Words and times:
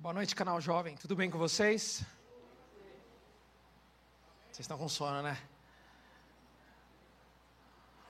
Boa 0.00 0.14
noite, 0.14 0.32
canal 0.32 0.60
jovem. 0.60 0.94
Tudo 0.94 1.16
bem 1.16 1.28
com 1.28 1.38
vocês? 1.38 2.04
Vocês 4.44 4.60
estão 4.60 4.78
com 4.78 4.88
sono, 4.88 5.22
né? 5.22 5.36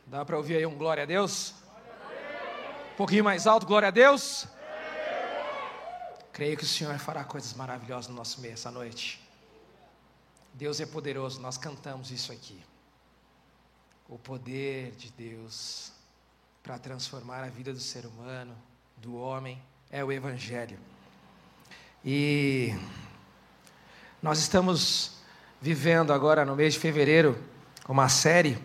Dá 0.07 0.23
para 0.23 0.37
ouvir 0.37 0.57
aí 0.57 0.67
um 0.67 0.77
glória 0.77 1.05
a 1.05 1.07
Deus? 1.07 1.55
Um 2.93 2.97
pouquinho 2.99 3.25
mais 3.25 3.47
alto, 3.47 3.65
glória 3.65 3.89
a 3.89 3.91
Deus? 3.91 4.47
Creio 6.31 6.59
que 6.59 6.65
o 6.65 6.67
Senhor 6.67 6.99
fará 6.99 7.25
coisas 7.25 7.55
maravilhosas 7.55 8.11
no 8.11 8.17
nosso 8.17 8.39
meio 8.43 8.53
essa 8.53 8.71
noite. 8.71 9.27
Deus 10.53 10.81
é 10.81 10.85
poderoso, 10.85 11.41
nós 11.41 11.57
cantamos 11.57 12.11
isso 12.11 12.31
aqui. 12.31 12.63
O 14.07 14.19
poder 14.19 14.91
de 14.91 15.11
Deus 15.11 15.91
para 16.63 16.79
transformar 16.79 17.45
a 17.45 17.49
vida 17.49 17.73
do 17.73 17.81
ser 17.81 18.05
humano, 18.05 18.55
do 18.95 19.17
homem, 19.17 19.59
é 19.91 20.05
o 20.05 20.13
Evangelho. 20.13 20.79
E 22.05 22.75
nós 24.23 24.39
estamos 24.39 25.13
vivendo 25.61 26.13
agora 26.13 26.45
no 26.45 26.55
mês 26.55 26.75
de 26.75 26.81
fevereiro 26.81 27.37
uma 27.89 28.09
série 28.09 28.57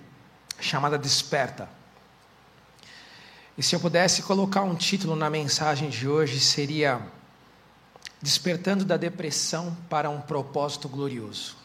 chamada 0.59 0.97
Desperta. 0.97 1.67
E 3.57 3.63
se 3.63 3.75
eu 3.75 3.79
pudesse 3.79 4.21
colocar 4.23 4.61
um 4.61 4.75
título 4.75 5.15
na 5.15 5.29
mensagem 5.29 5.89
de 5.89 6.07
hoje, 6.07 6.39
seria 6.39 7.01
Despertando 8.21 8.85
da 8.85 8.97
Depressão 8.97 9.75
para 9.89 10.09
um 10.09 10.21
Propósito 10.21 10.87
Glorioso. 10.87 11.55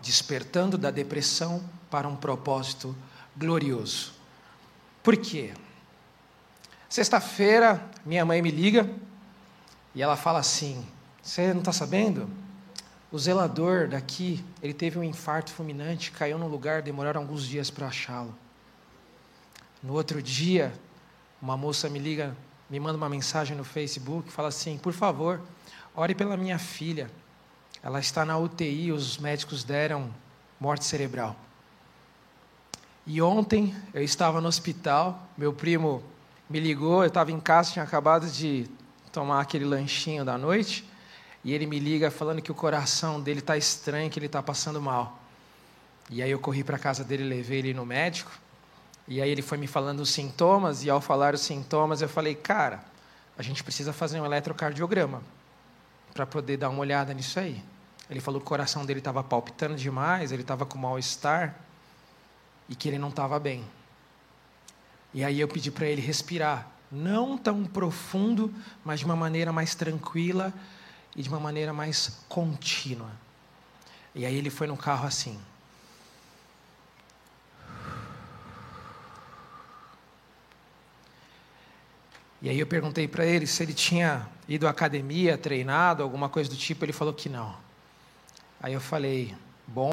Despertando 0.00 0.78
da 0.78 0.90
Depressão 0.90 1.62
para 1.90 2.08
um 2.08 2.16
Propósito 2.16 2.94
Glorioso. 3.36 4.12
Por 5.02 5.16
quê? 5.16 5.52
Sexta-feira, 6.88 7.84
minha 8.06 8.24
mãe 8.24 8.40
me 8.40 8.50
liga 8.50 8.88
e 9.94 10.02
ela 10.02 10.16
fala 10.16 10.38
assim: 10.38 10.86
Você 11.22 11.52
não 11.52 11.60
está 11.60 11.72
sabendo? 11.72 12.28
O 13.12 13.18
zelador 13.18 13.88
daqui, 13.88 14.44
ele 14.60 14.74
teve 14.74 14.98
um 14.98 15.04
infarto 15.04 15.52
fulminante, 15.52 16.10
caiu 16.10 16.36
num 16.36 16.48
lugar, 16.48 16.82
demoraram 16.82 17.20
alguns 17.20 17.46
dias 17.46 17.70
para 17.70 17.86
achá-lo. 17.86 18.34
No 19.82 19.92
outro 19.92 20.20
dia, 20.20 20.72
uma 21.40 21.56
moça 21.56 21.88
me 21.88 21.98
liga, 21.98 22.36
me 22.68 22.80
manda 22.80 22.96
uma 22.96 23.08
mensagem 23.08 23.56
no 23.56 23.64
Facebook, 23.64 24.32
fala 24.32 24.48
assim: 24.48 24.76
Por 24.78 24.92
favor, 24.92 25.40
ore 25.94 26.14
pela 26.14 26.36
minha 26.36 26.58
filha. 26.58 27.10
Ela 27.82 28.00
está 28.00 28.24
na 28.24 28.36
UTI, 28.38 28.90
os 28.90 29.18
médicos 29.18 29.62
deram 29.62 30.12
morte 30.58 30.84
cerebral. 30.84 31.36
E 33.06 33.20
ontem 33.20 33.74
eu 33.92 34.02
estava 34.02 34.40
no 34.40 34.48
hospital, 34.48 35.28
meu 35.36 35.52
primo 35.52 36.02
me 36.48 36.58
ligou, 36.58 37.02
eu 37.02 37.08
estava 37.08 37.30
em 37.30 37.38
casa, 37.38 37.72
tinha 37.72 37.84
acabado 37.84 38.26
de 38.26 38.66
tomar 39.14 39.40
aquele 39.40 39.64
lanchinho 39.64 40.24
da 40.24 40.36
noite, 40.36 40.84
e 41.44 41.52
ele 41.52 41.66
me 41.66 41.78
liga 41.78 42.10
falando 42.10 42.42
que 42.42 42.50
o 42.50 42.54
coração 42.54 43.20
dele 43.20 43.38
está 43.38 43.56
estranho, 43.56 44.10
que 44.10 44.18
ele 44.18 44.26
está 44.26 44.42
passando 44.42 44.82
mal. 44.82 45.20
E 46.10 46.20
aí 46.20 46.30
eu 46.30 46.40
corri 46.40 46.64
para 46.64 46.74
a 46.74 46.78
casa 46.78 47.04
dele, 47.04 47.22
levei 47.22 47.60
ele 47.60 47.72
no 47.72 47.86
médico, 47.86 48.32
e 49.06 49.22
aí 49.22 49.30
ele 49.30 49.40
foi 49.40 49.56
me 49.56 49.68
falando 49.68 50.00
os 50.00 50.10
sintomas, 50.10 50.82
e 50.82 50.90
ao 50.90 51.00
falar 51.00 51.32
os 51.32 51.42
sintomas 51.42 52.02
eu 52.02 52.08
falei, 52.08 52.34
cara, 52.34 52.82
a 53.38 53.42
gente 53.42 53.62
precisa 53.62 53.92
fazer 53.92 54.20
um 54.20 54.26
eletrocardiograma 54.26 55.22
para 56.12 56.26
poder 56.26 56.56
dar 56.56 56.68
uma 56.68 56.80
olhada 56.80 57.14
nisso 57.14 57.38
aí. 57.38 57.62
Ele 58.10 58.20
falou 58.20 58.40
que 58.40 58.46
o 58.46 58.48
coração 58.48 58.84
dele 58.84 58.98
estava 58.98 59.22
palpitando 59.22 59.76
demais, 59.76 60.32
ele 60.32 60.42
estava 60.42 60.66
com 60.66 60.76
mal-estar 60.76 61.54
e 62.68 62.74
que 62.74 62.88
ele 62.88 62.98
não 62.98 63.10
estava 63.10 63.38
bem. 63.38 63.64
E 65.12 65.22
aí 65.22 65.38
eu 65.38 65.46
pedi 65.46 65.70
para 65.70 65.86
ele 65.86 66.00
respirar 66.02 66.73
não 66.90 67.36
tão 67.36 67.64
profundo, 67.64 68.52
mas 68.84 69.00
de 69.00 69.06
uma 69.06 69.16
maneira 69.16 69.52
mais 69.52 69.74
tranquila 69.74 70.52
e 71.16 71.22
de 71.22 71.28
uma 71.28 71.40
maneira 71.40 71.72
mais 71.72 72.20
contínua. 72.28 73.10
E 74.14 74.24
aí 74.24 74.36
ele 74.36 74.50
foi 74.50 74.66
no 74.66 74.76
carro 74.76 75.06
assim. 75.06 75.38
E 82.40 82.48
aí 82.48 82.58
eu 82.58 82.66
perguntei 82.66 83.08
para 83.08 83.24
ele 83.24 83.46
se 83.46 83.62
ele 83.62 83.72
tinha 83.72 84.28
ido 84.46 84.66
à 84.66 84.70
academia, 84.70 85.38
treinado, 85.38 86.02
alguma 86.02 86.28
coisa 86.28 86.50
do 86.50 86.56
tipo, 86.56 86.84
ele 86.84 86.92
falou 86.92 87.14
que 87.14 87.28
não. 87.28 87.56
Aí 88.60 88.74
eu 88.74 88.80
falei: 88.80 89.34
"Bom, 89.66 89.92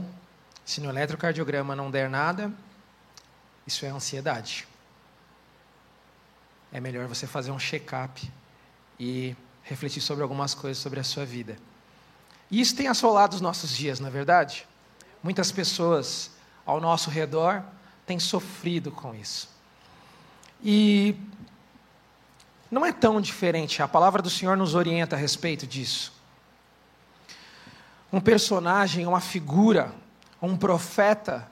se 0.66 0.82
no 0.82 0.90
eletrocardiograma 0.90 1.76
não 1.76 1.90
der 1.90 2.10
nada, 2.10 2.52
isso 3.66 3.86
é 3.86 3.90
ansiedade 3.90 4.68
é 6.72 6.80
melhor 6.80 7.08
você 7.08 7.28
fazer 7.28 7.52
um 7.52 7.60
check-up 7.60 8.32
e 9.00 9.36
refletir 9.64 10.02
sobre 10.02 10.24
algumas 10.24 10.54
coisas 10.54 10.82
sobre 10.82 11.00
a 11.00 11.04
sua 11.04 11.26
vida. 11.26 11.58
E 12.50 12.60
isso 12.60 12.76
tem 12.76 12.88
assolado 12.88 13.36
os 13.36 13.42
nossos 13.42 13.76
dias, 13.76 14.00
não 14.00 14.08
é 14.08 14.12
verdade? 14.12 14.68
Muitas 15.24 15.52
pessoas 15.52 16.32
ao 16.66 16.82
nosso 16.82 17.10
redor 17.10 17.64
têm 18.06 18.20
sofrido 18.20 18.92
com 18.92 19.14
isso. 19.16 19.50
E 20.64 21.16
não 22.70 22.86
é 22.86 22.92
tão 22.92 23.20
diferente, 23.20 23.82
a 23.82 23.88
palavra 23.88 24.22
do 24.22 24.30
Senhor 24.30 24.56
nos 24.56 24.76
orienta 24.76 25.16
a 25.16 25.20
respeito 25.20 25.66
disso. 25.66 26.14
Um 28.12 28.20
personagem, 28.20 29.08
uma 29.08 29.22
figura, 29.22 29.94
um 30.42 30.58
profeta 30.58 31.50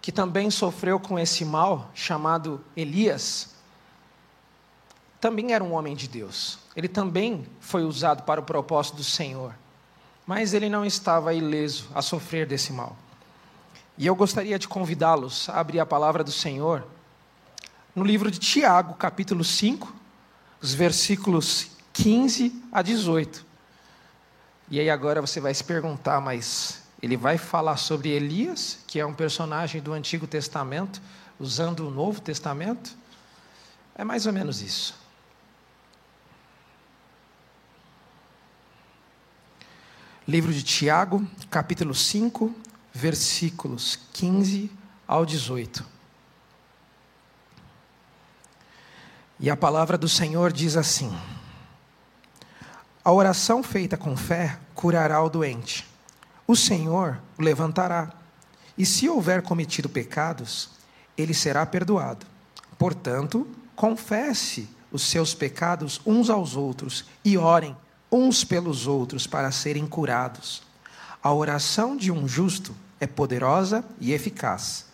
que 0.00 0.12
também 0.12 0.50
sofreu 0.50 1.00
com 1.00 1.18
esse 1.18 1.44
mal, 1.44 1.90
chamado 1.94 2.64
Elias, 2.76 3.55
também 5.20 5.52
era 5.52 5.62
um 5.62 5.72
homem 5.72 5.94
de 5.94 6.08
Deus. 6.08 6.58
Ele 6.74 6.88
também 6.88 7.46
foi 7.60 7.84
usado 7.84 8.22
para 8.22 8.40
o 8.40 8.44
propósito 8.44 8.96
do 8.96 9.04
Senhor. 9.04 9.54
Mas 10.26 10.52
ele 10.52 10.68
não 10.68 10.84
estava 10.84 11.32
ileso 11.32 11.88
a 11.94 12.02
sofrer 12.02 12.46
desse 12.46 12.72
mal. 12.72 12.96
E 13.96 14.06
eu 14.06 14.14
gostaria 14.14 14.58
de 14.58 14.68
convidá-los 14.68 15.48
a 15.48 15.60
abrir 15.60 15.80
a 15.80 15.86
palavra 15.86 16.22
do 16.22 16.32
Senhor 16.32 16.86
no 17.94 18.04
livro 18.04 18.30
de 18.30 18.38
Tiago, 18.38 18.92
capítulo 18.94 19.42
5, 19.42 19.90
os 20.60 20.74
versículos 20.74 21.68
15 21.94 22.62
a 22.70 22.82
18. 22.82 23.46
E 24.68 24.78
aí 24.78 24.90
agora 24.90 25.22
você 25.22 25.40
vai 25.40 25.54
se 25.54 25.64
perguntar, 25.64 26.20
mas 26.20 26.82
ele 27.00 27.16
vai 27.16 27.38
falar 27.38 27.78
sobre 27.78 28.10
Elias, 28.10 28.80
que 28.86 29.00
é 29.00 29.06
um 29.06 29.14
personagem 29.14 29.80
do 29.80 29.94
Antigo 29.94 30.26
Testamento, 30.26 31.00
usando 31.40 31.86
o 31.86 31.90
Novo 31.90 32.20
Testamento? 32.20 32.94
É 33.94 34.04
mais 34.04 34.26
ou 34.26 34.32
menos 34.32 34.60
isso. 34.60 35.05
Livro 40.28 40.52
de 40.52 40.64
Tiago, 40.64 41.24
capítulo 41.48 41.94
5, 41.94 42.52
versículos 42.92 43.96
15 44.12 44.72
ao 45.06 45.24
18. 45.24 45.86
E 49.38 49.48
a 49.48 49.56
palavra 49.56 49.96
do 49.96 50.08
Senhor 50.08 50.52
diz 50.52 50.76
assim: 50.76 51.16
A 53.04 53.12
oração 53.12 53.62
feita 53.62 53.96
com 53.96 54.16
fé 54.16 54.58
curará 54.74 55.22
o 55.22 55.30
doente. 55.30 55.86
O 56.44 56.56
Senhor 56.56 57.22
o 57.38 57.42
levantará. 57.42 58.12
E 58.76 58.84
se 58.84 59.08
houver 59.08 59.42
cometido 59.42 59.88
pecados, 59.88 60.70
ele 61.16 61.34
será 61.34 61.64
perdoado. 61.64 62.26
Portanto, 62.76 63.46
confesse 63.76 64.68
os 64.90 65.02
seus 65.02 65.34
pecados 65.34 66.00
uns 66.04 66.28
aos 66.28 66.56
outros 66.56 67.04
e 67.24 67.38
orem 67.38 67.76
uns 68.10 68.44
pelos 68.44 68.86
outros 68.86 69.26
para 69.26 69.50
serem 69.50 69.86
curados. 69.86 70.62
A 71.22 71.32
oração 71.32 71.96
de 71.96 72.12
um 72.12 72.26
justo 72.26 72.74
é 73.00 73.06
poderosa 73.06 73.84
e 74.00 74.12
eficaz. 74.12 74.86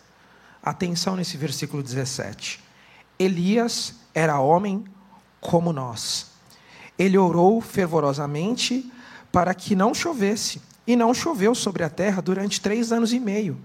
Atenção 0.61 1.15
nesse 1.15 1.37
versículo 1.37 1.83
17. 1.83 2.61
Elias 3.19 3.95
era 4.13 4.39
homem 4.39 4.83
como 5.39 5.73
nós. 5.73 6.27
Ele 6.97 7.17
orou 7.17 7.59
fervorosamente 7.61 8.91
para 9.31 9.53
que 9.53 9.75
não 9.75 9.93
chovesse, 9.93 10.61
e 10.85 10.95
não 10.95 11.13
choveu 11.13 11.55
sobre 11.55 11.83
a 11.83 11.89
terra 11.89 12.21
durante 12.21 12.61
três 12.61 12.91
anos 12.91 13.13
e 13.13 13.19
meio. 13.19 13.57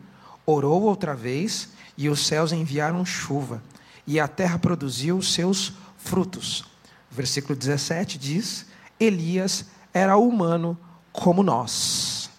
Orou 0.46 0.82
outra 0.82 1.14
vez, 1.14 1.68
e 1.96 2.08
os 2.08 2.26
céus 2.26 2.52
enviaram 2.52 3.04
chuva, 3.04 3.62
e 4.06 4.18
a 4.18 4.26
terra 4.26 4.58
produziu 4.58 5.18
os 5.18 5.34
seus 5.34 5.72
frutos. 5.98 6.64
Versículo 7.10 7.56
17 7.56 8.16
diz: 8.16 8.66
Elias 8.98 9.66
era 9.92 10.16
humano 10.16 10.78
como 11.12 11.42
nós. 11.42 12.30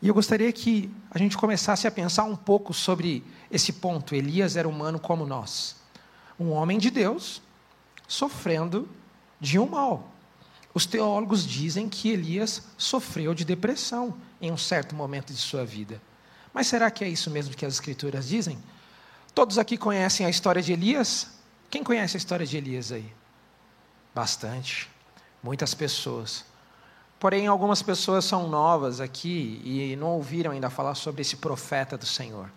E 0.00 0.08
eu 0.08 0.14
gostaria 0.14 0.52
que 0.52 0.90
a 1.10 1.18
gente 1.18 1.36
começasse 1.36 1.86
a 1.86 1.90
pensar 1.90 2.24
um 2.24 2.36
pouco 2.36 2.74
sobre 2.74 3.24
esse 3.50 3.72
ponto. 3.72 4.14
Elias 4.14 4.56
era 4.56 4.68
humano 4.68 4.98
como 4.98 5.24
nós. 5.24 5.76
Um 6.38 6.50
homem 6.50 6.78
de 6.78 6.90
Deus 6.90 7.40
sofrendo 8.06 8.88
de 9.40 9.58
um 9.58 9.66
mal. 9.66 10.12
Os 10.74 10.84
teólogos 10.84 11.46
dizem 11.46 11.88
que 11.88 12.10
Elias 12.10 12.64
sofreu 12.76 13.32
de 13.32 13.44
depressão 13.44 14.14
em 14.42 14.50
um 14.50 14.58
certo 14.58 14.94
momento 14.94 15.32
de 15.32 15.38
sua 15.38 15.64
vida. 15.64 16.02
Mas 16.52 16.66
será 16.66 16.90
que 16.90 17.04
é 17.04 17.08
isso 17.08 17.30
mesmo 17.30 17.54
que 17.56 17.64
as 17.64 17.74
Escrituras 17.74 18.28
dizem? 18.28 18.58
Todos 19.34 19.58
aqui 19.58 19.76
conhecem 19.76 20.26
a 20.26 20.30
história 20.30 20.60
de 20.60 20.72
Elias? 20.72 21.28
Quem 21.70 21.82
conhece 21.82 22.16
a 22.16 22.18
história 22.18 22.44
de 22.44 22.56
Elias 22.56 22.92
aí? 22.92 23.10
Bastante. 24.14 24.93
Muitas 25.44 25.74
pessoas. 25.74 26.42
Porém, 27.20 27.46
algumas 27.46 27.82
pessoas 27.82 28.24
são 28.24 28.48
novas 28.48 28.98
aqui 28.98 29.60
e 29.62 29.94
não 29.96 30.12
ouviram 30.12 30.52
ainda 30.52 30.70
falar 30.70 30.94
sobre 30.94 31.20
esse 31.20 31.36
profeta 31.36 31.98
do 31.98 32.06
Senhor. 32.06 32.50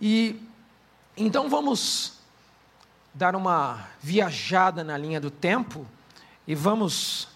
E 0.00 0.42
então 1.16 1.48
vamos 1.48 2.14
dar 3.14 3.36
uma 3.36 3.86
viajada 4.02 4.82
na 4.82 4.98
linha 4.98 5.20
do 5.20 5.30
tempo 5.30 5.86
e 6.48 6.54
vamos 6.56 7.28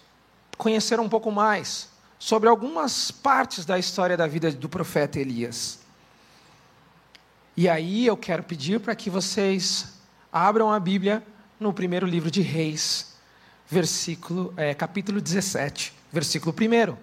conhecer 0.57 0.99
um 0.99 1.07
pouco 1.07 1.31
mais 1.31 1.87
sobre 2.19 2.49
algumas 2.49 3.11
partes 3.11 3.63
da 3.63 3.79
história 3.79 4.17
da 4.17 4.27
vida 4.27 4.51
do 4.51 4.67
profeta 4.67 5.21
Elias. 5.21 5.79
E 7.55 7.69
aí 7.69 8.05
eu 8.05 8.17
quero 8.17 8.43
pedir 8.43 8.81
para 8.81 8.93
que 8.93 9.09
vocês 9.09 9.93
abram 10.33 10.69
a 10.69 10.81
Bíblia 10.81 11.25
no 11.57 11.71
primeiro 11.71 12.05
livro 12.05 12.29
de 12.29 12.41
Reis, 12.41 13.16
versículo, 13.69 14.53
é, 14.55 14.73
capítulo 14.73 15.19
17, 15.19 15.93
versículo 16.11 16.53
1. 16.53 16.97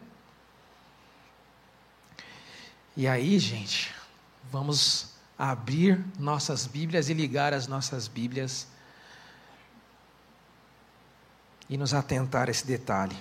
E 2.96 3.06
aí, 3.06 3.38
gente, 3.38 3.94
vamos 4.50 5.14
abrir 5.38 6.02
nossas 6.18 6.66
Bíblias 6.66 7.08
e 7.08 7.14
ligar 7.14 7.52
as 7.52 7.66
nossas 7.66 8.06
Bíblias 8.08 8.68
e 11.68 11.76
nos 11.76 11.92
atentar 11.92 12.48
a 12.48 12.50
esse 12.50 12.66
detalhe. 12.66 13.16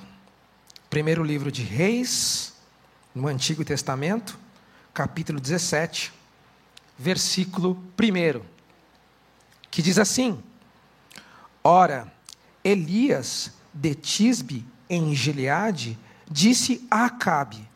Primeiro 0.90 1.24
livro 1.24 1.51
de 1.51 1.63
Reis, 1.63 2.54
no 3.16 3.28
Antigo 3.28 3.66
Testamento, 3.66 4.38
capítulo 4.94 5.40
17, 5.40 6.13
versículo 6.98 7.84
1, 8.00 8.42
que 9.72 9.81
diz 9.81 9.98
assim: 9.98 10.42
Ora, 11.63 12.12
Elias 12.63 13.51
de 13.74 13.94
Tisbe, 13.95 14.65
em 14.89 15.13
Gileade, 15.13 15.98
disse 16.30 16.86
a 16.89 17.06
Acabe: 17.06 17.68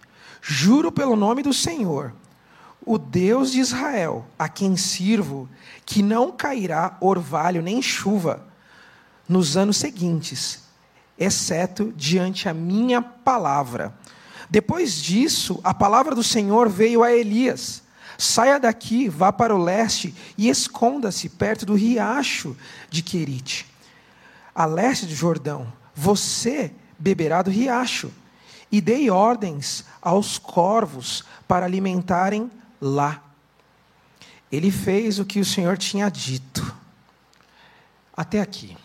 Juro 0.41 0.91
pelo 0.91 1.15
nome 1.15 1.43
do 1.43 1.53
Senhor, 1.53 2.13
o 2.85 2.97
Deus 2.97 3.51
de 3.51 3.59
Israel, 3.59 4.25
a 4.37 4.47
quem 4.47 4.77
sirvo, 4.77 5.49
que 5.85 6.01
não 6.01 6.31
cairá 6.31 6.97
orvalho 7.01 7.61
nem 7.61 7.81
chuva 7.81 8.45
nos 9.27 9.57
anos 9.57 9.77
seguintes, 9.77 10.63
exceto 11.17 11.93
diante 11.95 12.47
a 12.47 12.53
minha 12.53 13.01
palavra. 13.01 13.93
Depois 14.49 14.95
disso, 14.95 15.59
a 15.63 15.73
palavra 15.73 16.15
do 16.15 16.23
Senhor 16.23 16.69
veio 16.69 17.03
a 17.03 17.11
Elias 17.11 17.83
Saia 18.17 18.59
daqui, 18.59 19.07
vá 19.07 19.31
para 19.31 19.55
o 19.55 19.63
leste 19.63 20.13
e 20.37 20.49
esconda-se 20.49 21.29
perto 21.29 21.65
do 21.65 21.75
riacho 21.75 22.57
de 22.89 23.03
Querite, 23.03 23.67
a 24.57 24.65
leste 24.65 25.05
do 25.05 25.13
Jordão. 25.13 25.71
Você 25.93 26.73
beberá 26.97 27.43
do 27.43 27.51
riacho. 27.51 28.11
E 28.71 28.81
dei 28.81 29.07
ordens 29.11 29.85
aos 30.01 30.39
corvos 30.39 31.23
para 31.47 31.67
alimentarem 31.67 32.51
lá. 32.81 33.23
Ele 34.51 34.71
fez 34.71 35.19
o 35.19 35.25
que 35.25 35.39
o 35.39 35.45
Senhor 35.45 35.77
tinha 35.77 36.09
dito. 36.09 36.75
Até 38.15 38.41
aqui. 38.41 38.75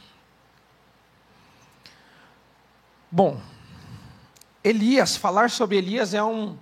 Bom, 3.11 3.41
Elias, 4.63 5.17
falar 5.17 5.51
sobre 5.51 5.79
Elias 5.79 6.13
é 6.13 6.23
um 6.23 6.57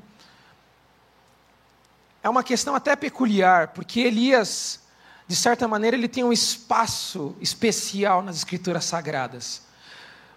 é 2.22 2.28
uma 2.28 2.44
questão 2.44 2.76
até 2.76 2.94
peculiar, 2.94 3.68
porque 3.68 4.00
Elias, 4.00 4.80
de 5.30 5.36
certa 5.36 5.68
maneira, 5.68 5.96
ele 5.96 6.08
tem 6.08 6.24
um 6.24 6.32
espaço 6.32 7.36
especial 7.40 8.20
nas 8.20 8.38
Escrituras 8.38 8.84
Sagradas. 8.84 9.62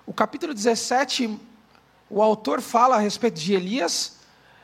O 0.06 0.14
capítulo 0.14 0.54
17, 0.54 1.36
o 2.08 2.22
autor 2.22 2.62
fala 2.62 2.98
a 2.98 3.00
respeito 3.00 3.40
de 3.40 3.56
Elias 3.56 4.18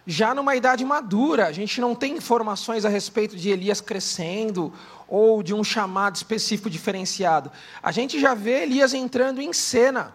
já 0.05 0.35
numa 0.35 0.55
idade 0.55 0.85
madura. 0.85 1.47
A 1.47 1.51
gente 1.51 1.81
não 1.81 1.95
tem 1.95 2.15
informações 2.15 2.85
a 2.85 2.89
respeito 2.89 3.35
de 3.35 3.49
Elias 3.49 3.81
crescendo 3.81 4.71
ou 5.07 5.41
de 5.41 5.51
um 5.51 5.63
chamado 5.63 6.17
específico 6.17 6.69
diferenciado. 6.69 7.51
A 7.81 7.91
gente 7.91 8.19
já 8.19 8.35
vê 8.35 8.61
Elias 8.61 8.93
entrando 8.93 9.41
em 9.41 9.51
cena. 9.51 10.13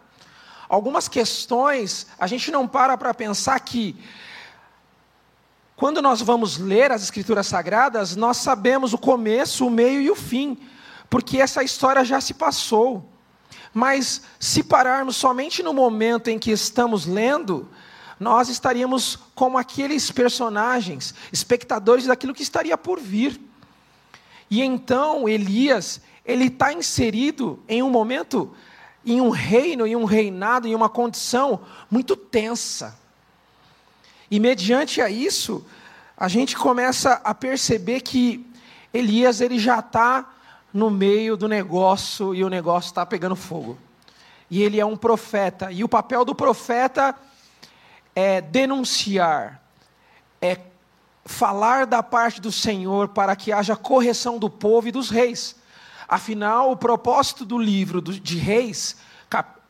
Algumas 0.69 1.09
questões 1.09 2.07
a 2.17 2.29
gente 2.29 2.53
não 2.53 2.69
para 2.69 2.97
para 2.97 3.13
pensar 3.13 3.59
que 3.59 3.97
quando 5.85 6.01
nós 6.01 6.23
vamos 6.23 6.57
ler 6.57 6.91
as 6.91 7.03
Escrituras 7.03 7.47
Sagradas, 7.47 8.17
nós 8.17 8.39
sabemos 8.39 8.95
o 8.95 8.99
começo, 8.99 9.67
o 9.67 9.71
meio 9.71 10.01
e 10.01 10.11
o 10.11 10.15
fim, 10.15 10.57
porque 11.11 11.37
essa 11.37 11.63
história 11.63 12.03
já 12.03 12.23
se 12.23 12.33
passou. 12.33 13.07
Mas 13.71 14.23
se 14.41 14.63
pararmos 14.63 15.15
somente 15.15 15.63
no 15.63 15.75
momento 15.75 16.29
em 16.29 16.39
que 16.39 16.51
estamos 16.51 17.05
lendo, 17.05 17.69
nós 18.19 18.49
estaríamos 18.49 19.19
como 19.35 19.59
aqueles 19.59 20.11
personagens, 20.11 21.15
espectadores 21.31 22.07
daquilo 22.07 22.33
que 22.33 22.43
estaria 22.43 22.79
por 22.79 22.99
vir. 22.99 23.39
E 24.51 24.63
então 24.63 25.29
Elias, 25.29 26.01
ele 26.25 26.47
está 26.47 26.73
inserido 26.73 27.63
em 27.69 27.83
um 27.83 27.91
momento, 27.91 28.51
em 29.05 29.21
um 29.21 29.29
reino, 29.29 29.87
em 29.87 29.95
um 29.95 30.07
reinado, 30.07 30.67
em 30.67 30.75
uma 30.75 30.89
condição 30.89 31.61
muito 31.91 32.17
tensa. 32.17 33.04
E 34.31 34.41
mediante 34.41 35.01
a 35.01 35.09
isso, 35.09 35.65
a 36.17 36.29
gente 36.29 36.57
começa 36.57 37.21
a 37.25 37.35
perceber 37.35 38.01
que 38.01 38.47
Elias 38.93 39.41
ele 39.41 39.59
já 39.59 39.81
está 39.81 40.33
no 40.73 40.91
meio 40.91 41.37
do 41.37 41.49
negócio 41.49 42.35
e 42.35 42.43
o 42.43 42.49
negócio 42.49 42.89
está 42.89 43.05
pegando 43.05 43.37
fogo. 43.37 43.79
E 44.51 44.63
ele 44.63 44.81
é 44.81 44.87
um 44.87 44.97
profeta. 44.97 45.71
E 45.71 45.83
o 45.83 45.89
papel 45.89 46.25
do 46.25 46.35
profeta 46.35 47.15
é 48.15 48.41
denunciar, 48.41 49.63
é 50.41 50.59
falar 51.25 51.87
da 51.87 52.03
parte 52.03 52.41
do 52.41 52.53
Senhor 52.53 53.09
para 53.09 53.35
que 53.35 53.53
haja 53.53 53.77
correção 53.77 54.39
do 54.39 54.51
povo 54.51 54.89
e 54.89 54.93
dos 54.93 55.11
reis. 55.11 55.57
Afinal, 56.07 56.71
o 56.71 56.77
propósito 56.77 57.45
do 57.45 57.59
livro 57.59 58.01
de 58.01 58.37
Reis, 58.37 58.97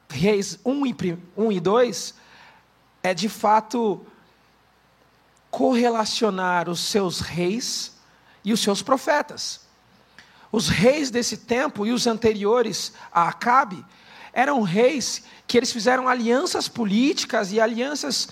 Reis 0.09 0.59
1 0.65 0.87
e, 0.87 1.19
1 1.37 1.53
e 1.53 1.61
2, 1.61 2.15
é 3.03 3.15
de 3.15 3.29
fato 3.29 4.05
correlacionar 5.55 6.69
os 6.69 6.81
seus 6.81 7.21
reis 7.21 7.93
e 8.45 8.53
os 8.53 8.59
seus 8.61 8.83
profetas. 8.83 9.61
Os 10.51 10.69
reis 10.69 11.12
desse 11.12 11.37
tempo 11.37 11.87
e 11.87 11.93
os 11.93 12.09
anteriores 12.09 12.93
a 13.12 13.29
Acabe 13.29 13.85
eram 14.33 14.62
reis 14.62 15.23
que 15.47 15.56
eles 15.56 15.71
fizeram 15.71 16.09
alianças 16.09 16.67
políticas 16.67 17.53
e 17.53 17.61
alianças 17.61 18.31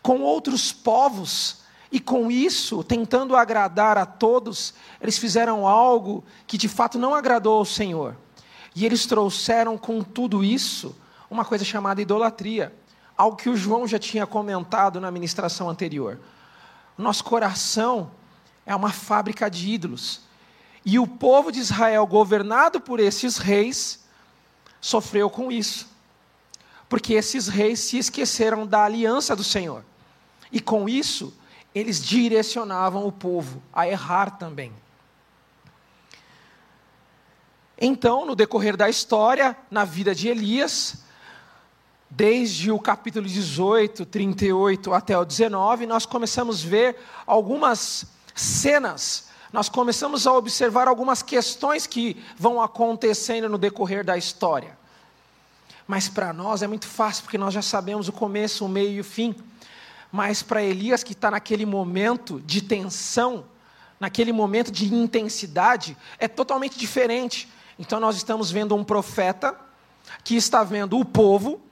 com 0.00 0.20
outros 0.20 0.72
povos, 0.72 1.62
e 1.90 1.98
com 1.98 2.30
isso, 2.30 2.82
tentando 2.82 3.36
agradar 3.36 3.98
a 3.98 4.06
todos, 4.06 4.72
eles 5.00 5.18
fizeram 5.18 5.66
algo 5.66 6.24
que 6.46 6.56
de 6.56 6.68
fato 6.68 6.96
não 6.96 7.12
agradou 7.14 7.58
ao 7.58 7.64
Senhor. 7.64 8.16
E 8.74 8.86
eles 8.86 9.04
trouxeram 9.04 9.76
com 9.76 10.00
tudo 10.00 10.42
isso 10.44 10.96
uma 11.28 11.44
coisa 11.44 11.64
chamada 11.64 12.00
idolatria, 12.00 12.72
algo 13.16 13.36
que 13.36 13.50
o 13.50 13.56
João 13.56 13.86
já 13.86 13.98
tinha 13.98 14.26
comentado 14.26 15.00
na 15.00 15.10
ministração 15.10 15.68
anterior. 15.68 16.18
Nosso 16.96 17.24
coração 17.24 18.10
é 18.66 18.74
uma 18.74 18.90
fábrica 18.90 19.50
de 19.50 19.70
ídolos. 19.70 20.22
E 20.84 20.98
o 20.98 21.06
povo 21.06 21.52
de 21.52 21.60
Israel, 21.60 22.06
governado 22.06 22.80
por 22.80 23.00
esses 23.00 23.38
reis, 23.38 24.04
sofreu 24.80 25.30
com 25.30 25.50
isso. 25.50 25.88
Porque 26.88 27.14
esses 27.14 27.48
reis 27.48 27.80
se 27.80 27.98
esqueceram 27.98 28.66
da 28.66 28.84
aliança 28.84 29.34
do 29.34 29.44
Senhor. 29.44 29.84
E 30.50 30.60
com 30.60 30.88
isso, 30.88 31.34
eles 31.74 32.04
direcionavam 32.04 33.06
o 33.06 33.12
povo 33.12 33.62
a 33.72 33.88
errar 33.88 34.32
também. 34.32 34.72
Então, 37.80 38.26
no 38.26 38.36
decorrer 38.36 38.76
da 38.76 38.88
história, 38.88 39.56
na 39.70 39.84
vida 39.84 40.14
de 40.14 40.28
Elias, 40.28 41.02
desde 42.14 42.70
o 42.70 42.78
capítulo 42.78 43.26
18, 43.26 44.04
38 44.04 44.92
até 44.92 45.16
o 45.16 45.24
19, 45.24 45.86
nós 45.86 46.04
começamos 46.04 46.62
a 46.62 46.68
ver 46.68 46.96
algumas 47.26 48.04
cenas, 48.34 49.28
nós 49.50 49.70
começamos 49.70 50.26
a 50.26 50.32
observar 50.34 50.88
algumas 50.88 51.22
questões 51.22 51.86
que 51.86 52.22
vão 52.36 52.60
acontecendo 52.60 53.48
no 53.48 53.56
decorrer 53.56 54.04
da 54.04 54.18
história. 54.18 54.76
Mas 55.86 56.06
para 56.06 56.34
nós 56.34 56.60
é 56.60 56.66
muito 56.66 56.86
fácil, 56.86 57.22
porque 57.22 57.38
nós 57.38 57.54
já 57.54 57.62
sabemos 57.62 58.08
o 58.08 58.12
começo, 58.12 58.66
o 58.66 58.68
meio 58.68 58.90
e 58.90 59.00
o 59.00 59.04
fim. 59.04 59.34
Mas 60.10 60.42
para 60.42 60.62
Elias, 60.62 61.02
que 61.02 61.12
está 61.12 61.30
naquele 61.30 61.64
momento 61.64 62.42
de 62.44 62.60
tensão, 62.60 63.46
naquele 63.98 64.32
momento 64.32 64.70
de 64.70 64.94
intensidade, 64.94 65.96
é 66.18 66.28
totalmente 66.28 66.78
diferente. 66.78 67.48
Então 67.78 67.98
nós 67.98 68.16
estamos 68.16 68.50
vendo 68.50 68.74
um 68.74 68.84
profeta 68.84 69.58
que 70.22 70.36
está 70.36 70.62
vendo 70.62 70.98
o 70.98 71.06
povo 71.06 71.71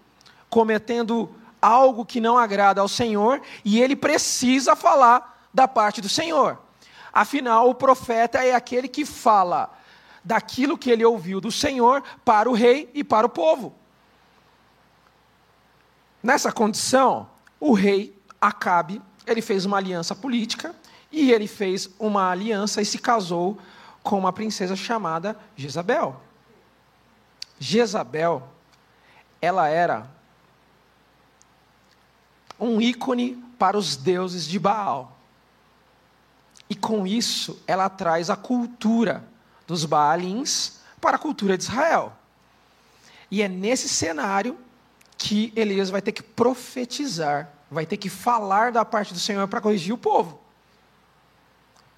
cometendo 0.50 1.35
algo 1.62 2.04
que 2.04 2.21
não 2.21 2.37
agrada 2.37 2.80
ao 2.80 2.88
Senhor 2.88 3.40
e 3.64 3.80
ele 3.80 3.95
precisa 3.95 4.75
falar 4.75 5.49
da 5.54 5.69
parte 5.69 6.00
do 6.00 6.09
Senhor. 6.09 6.59
Afinal, 7.12 7.71
o 7.71 7.75
profeta 7.75 8.45
é 8.45 8.54
aquele 8.54 8.88
que 8.88 9.04
fala 9.04 9.73
daquilo 10.25 10.76
que 10.76 10.90
ele 10.90 11.04
ouviu 11.04 11.40
do 11.40 11.50
Senhor 11.50 12.02
para 12.25 12.50
o 12.50 12.52
rei 12.52 12.90
e 12.92 13.02
para 13.02 13.26
o 13.26 13.30
povo. 13.30 13.75
Nessa 16.23 16.52
condição, 16.52 17.28
o 17.59 17.73
rei 17.73 18.19
Acabe, 18.40 19.00
ele 19.26 19.42
fez 19.42 19.64
uma 19.64 19.76
aliança 19.76 20.14
política 20.14 20.75
e 21.12 21.30
ele 21.33 21.47
fez 21.47 21.90
uma 21.99 22.30
aliança 22.30 22.80
e 22.80 22.87
se 22.87 22.99
casou 22.99 23.59
com 24.02 24.19
uma 24.19 24.33
princesa 24.33 24.76
chamada 24.76 25.37
Jezabel. 25.57 26.21
Jezabel, 27.59 28.49
ela 29.40 29.69
era 29.69 30.09
um 32.61 32.81
ícone 32.81 33.43
para 33.59 33.76
os 33.76 33.97
deuses 33.97 34.47
de 34.47 34.59
Baal. 34.59 35.19
E 36.69 36.75
com 36.75 37.07
isso, 37.07 37.61
ela 37.67 37.88
traz 37.88 38.31
a 38.31 38.37
cultura 38.37 39.25
dos 39.67 39.85
Baalins 39.85 40.79
para 41.00 41.17
a 41.17 41.19
cultura 41.19 41.57
de 41.57 41.64
Israel. 41.64 42.12
E 43.31 43.43
é 43.43 43.49
nesse 43.49 43.88
cenário 43.88 44.57
que 45.17 45.52
Elias 45.57 45.90
vai 45.90 46.00
ter 46.00 46.12
que 46.12 46.23
profetizar, 46.23 47.50
vai 47.71 47.85
ter 47.87 47.97
que 47.97 48.09
falar 48.09 48.73
da 48.73 48.85
parte 48.85 49.12
do 49.12 49.19
Senhor 49.19 49.47
para 49.49 49.61
corrigir 49.61 49.93
o 49.93 49.99
povo. 49.99 50.40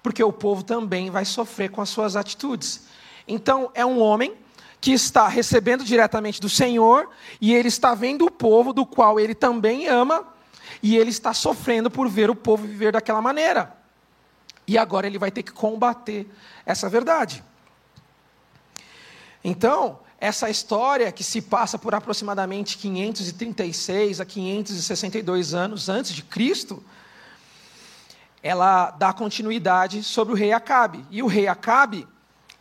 Porque 0.01 0.23
o 0.23 0.33
povo 0.33 0.63
também 0.63 1.09
vai 1.09 1.23
sofrer 1.23 1.69
com 1.69 1.81
as 1.81 1.89
suas 1.89 2.15
atitudes. 2.15 2.83
Então, 3.27 3.71
é 3.73 3.85
um 3.85 3.99
homem 4.01 4.35
que 4.81 4.91
está 4.91 5.27
recebendo 5.29 5.83
diretamente 5.83 6.41
do 6.41 6.49
Senhor 6.49 7.09
e 7.39 7.53
ele 7.53 7.69
está 7.69 7.95
vendo 7.95 8.25
o 8.25 8.31
povo 8.31 8.73
do 8.73 8.85
qual 8.85 9.17
ele 9.17 9.33
também 9.33 9.87
ama 9.87 10.32
e 10.83 10.97
ele 10.97 11.09
está 11.09 11.33
sofrendo 11.33 11.89
por 11.89 12.09
ver 12.09 12.29
o 12.29 12.35
povo 12.35 12.67
viver 12.67 12.91
daquela 12.91 13.21
maneira. 13.21 13.73
E 14.67 14.77
agora 14.77 15.07
ele 15.07 15.17
vai 15.17 15.31
ter 15.31 15.41
que 15.41 15.53
combater 15.53 16.29
essa 16.65 16.89
verdade. 16.89 17.41
Então, 19.41 19.99
essa 20.19 20.49
história 20.49 21.09
que 21.11 21.23
se 21.23 21.41
passa 21.41 21.79
por 21.79 21.95
aproximadamente 21.95 22.77
536 22.77 24.19
a 24.19 24.25
562 24.25 25.53
anos 25.53 25.87
antes 25.87 26.11
de 26.13 26.21
Cristo, 26.21 26.83
ela 28.41 28.91
dá 28.91 29.13
continuidade 29.13 30.03
sobre 30.03 30.33
o 30.33 30.37
rei 30.37 30.51
Acabe. 30.51 31.05
E 31.09 31.23
o 31.23 31.27
rei 31.27 31.47
Acabe, 31.47 32.05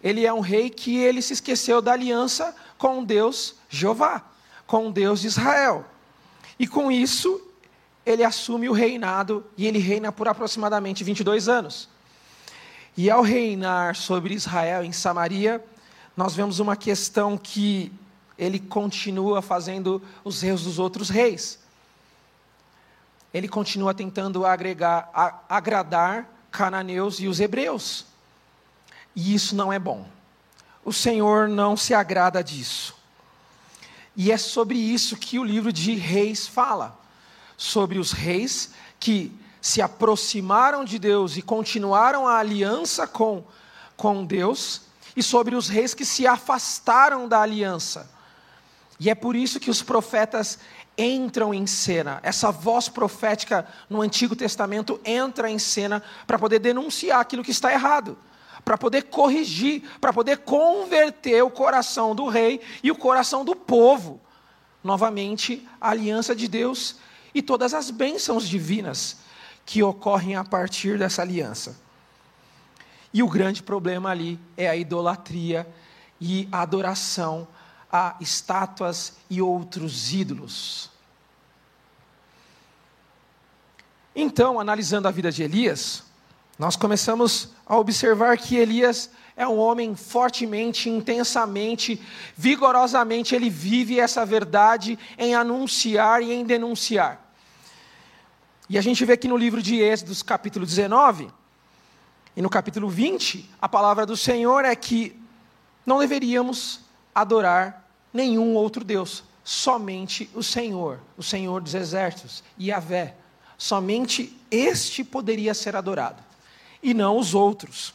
ele 0.01 0.25
é 0.25 0.33
um 0.33 0.41
rei 0.41 0.71
que 0.71 0.97
ele 0.97 1.21
se 1.21 1.33
esqueceu 1.33 1.83
da 1.83 1.93
aliança 1.93 2.55
com 2.79 3.03
Deus 3.03 3.57
Jeová, 3.69 4.25
com 4.65 4.93
Deus 4.93 5.21
de 5.21 5.27
Israel. 5.27 5.85
E 6.57 6.69
com 6.69 6.91
isso, 6.91 7.52
ele 8.05 8.25
assume 8.25 8.69
o 8.69 8.73
reinado 8.73 9.45
e 9.57 9.67
ele 9.67 9.79
reina 9.79 10.11
por 10.11 10.29
aproximadamente 10.29 11.05
22 11.05 11.49
anos. 11.49 11.89
E 12.97 13.11
ao 13.11 13.23
reinar 13.23 13.97
sobre 13.97 14.35
Israel 14.35 14.85
em 14.85 14.93
Samaria, 14.93 15.65
nós 16.17 16.35
vemos 16.35 16.59
uma 16.59 16.77
questão 16.77 17.39
que 17.39 17.93
ele 18.37 18.59
continua 18.59 19.41
fazendo 19.41 20.03
os 20.25 20.43
erros 20.43 20.65
dos 20.65 20.79
outros 20.79 21.09
reis. 21.09 21.59
Ele 23.33 23.49
continua 23.49 23.95
tentando 23.95 24.45
agregar, 24.45 25.09
a, 25.15 25.39
agradar 25.49 26.29
cananeus 26.51 27.19
e 27.19 27.29
os 27.29 27.41
hebreus. 27.41 28.05
E 29.17 29.35
isso 29.35 29.55
não 29.55 29.73
é 29.73 29.79
bom. 29.79 30.07
O 30.85 30.93
Senhor 30.93 31.49
não 31.49 31.77
se 31.77 31.95
agrada 31.95 32.43
disso. 32.43 32.95
E 34.15 34.31
é 34.31 34.37
sobre 34.37 34.77
isso 34.77 35.17
que 35.17 35.39
o 35.39 35.45
livro 35.45 35.73
de 35.73 35.95
Reis 35.95 36.47
fala. 36.47 36.99
Sobre 37.63 38.01
os 38.01 38.11
reis 38.11 38.73
que 38.99 39.33
se 39.61 39.81
aproximaram 39.81 40.85
de 40.85 40.99
Deus 40.99 41.37
e 41.37 41.43
continuaram 41.43 42.27
a 42.27 42.39
aliança 42.39 43.07
com, 43.07 43.45
com 43.97 44.25
Deus, 44.27 44.83
e 45.15 45.23
sobre 45.23 45.55
os 45.55 45.69
reis 45.69 45.95
que 45.95 46.05
se 46.05 46.27
afastaram 46.27 47.29
da 47.29 47.41
aliança. 47.41 48.11
E 48.99 49.09
é 49.09 49.15
por 49.15 49.37
isso 49.37 49.61
que 49.61 49.71
os 49.71 49.81
profetas 49.81 50.59
entram 50.99 51.55
em 51.55 51.65
cena. 51.65 52.19
Essa 52.25 52.51
voz 52.51 52.89
profética 52.89 53.65
no 53.89 54.03
Antigo 54.03 54.35
Testamento 54.35 55.01
entra 55.05 55.49
em 55.49 55.59
cena 55.61 56.03
para 56.27 56.41
poder 56.41 56.59
denunciar 56.59 57.21
aquilo 57.21 57.45
que 57.45 57.53
está 57.53 57.73
errado, 57.73 58.19
para 58.65 58.77
poder 58.77 59.03
corrigir, 59.03 59.89
para 60.01 60.13
poder 60.13 60.39
converter 60.39 61.45
o 61.45 61.51
coração 61.51 62.13
do 62.13 62.27
rei 62.27 62.61
e 62.83 62.91
o 62.91 62.97
coração 62.97 63.45
do 63.45 63.55
povo. 63.55 64.21
Novamente, 64.83 65.65
a 65.81 65.91
aliança 65.91 66.35
de 66.35 66.49
Deus 66.49 66.97
e 67.35 67.43
todas 67.43 67.75
as 67.75 67.91
bênçãos 67.91 68.49
divinas 68.49 69.19
que 69.65 69.83
ocorrem 69.83 70.37
a 70.37 70.45
partir 70.45 70.99
dessa 70.99 71.23
aliança. 71.23 71.81
E 73.13 73.23
o 73.23 73.29
grande 73.29 73.63
problema 73.63 74.11
ali 74.11 74.39
é 74.57 74.69
a 74.69 74.77
idolatria 74.77 75.67
e 76.21 76.49
a 76.51 76.63
adoração 76.63 77.47
a 77.93 78.17
estátuas 78.21 79.19
e 79.29 79.43
outros 79.43 80.15
ídolos. 80.15 80.91
Então, 84.17 84.59
analisando 84.59 85.09
a 85.09 85.11
vida 85.11 85.31
de 85.31 85.43
Elias, 85.43 86.03
nós 86.59 86.75
começamos 86.75 87.51
a 87.67 87.77
observar 87.77 88.39
que 88.39 88.57
Elias 88.57 89.11
é 89.43 89.49
um 89.49 89.59
homem 89.59 89.97
fortemente, 89.97 90.89
intensamente, 90.89 92.01
vigorosamente, 92.37 93.35
ele 93.35 93.51
vive 93.51 93.99
essa 93.99 94.25
verdade 94.25 94.99
em 95.19 95.35
anunciar 95.35 96.23
e 96.23 96.33
em 96.33 96.45
denunciar. 96.45 97.21
E 98.69 98.79
a 98.79 98.81
gente 98.81 99.05
vê 99.05 99.15
aqui 99.15 99.27
no 99.27 99.37
livro 99.37 99.61
de 99.61 99.81
Êxodos, 99.81 100.23
capítulo 100.23 100.65
19, 100.65 101.29
e 102.37 102.41
no 102.41 102.49
capítulo 102.49 102.89
20, 102.89 103.51
a 103.61 103.69
palavra 103.69 104.07
do 104.07 104.17
Senhor 104.17 104.65
é 104.65 104.75
que 104.77 105.21
não 105.85 105.99
deveríamos 105.99 106.81
adorar 107.13 107.87
nenhum 108.13 108.55
outro 108.55 108.85
Deus, 108.85 109.25
somente 109.43 110.31
o 110.35 110.43
Senhor, 110.43 111.01
o 111.19 111.23
Senhor 111.23 111.61
dos 111.61 111.75
exércitos, 111.75 112.45
Yahvé. 112.59 113.17
Somente 113.59 114.39
este 114.51 115.03
poderia 115.03 115.53
ser 115.53 115.75
adorado, 115.75 116.23
e 116.81 116.95
não 116.95 117.19
os 117.19 117.35
outros. 117.35 117.93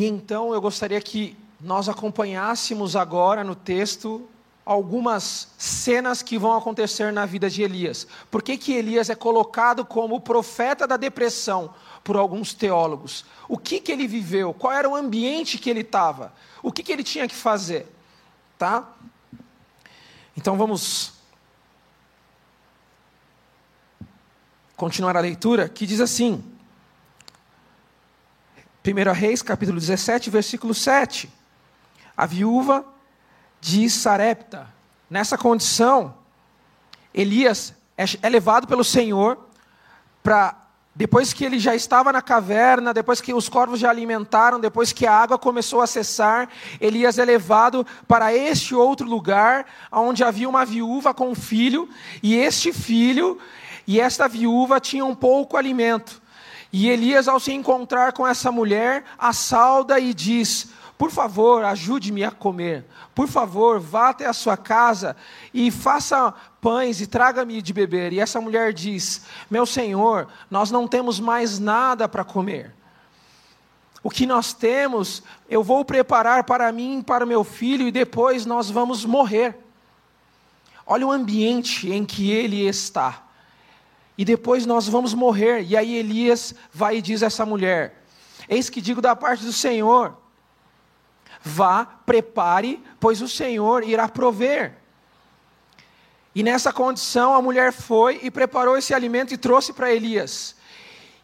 E 0.00 0.06
então 0.06 0.54
eu 0.54 0.62
gostaria 0.62 0.98
que 0.98 1.36
nós 1.60 1.86
acompanhássemos 1.86 2.96
agora 2.96 3.44
no 3.44 3.54
texto 3.54 4.26
algumas 4.64 5.48
cenas 5.58 6.22
que 6.22 6.38
vão 6.38 6.56
acontecer 6.56 7.12
na 7.12 7.26
vida 7.26 7.50
de 7.50 7.62
Elias. 7.62 8.06
Por 8.30 8.42
que, 8.42 8.56
que 8.56 8.72
Elias 8.72 9.10
é 9.10 9.14
colocado 9.14 9.84
como 9.84 10.14
o 10.14 10.20
profeta 10.20 10.86
da 10.86 10.96
depressão 10.96 11.74
por 12.02 12.16
alguns 12.16 12.54
teólogos? 12.54 13.26
O 13.46 13.58
que, 13.58 13.78
que 13.78 13.92
ele 13.92 14.06
viveu? 14.06 14.54
Qual 14.54 14.72
era 14.72 14.88
o 14.88 14.96
ambiente 14.96 15.58
que 15.58 15.68
ele 15.68 15.80
estava? 15.82 16.32
O 16.62 16.72
que, 16.72 16.82
que 16.82 16.92
ele 16.92 17.04
tinha 17.04 17.28
que 17.28 17.34
fazer? 17.34 17.86
Tá? 18.56 18.88
Então 20.34 20.56
vamos 20.56 21.12
continuar 24.78 25.14
a 25.14 25.20
leitura, 25.20 25.68
que 25.68 25.86
diz 25.86 26.00
assim: 26.00 26.42
1 28.82 29.12
Reis, 29.12 29.42
capítulo 29.42 29.78
17, 29.78 30.30
versículo 30.30 30.72
7. 30.72 31.30
A 32.16 32.24
viúva 32.24 32.82
de 33.60 33.90
Sarepta. 33.90 34.68
Nessa 35.08 35.36
condição, 35.36 36.14
Elias 37.12 37.74
é, 37.96 38.04
é 38.22 38.28
levado 38.30 38.66
pelo 38.66 38.82
Senhor 38.82 39.38
para 40.22 40.56
depois 40.94 41.34
que 41.34 41.44
ele 41.44 41.58
já 41.58 41.74
estava 41.74 42.10
na 42.10 42.22
caverna, 42.22 42.94
depois 42.94 43.20
que 43.20 43.34
os 43.34 43.50
corvos 43.50 43.78
já 43.78 43.90
alimentaram, 43.90 44.58
depois 44.58 44.92
que 44.92 45.06
a 45.06 45.12
água 45.12 45.38
começou 45.38 45.82
a 45.82 45.86
cessar, 45.86 46.48
Elias 46.80 47.18
é 47.18 47.24
levado 47.24 47.86
para 48.08 48.34
este 48.34 48.74
outro 48.74 49.06
lugar, 49.06 49.66
onde 49.92 50.24
havia 50.24 50.48
uma 50.48 50.64
viúva 50.64 51.12
com 51.12 51.30
um 51.30 51.34
filho, 51.34 51.88
e 52.22 52.34
este 52.34 52.72
filho 52.72 53.38
e 53.86 54.00
esta 54.00 54.26
viúva 54.26 54.80
tinham 54.80 55.14
pouco 55.14 55.56
alimento. 55.56 56.20
E 56.72 56.88
Elias, 56.88 57.26
ao 57.26 57.40
se 57.40 57.52
encontrar 57.52 58.12
com 58.12 58.26
essa 58.26 58.52
mulher, 58.52 59.04
a 59.18 59.32
sauda 59.32 59.98
e 59.98 60.14
diz: 60.14 60.68
por 61.00 61.10
favor, 61.10 61.64
ajude-me 61.64 62.22
a 62.22 62.30
comer. 62.30 62.84
Por 63.14 63.26
favor, 63.26 63.80
vá 63.80 64.10
até 64.10 64.26
a 64.26 64.34
sua 64.34 64.54
casa 64.54 65.16
e 65.54 65.70
faça 65.70 66.34
pães 66.60 67.00
e 67.00 67.06
traga-me 67.06 67.62
de 67.62 67.72
beber. 67.72 68.12
E 68.12 68.20
essa 68.20 68.38
mulher 68.38 68.74
diz: 68.74 69.22
Meu 69.50 69.64
senhor, 69.64 70.28
nós 70.50 70.70
não 70.70 70.86
temos 70.86 71.18
mais 71.18 71.58
nada 71.58 72.06
para 72.06 72.22
comer. 72.22 72.74
O 74.02 74.10
que 74.10 74.26
nós 74.26 74.52
temos, 74.52 75.22
eu 75.48 75.64
vou 75.64 75.86
preparar 75.86 76.44
para 76.44 76.70
mim 76.70 76.98
e 76.98 77.02
para 77.02 77.24
meu 77.24 77.44
filho, 77.44 77.88
e 77.88 77.90
depois 77.90 78.44
nós 78.44 78.68
vamos 78.68 79.02
morrer. 79.02 79.58
Olha 80.86 81.06
o 81.06 81.10
ambiente 81.10 81.90
em 81.90 82.04
que 82.04 82.30
ele 82.30 82.68
está. 82.68 83.22
E 84.20 84.24
depois 84.24 84.66
nós 84.66 84.86
vamos 84.86 85.14
morrer. 85.14 85.64
E 85.64 85.74
aí 85.74 85.96
Elias 85.96 86.54
vai 86.70 86.98
e 86.98 87.02
diz 87.02 87.22
a 87.22 87.26
essa 87.26 87.46
mulher: 87.46 88.04
Eis 88.46 88.68
que 88.68 88.80
digo 88.80 89.00
da 89.00 89.16
parte 89.16 89.42
do 89.44 89.52
Senhor 89.52 90.14
Vá, 91.42 91.86
prepare, 92.04 92.82
pois 92.98 93.22
o 93.22 93.28
Senhor 93.28 93.82
irá 93.82 94.08
prover. 94.08 94.74
E 96.34 96.42
nessa 96.42 96.72
condição 96.72 97.34
a 97.34 97.42
mulher 97.42 97.72
foi 97.72 98.20
e 98.22 98.30
preparou 98.30 98.76
esse 98.76 98.92
alimento 98.92 99.32
e 99.32 99.38
trouxe 99.38 99.72
para 99.72 99.92
Elias. 99.92 100.54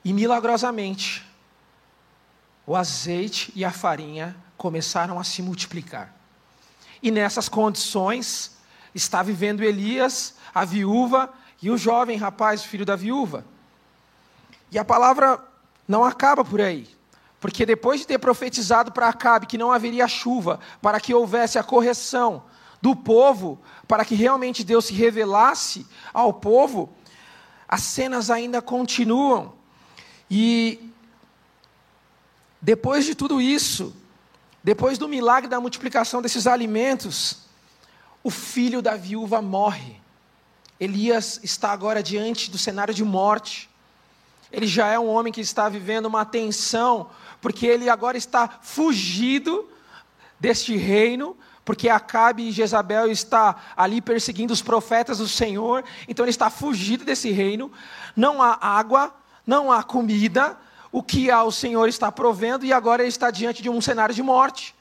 E 0.02 0.12
milagrosamente, 0.12 1.24
o 2.66 2.74
azeite 2.74 3.52
e 3.54 3.64
a 3.64 3.70
farinha 3.70 4.34
começaram 4.56 5.18
a 5.18 5.24
se 5.24 5.42
multiplicar. 5.42 6.14
E 7.02 7.10
nessas 7.10 7.48
condições 7.48 8.56
está 8.94 9.22
vivendo 9.22 9.62
Elias, 9.62 10.34
a 10.54 10.64
viúva 10.64 11.30
e 11.62 11.70
o 11.70 11.78
jovem 11.78 12.16
rapaz, 12.16 12.62
filho 12.62 12.84
da 12.84 12.96
viúva. 12.96 13.44
E 14.70 14.78
a 14.78 14.84
palavra 14.84 15.42
não 15.86 16.04
acaba 16.04 16.44
por 16.44 16.60
aí. 16.60 16.88
Porque 17.40 17.66
depois 17.66 18.00
de 18.00 18.06
ter 18.06 18.18
profetizado 18.18 18.92
para 18.92 19.08
Acabe 19.08 19.46
que 19.46 19.58
não 19.58 19.70
haveria 19.70 20.08
chuva, 20.08 20.58
para 20.80 20.98
que 21.00 21.14
houvesse 21.14 21.58
a 21.58 21.62
correção 21.62 22.42
do 22.80 22.94
povo, 22.94 23.58
para 23.86 24.04
que 24.04 24.14
realmente 24.14 24.64
Deus 24.64 24.86
se 24.86 24.94
revelasse 24.94 25.86
ao 26.12 26.32
povo, 26.32 26.90
as 27.68 27.82
cenas 27.82 28.30
ainda 28.30 28.60
continuam. 28.62 29.54
E 30.30 30.90
depois 32.60 33.04
de 33.04 33.14
tudo 33.14 33.40
isso, 33.40 33.94
depois 34.62 34.98
do 34.98 35.08
milagre 35.08 35.48
da 35.48 35.60
multiplicação 35.60 36.20
desses 36.20 36.46
alimentos, 36.46 37.46
o 38.24 38.30
filho 38.30 38.82
da 38.82 38.96
viúva 38.96 39.40
morre. 39.40 40.00
Elias 40.78 41.40
está 41.42 41.70
agora 41.70 42.02
diante 42.02 42.50
do 42.50 42.58
cenário 42.58 42.92
de 42.92 43.04
morte. 43.04 43.68
Ele 44.52 44.66
já 44.66 44.88
é 44.88 44.98
um 44.98 45.08
homem 45.08 45.32
que 45.32 45.40
está 45.40 45.68
vivendo 45.68 46.06
uma 46.06 46.24
tensão, 46.24 47.10
porque 47.40 47.66
ele 47.66 47.88
agora 47.88 48.16
está 48.16 48.48
fugido 48.62 49.68
deste 50.38 50.76
reino, 50.76 51.36
porque 51.64 51.88
Acabe 51.88 52.48
e 52.48 52.52
Jezabel 52.52 53.10
está 53.10 53.56
ali 53.76 54.00
perseguindo 54.00 54.52
os 54.52 54.62
profetas 54.62 55.18
do 55.18 55.26
Senhor, 55.26 55.82
então 56.06 56.24
ele 56.24 56.30
está 56.30 56.48
fugido 56.48 57.04
desse 57.04 57.30
reino. 57.30 57.72
Não 58.14 58.40
há 58.40 58.56
água, 58.60 59.12
não 59.46 59.72
há 59.72 59.82
comida, 59.82 60.56
o 60.92 61.02
que 61.02 61.30
há 61.30 61.42
o 61.42 61.50
Senhor 61.50 61.88
está 61.88 62.12
provendo 62.12 62.64
e 62.64 62.72
agora 62.72 63.02
ele 63.02 63.08
está 63.08 63.30
diante 63.30 63.62
de 63.62 63.68
um 63.68 63.80
cenário 63.80 64.14
de 64.14 64.22
morte. 64.22 64.74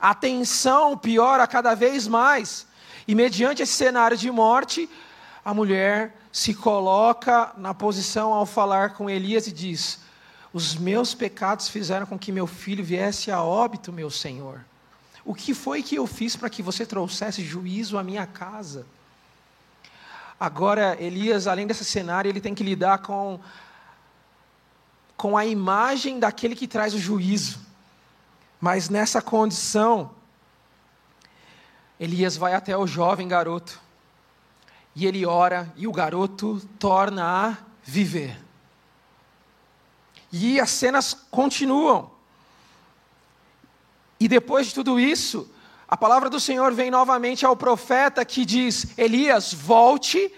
A 0.00 0.14
tensão 0.14 0.96
piora 0.98 1.46
cada 1.46 1.74
vez 1.74 2.08
mais. 2.08 2.66
E 3.06 3.14
mediante 3.14 3.62
esse 3.62 3.72
cenário 3.72 4.16
de 4.16 4.30
morte, 4.30 4.90
a 5.46 5.54
mulher 5.54 6.12
se 6.32 6.52
coloca 6.52 7.52
na 7.56 7.72
posição 7.72 8.34
ao 8.34 8.44
falar 8.44 8.94
com 8.94 9.08
Elias 9.08 9.46
e 9.46 9.52
diz: 9.52 10.00
Os 10.52 10.74
meus 10.74 11.14
pecados 11.14 11.68
fizeram 11.68 12.04
com 12.04 12.18
que 12.18 12.32
meu 12.32 12.48
filho 12.48 12.82
viesse 12.82 13.30
a 13.30 13.40
óbito, 13.40 13.92
meu 13.92 14.10
senhor. 14.10 14.64
O 15.24 15.32
que 15.32 15.54
foi 15.54 15.84
que 15.84 15.94
eu 15.94 16.04
fiz 16.04 16.34
para 16.34 16.50
que 16.50 16.64
você 16.64 16.84
trouxesse 16.84 17.44
juízo 17.44 17.96
à 17.96 18.02
minha 18.02 18.26
casa? 18.26 18.84
Agora, 20.38 21.00
Elias, 21.00 21.46
além 21.46 21.64
desse 21.64 21.84
cenário, 21.84 22.28
ele 22.28 22.40
tem 22.40 22.52
que 22.52 22.64
lidar 22.64 22.98
com, 22.98 23.38
com 25.16 25.38
a 25.38 25.46
imagem 25.46 26.18
daquele 26.18 26.56
que 26.56 26.66
traz 26.66 26.92
o 26.92 26.98
juízo. 26.98 27.60
Mas 28.60 28.88
nessa 28.88 29.22
condição, 29.22 30.10
Elias 32.00 32.36
vai 32.36 32.52
até 32.52 32.76
o 32.76 32.84
jovem 32.84 33.28
garoto 33.28 33.85
e 34.96 35.06
ele 35.06 35.26
ora 35.26 35.70
e 35.76 35.86
o 35.86 35.92
garoto 35.92 36.58
torna 36.78 37.50
a 37.50 37.56
viver. 37.84 38.40
E 40.32 40.58
as 40.58 40.70
cenas 40.70 41.12
continuam. 41.30 42.10
E 44.18 44.26
depois 44.26 44.68
de 44.68 44.74
tudo 44.74 44.98
isso, 44.98 45.52
a 45.86 45.98
palavra 45.98 46.30
do 46.30 46.40
Senhor 46.40 46.72
vem 46.72 46.90
novamente 46.90 47.44
ao 47.44 47.54
profeta 47.54 48.24
que 48.24 48.46
diz: 48.46 48.96
Elias, 48.96 49.52
volte 49.52 50.32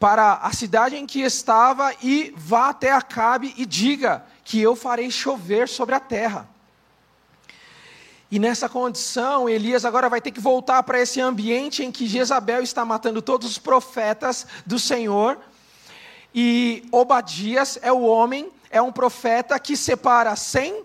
para 0.00 0.34
a 0.36 0.50
cidade 0.50 0.96
em 0.96 1.04
que 1.04 1.20
estava 1.20 1.94
e 2.02 2.32
vá 2.34 2.70
até 2.70 2.90
Acabe 2.90 3.52
e 3.58 3.66
diga 3.66 4.24
que 4.44 4.58
eu 4.58 4.74
farei 4.74 5.10
chover 5.10 5.68
sobre 5.68 5.94
a 5.94 6.00
terra. 6.00 6.48
E 8.30 8.38
nessa 8.38 8.68
condição, 8.68 9.48
Elias 9.48 9.86
agora 9.86 10.08
vai 10.08 10.20
ter 10.20 10.30
que 10.30 10.40
voltar 10.40 10.82
para 10.82 11.00
esse 11.00 11.18
ambiente 11.18 11.82
em 11.82 11.90
que 11.90 12.06
Jezabel 12.06 12.62
está 12.62 12.84
matando 12.84 13.22
todos 13.22 13.50
os 13.50 13.58
profetas 13.58 14.46
do 14.66 14.78
Senhor. 14.78 15.38
E 16.34 16.86
Obadias 16.92 17.78
é 17.80 17.90
o 17.90 18.02
homem, 18.02 18.50
é 18.70 18.82
um 18.82 18.92
profeta 18.92 19.58
que 19.58 19.74
separa 19.74 20.36
100 20.36 20.84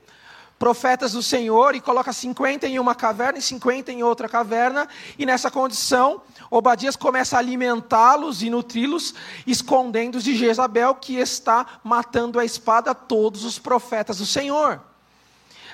profetas 0.57 1.11
do 1.11 1.21
Senhor 1.21 1.75
e 1.75 1.81
coloca 1.81 2.13
50 2.13 2.65
em 2.65 2.79
uma 2.79 2.95
caverna 2.95 3.37
e 3.37 3.41
50 3.41 3.91
em 3.91 4.01
outra 4.01 4.29
caverna. 4.29 4.87
E 5.19 5.25
nessa 5.25 5.51
condição, 5.51 6.21
Obadias 6.49 6.95
começa 6.95 7.35
a 7.35 7.39
alimentá-los 7.39 8.41
e 8.41 8.49
nutri-los, 8.49 9.13
escondendo-os 9.45 10.23
de 10.23 10.33
Jezabel, 10.37 10.95
que 10.95 11.17
está 11.17 11.65
matando 11.83 12.39
a 12.39 12.45
espada 12.45 12.95
todos 12.95 13.43
os 13.43 13.59
profetas 13.59 14.19
do 14.19 14.25
Senhor. 14.25 14.79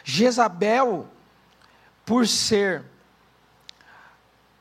Jezabel 0.03 1.07
por 2.09 2.27
ser 2.27 2.83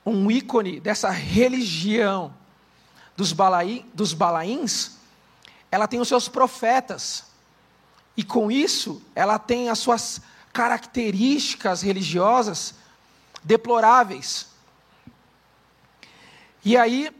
um 0.05 0.31
ícone 0.31 0.81
dessa 0.81 1.09
religião 1.09 2.35
dos, 3.17 3.33
balaí, 3.33 3.87
dos 3.95 4.13
balaíns, 4.13 4.99
ela 5.71 5.89
tem 5.89 5.99
os 5.99 6.09
seus 6.09 6.29
profetas. 6.29 7.25
E 8.15 8.23
com 8.23 8.51
isso, 8.51 9.01
ela 9.15 9.39
tem 9.39 9.71
as 9.71 9.79
suas 9.79 10.21
características 10.53 11.81
religiosas 11.81 12.75
deploráveis. 13.43 14.49
E 16.63 16.77
aí, 16.77 17.11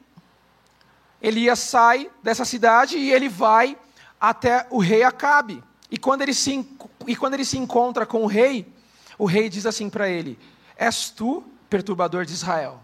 Elias 1.23 1.59
sai 1.59 2.11
dessa 2.23 2.45
cidade 2.45 2.99
e 2.99 3.11
ele 3.11 3.31
vai 3.31 3.79
até 4.21 4.67
o 4.69 4.79
rei 4.79 5.03
Acabe. 5.05 5.65
E 5.91 5.97
quando 5.97 6.21
ele 6.21 6.35
se, 6.35 6.69
e 7.07 7.17
quando 7.17 7.33
ele 7.33 7.47
se 7.47 7.57
encontra 7.57 8.05
com 8.05 8.25
o 8.25 8.27
rei, 8.27 8.77
o 9.19 9.27
rei 9.27 9.49
diz 9.49 9.67
assim 9.67 9.91
para 9.91 10.09
ele: 10.09 10.39
És 10.77 11.11
tu 11.11 11.45
perturbador 11.69 12.25
de 12.25 12.33
Israel? 12.33 12.81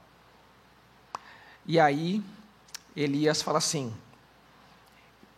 E 1.65 1.79
aí 1.79 2.23
Elias 2.97 3.41
fala 3.41 3.59
assim: 3.59 3.95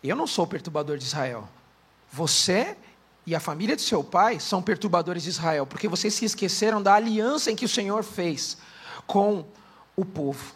Eu 0.03 0.17
não 0.17 0.27
sou 0.27 0.47
perturbador 0.47 0.97
de 0.97 1.05
Israel. 1.05 1.49
Você 2.11 2.77
e 3.27 3.35
a 3.35 3.41
família 3.41 3.77
de 3.77 3.83
seu 3.83 4.03
pai 4.03 4.41
são 4.41 4.63
perturbadores 4.63 5.25
de 5.25 5.31
Israel, 5.31 5.67
porque 5.67 5.89
vocês 5.89 6.15
se 6.15 6.25
esqueceram 6.25 6.83
da 6.83 6.95
aliança 6.95 7.51
em 7.51 7.57
que 7.57 7.65
o 7.65 7.69
Senhor 7.69 8.03
fez 8.03 8.57
com 9.07 9.45
o 9.95 10.05
povo. 10.05 10.55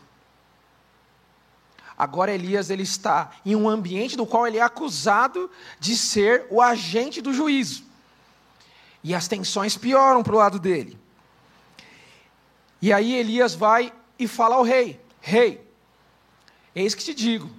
Agora 1.98 2.32
Elias 2.32 2.70
ele 2.70 2.84
está 2.84 3.32
em 3.44 3.54
um 3.54 3.68
ambiente 3.68 4.16
do 4.16 4.24
qual 4.24 4.46
ele 4.46 4.56
é 4.56 4.62
acusado 4.62 5.50
de 5.78 5.94
ser 5.94 6.46
o 6.48 6.62
agente 6.62 7.20
do 7.20 7.34
juízo. 7.34 7.89
E 9.02 9.14
as 9.14 9.26
tensões 9.26 9.76
pioram 9.76 10.22
para 10.22 10.34
o 10.34 10.38
lado 10.38 10.58
dele. 10.58 10.98
E 12.82 12.92
aí 12.92 13.14
Elias 13.14 13.54
vai 13.54 13.92
e 14.18 14.26
fala 14.26 14.56
ao 14.56 14.62
rei: 14.62 15.00
Rei, 15.20 15.66
eis 16.74 16.94
que 16.94 17.04
te 17.04 17.14
digo, 17.14 17.50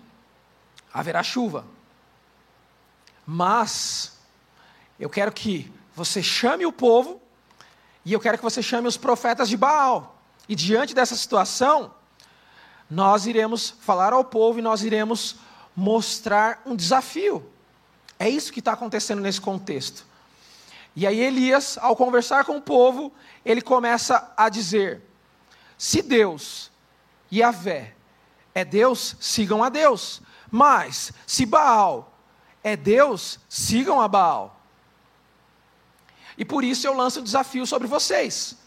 haverá 0.94 1.24
chuva. 1.24 1.66
Mas 3.26 4.18
eu 5.00 5.10
quero 5.10 5.32
que 5.32 5.72
você 5.96 6.22
chame 6.22 6.66
o 6.66 6.72
povo 6.72 7.22
e 8.04 8.14
eu 8.14 8.20
quero 8.20 8.38
que 8.38 8.44
você 8.44 8.62
chame 8.62 8.88
os 8.88 8.98
profetas 8.98 9.48
de 9.48 9.58
Baal. 9.58 10.20
E 10.50 10.56
diante 10.56 10.94
dessa 10.94 11.16
situação, 11.16 11.94
nós 12.90 13.26
iremos 13.26 13.70
falar 13.80 14.12
ao 14.12 14.24
povo 14.24 14.60
e 14.60 14.62
nós 14.62 14.84
iremos 14.84 15.38
mostrar 15.76 16.62
um 16.66 16.76
desafio. 16.76 17.50
É 18.20 18.28
isso 18.30 18.52
que 18.52 18.60
está 18.60 18.74
acontecendo 18.74 19.22
nesse 19.22 19.40
contexto. 19.40 20.06
E 20.96 21.08
aí 21.08 21.20
Elias, 21.20 21.78
ao 21.82 21.96
conversar 21.96 22.44
com 22.44 22.58
o 22.58 22.62
povo, 22.62 23.12
ele 23.46 23.62
começa 23.62 24.34
a 24.36 24.50
dizer: 24.50 25.02
se 25.78 26.02
Deus 26.02 26.70
e 27.30 27.42
a 27.42 27.52
Vé 27.52 27.94
é 28.54 28.66
Deus, 28.66 29.16
sigam 29.20 29.64
a 29.64 29.70
Deus. 29.70 30.22
Mas 30.50 31.14
se 31.26 31.46
Baal 31.46 32.14
é 32.64 32.76
Deus, 32.76 33.40
sigam 33.48 34.02
a 34.02 34.08
Baal. 34.08 34.60
E 36.38 36.44
por 36.44 36.64
isso 36.64 36.86
eu 36.86 36.94
lanço 36.94 37.22
um 37.22 37.24
desafio 37.24 37.66
sobre 37.66 37.88
vocês. 37.88 38.58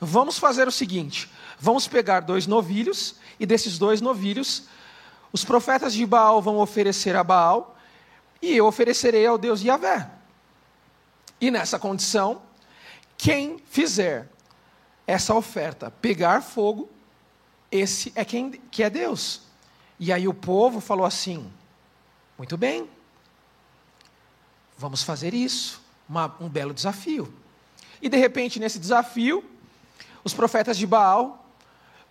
Vamos 0.00 0.38
fazer 0.38 0.68
o 0.68 0.72
seguinte: 0.72 1.30
vamos 1.58 1.88
pegar 1.88 2.20
dois 2.20 2.46
novilhos, 2.46 3.16
e 3.40 3.46
desses 3.46 3.78
dois 3.78 4.00
novilhos, 4.02 4.64
os 5.32 5.44
profetas 5.44 5.94
de 5.94 6.04
Baal 6.04 6.42
vão 6.42 6.58
oferecer 6.58 7.16
a 7.16 7.24
Baal, 7.24 7.76
e 8.42 8.54
eu 8.54 8.66
oferecerei 8.66 9.26
ao 9.26 9.38
Deus 9.38 9.62
Yahvé. 9.62 10.17
E 11.40 11.50
nessa 11.50 11.78
condição, 11.78 12.42
quem 13.16 13.58
fizer 13.58 14.28
essa 15.06 15.34
oferta 15.34 15.90
pegar 15.90 16.42
fogo, 16.42 16.88
esse 17.70 18.12
é 18.14 18.24
quem 18.24 18.52
que 18.52 18.82
é 18.82 18.90
Deus. 18.90 19.42
E 19.98 20.12
aí 20.12 20.28
o 20.28 20.34
povo 20.34 20.80
falou 20.80 21.06
assim: 21.06 21.50
muito 22.36 22.56
bem, 22.56 22.88
vamos 24.76 25.02
fazer 25.02 25.34
isso, 25.34 25.82
uma, 26.08 26.34
um 26.40 26.48
belo 26.48 26.72
desafio. 26.72 27.32
E 28.00 28.08
de 28.08 28.16
repente, 28.16 28.60
nesse 28.60 28.78
desafio, 28.78 29.44
os 30.22 30.32
profetas 30.32 30.76
de 30.76 30.86
Baal 30.86 31.44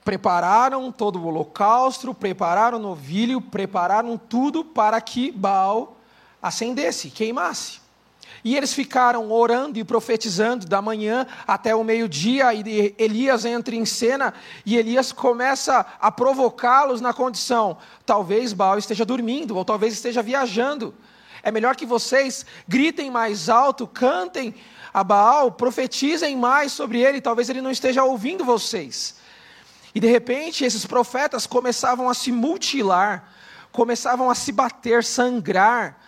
prepararam 0.04 0.92
todo 0.92 1.20
o 1.20 1.26
holocausto, 1.26 2.14
prepararam 2.14 2.78
o 2.78 2.82
novilho, 2.82 3.42
prepararam 3.42 4.18
tudo 4.18 4.64
para 4.64 5.00
que 5.02 5.32
Baal 5.32 5.98
acendesse, 6.42 7.10
queimasse. 7.10 7.80
E 8.44 8.56
eles 8.56 8.74
ficaram 8.74 9.32
orando 9.32 9.80
e 9.80 9.84
profetizando 9.84 10.66
da 10.66 10.82
manhã 10.82 11.26
até 11.46 11.76
o 11.76 11.84
meio-dia, 11.84 12.54
e 12.54 12.96
Elias 12.98 13.46
entra 13.46 13.76
em 13.76 13.86
cena 13.86 14.34
e 14.66 14.78
Elias 14.78 15.12
começa 15.12 15.86
a 16.00 16.12
provocá-los 16.12 17.02
na 17.02 17.14
condição: 17.14 17.78
talvez 18.06 18.54
Baal 18.54 18.78
esteja 18.78 19.06
dormindo, 19.06 19.56
ou 19.56 19.66
talvez 19.66 19.94
esteja 19.94 20.22
viajando. 20.22 20.94
É 21.44 21.52
melhor 21.52 21.76
que 21.76 21.86
vocês 21.86 22.46
gritem 22.68 23.10
mais 23.10 23.50
alto, 23.50 23.88
cantem 23.88 24.54
a 24.94 25.04
Baal, 25.04 25.52
profetizem 25.52 26.36
mais 26.36 26.72
sobre 26.72 27.02
ele, 27.02 27.22
talvez 27.22 27.50
ele 27.50 27.62
não 27.62 27.72
esteja 27.72 28.04
ouvindo 28.04 28.44
vocês. 28.44 29.16
E 29.94 30.00
de 30.00 30.08
repente 30.08 30.64
esses 30.64 30.86
profetas 30.86 31.48
começavam 31.48 32.10
a 32.10 32.14
se 32.14 32.32
mutilar, 32.32 33.32
começavam 33.72 34.30
a 34.30 34.36
se 34.36 34.52
bater, 34.52 35.04
sangrar, 35.04 36.07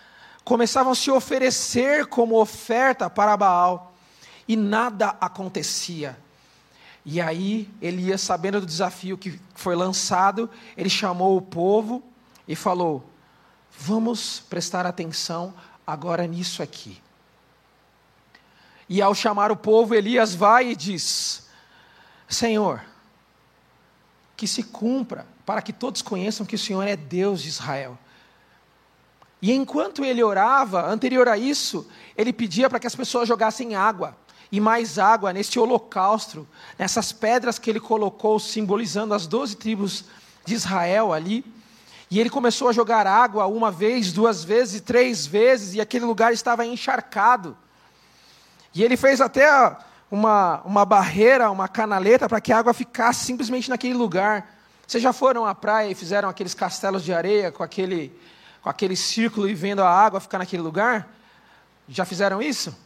começavam 0.50 0.90
a 0.90 0.96
se 0.96 1.12
oferecer 1.12 2.06
como 2.06 2.40
oferta 2.40 3.08
para 3.08 3.36
Baal, 3.36 3.94
e 4.48 4.56
nada 4.56 5.10
acontecia. 5.20 6.18
E 7.04 7.20
aí, 7.20 7.70
Elias, 7.80 8.20
sabendo 8.20 8.58
do 8.58 8.66
desafio 8.66 9.16
que 9.16 9.40
foi 9.54 9.76
lançado, 9.76 10.50
ele 10.76 10.90
chamou 10.90 11.36
o 11.36 11.40
povo 11.40 12.02
e 12.48 12.56
falou: 12.56 13.08
Vamos 13.78 14.40
prestar 14.50 14.86
atenção 14.86 15.54
agora 15.86 16.26
nisso 16.26 16.64
aqui. 16.64 17.00
E 18.88 19.00
ao 19.00 19.14
chamar 19.14 19.52
o 19.52 19.56
povo, 19.56 19.94
Elias 19.94 20.34
vai 20.34 20.70
e 20.70 20.74
diz: 20.74 21.48
Senhor, 22.28 22.82
que 24.36 24.48
se 24.48 24.64
cumpra, 24.64 25.28
para 25.46 25.62
que 25.62 25.72
todos 25.72 26.02
conheçam 26.02 26.44
que 26.44 26.56
o 26.56 26.58
Senhor 26.58 26.82
é 26.82 26.96
Deus 26.96 27.40
de 27.40 27.50
Israel. 27.50 27.96
E 29.42 29.52
enquanto 29.52 30.04
ele 30.04 30.22
orava, 30.22 30.86
anterior 30.86 31.28
a 31.28 31.38
isso, 31.38 31.86
ele 32.16 32.32
pedia 32.32 32.68
para 32.68 32.78
que 32.78 32.86
as 32.86 32.94
pessoas 32.94 33.26
jogassem 33.26 33.74
água, 33.74 34.16
e 34.52 34.60
mais 34.60 34.98
água 34.98 35.32
neste 35.32 35.58
holocausto, 35.58 36.46
nessas 36.78 37.12
pedras 37.12 37.58
que 37.58 37.70
ele 37.70 37.80
colocou, 37.80 38.38
simbolizando 38.38 39.14
as 39.14 39.26
doze 39.26 39.56
tribos 39.56 40.04
de 40.44 40.54
Israel 40.54 41.12
ali. 41.12 41.44
E 42.10 42.18
ele 42.18 42.28
começou 42.28 42.68
a 42.68 42.72
jogar 42.72 43.06
água 43.06 43.46
uma 43.46 43.70
vez, 43.70 44.12
duas 44.12 44.42
vezes, 44.42 44.80
três 44.80 45.24
vezes, 45.24 45.74
e 45.74 45.80
aquele 45.80 46.04
lugar 46.04 46.32
estava 46.32 46.66
encharcado. 46.66 47.56
E 48.74 48.82
ele 48.82 48.96
fez 48.96 49.20
até 49.20 49.48
uma, 50.10 50.60
uma 50.64 50.84
barreira, 50.84 51.50
uma 51.50 51.68
canaleta, 51.68 52.28
para 52.28 52.40
que 52.40 52.52
a 52.52 52.58
água 52.58 52.74
ficasse 52.74 53.24
simplesmente 53.24 53.70
naquele 53.70 53.94
lugar. 53.94 54.58
Vocês 54.86 55.00
já 55.00 55.12
foram 55.12 55.46
à 55.46 55.54
praia 55.54 55.88
e 55.88 55.94
fizeram 55.94 56.28
aqueles 56.28 56.52
castelos 56.52 57.04
de 57.04 57.12
areia 57.12 57.52
com 57.52 57.62
aquele 57.62 58.12
com 58.62 58.68
aquele 58.68 58.96
círculo 58.96 59.48
e 59.48 59.54
vendo 59.54 59.82
a 59.82 59.90
água 59.90 60.20
ficar 60.20 60.38
naquele 60.38 60.62
lugar? 60.62 61.08
Já 61.88 62.04
fizeram 62.04 62.40
isso? 62.40 62.76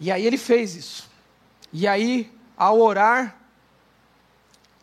E 0.00 0.10
aí 0.10 0.26
ele 0.26 0.38
fez 0.38 0.74
isso. 0.74 1.08
E 1.72 1.86
aí, 1.86 2.32
ao 2.56 2.80
orar, 2.80 3.36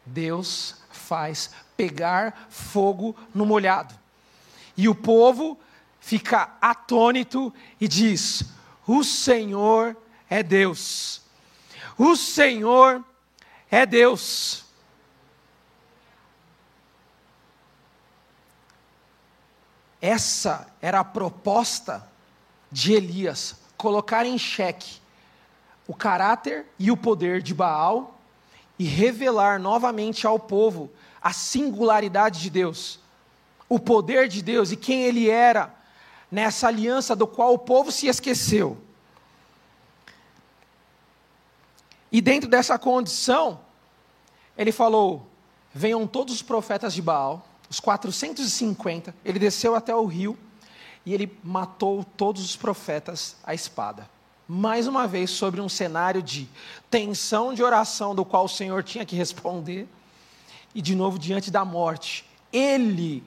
Deus 0.06 0.76
faz 0.92 1.52
pegar 1.76 2.48
fogo 2.50 3.16
no 3.34 3.46
molhado. 3.46 3.94
E 4.78 4.90
o 4.90 4.96
povo 4.96 5.60
fica 6.00 6.56
atônito 6.62 7.54
e 7.80 7.88
diz: 7.88 8.44
O 8.86 9.04
Senhor 9.04 9.96
é 10.30 10.44
Deus. 10.44 11.22
O 11.98 12.16
Senhor 12.16 13.04
é 13.72 13.86
Deus. 13.86 14.65
Essa 20.06 20.68
era 20.80 21.00
a 21.00 21.04
proposta 21.04 22.08
de 22.72 22.94
Elias, 22.94 23.56
colocar 23.76 24.24
em 24.24 24.38
xeque 24.38 25.00
o 25.88 25.96
caráter 25.96 26.68
e 26.78 26.92
o 26.92 26.98
poder 26.98 27.42
de 27.42 27.56
Baal 27.56 28.16
e 28.78 28.84
revelar 28.84 29.60
novamente 29.60 30.28
ao 30.28 30.38
povo 30.38 30.92
a 31.20 31.34
singularidade 31.34 32.40
de 32.40 32.52
Deus, 32.52 33.00
o 33.68 33.80
poder 33.80 34.28
de 34.28 34.44
Deus 34.44 34.72
e 34.72 34.78
quem 34.78 35.02
ele 35.06 35.28
era 35.28 35.74
nessa 36.30 36.68
aliança 36.68 37.16
do 37.16 37.26
qual 37.26 37.56
o 37.56 37.58
povo 37.58 37.92
se 37.92 38.06
esqueceu. 38.06 38.78
E 42.12 42.22
dentro 42.22 42.48
dessa 42.48 42.78
condição, 42.78 43.60
ele 44.56 44.72
falou: 44.72 45.28
venham 45.74 46.06
todos 46.06 46.36
os 46.36 46.42
profetas 46.44 46.94
de 46.94 47.02
Baal, 47.02 47.45
os 47.70 47.80
450, 47.80 49.16
ele 49.24 49.40
desceu 49.40 49.76
até 49.76 49.96
o 49.96 50.06
rio 50.06 50.38
e 51.06 51.14
ele 51.14 51.38
matou 51.44 52.04
todos 52.04 52.44
os 52.44 52.56
profetas 52.56 53.36
à 53.44 53.54
espada. 53.54 54.10
Mais 54.48 54.88
uma 54.88 55.08
vez, 55.08 55.32
sobre 55.32 55.60
um 55.60 55.70
cenário 55.70 56.22
de 56.22 56.48
tensão 56.90 57.54
de 57.54 57.64
oração, 57.64 58.14
do 58.14 58.24
qual 58.24 58.46
o 58.46 58.50
Senhor 58.50 58.84
tinha 58.84 59.06
que 59.06 59.16
responder, 59.16 59.88
e 60.74 60.82
de 60.82 60.94
novo 60.94 61.18
diante 61.18 61.50
da 61.50 61.66
morte. 61.66 62.26
Ele 62.52 63.24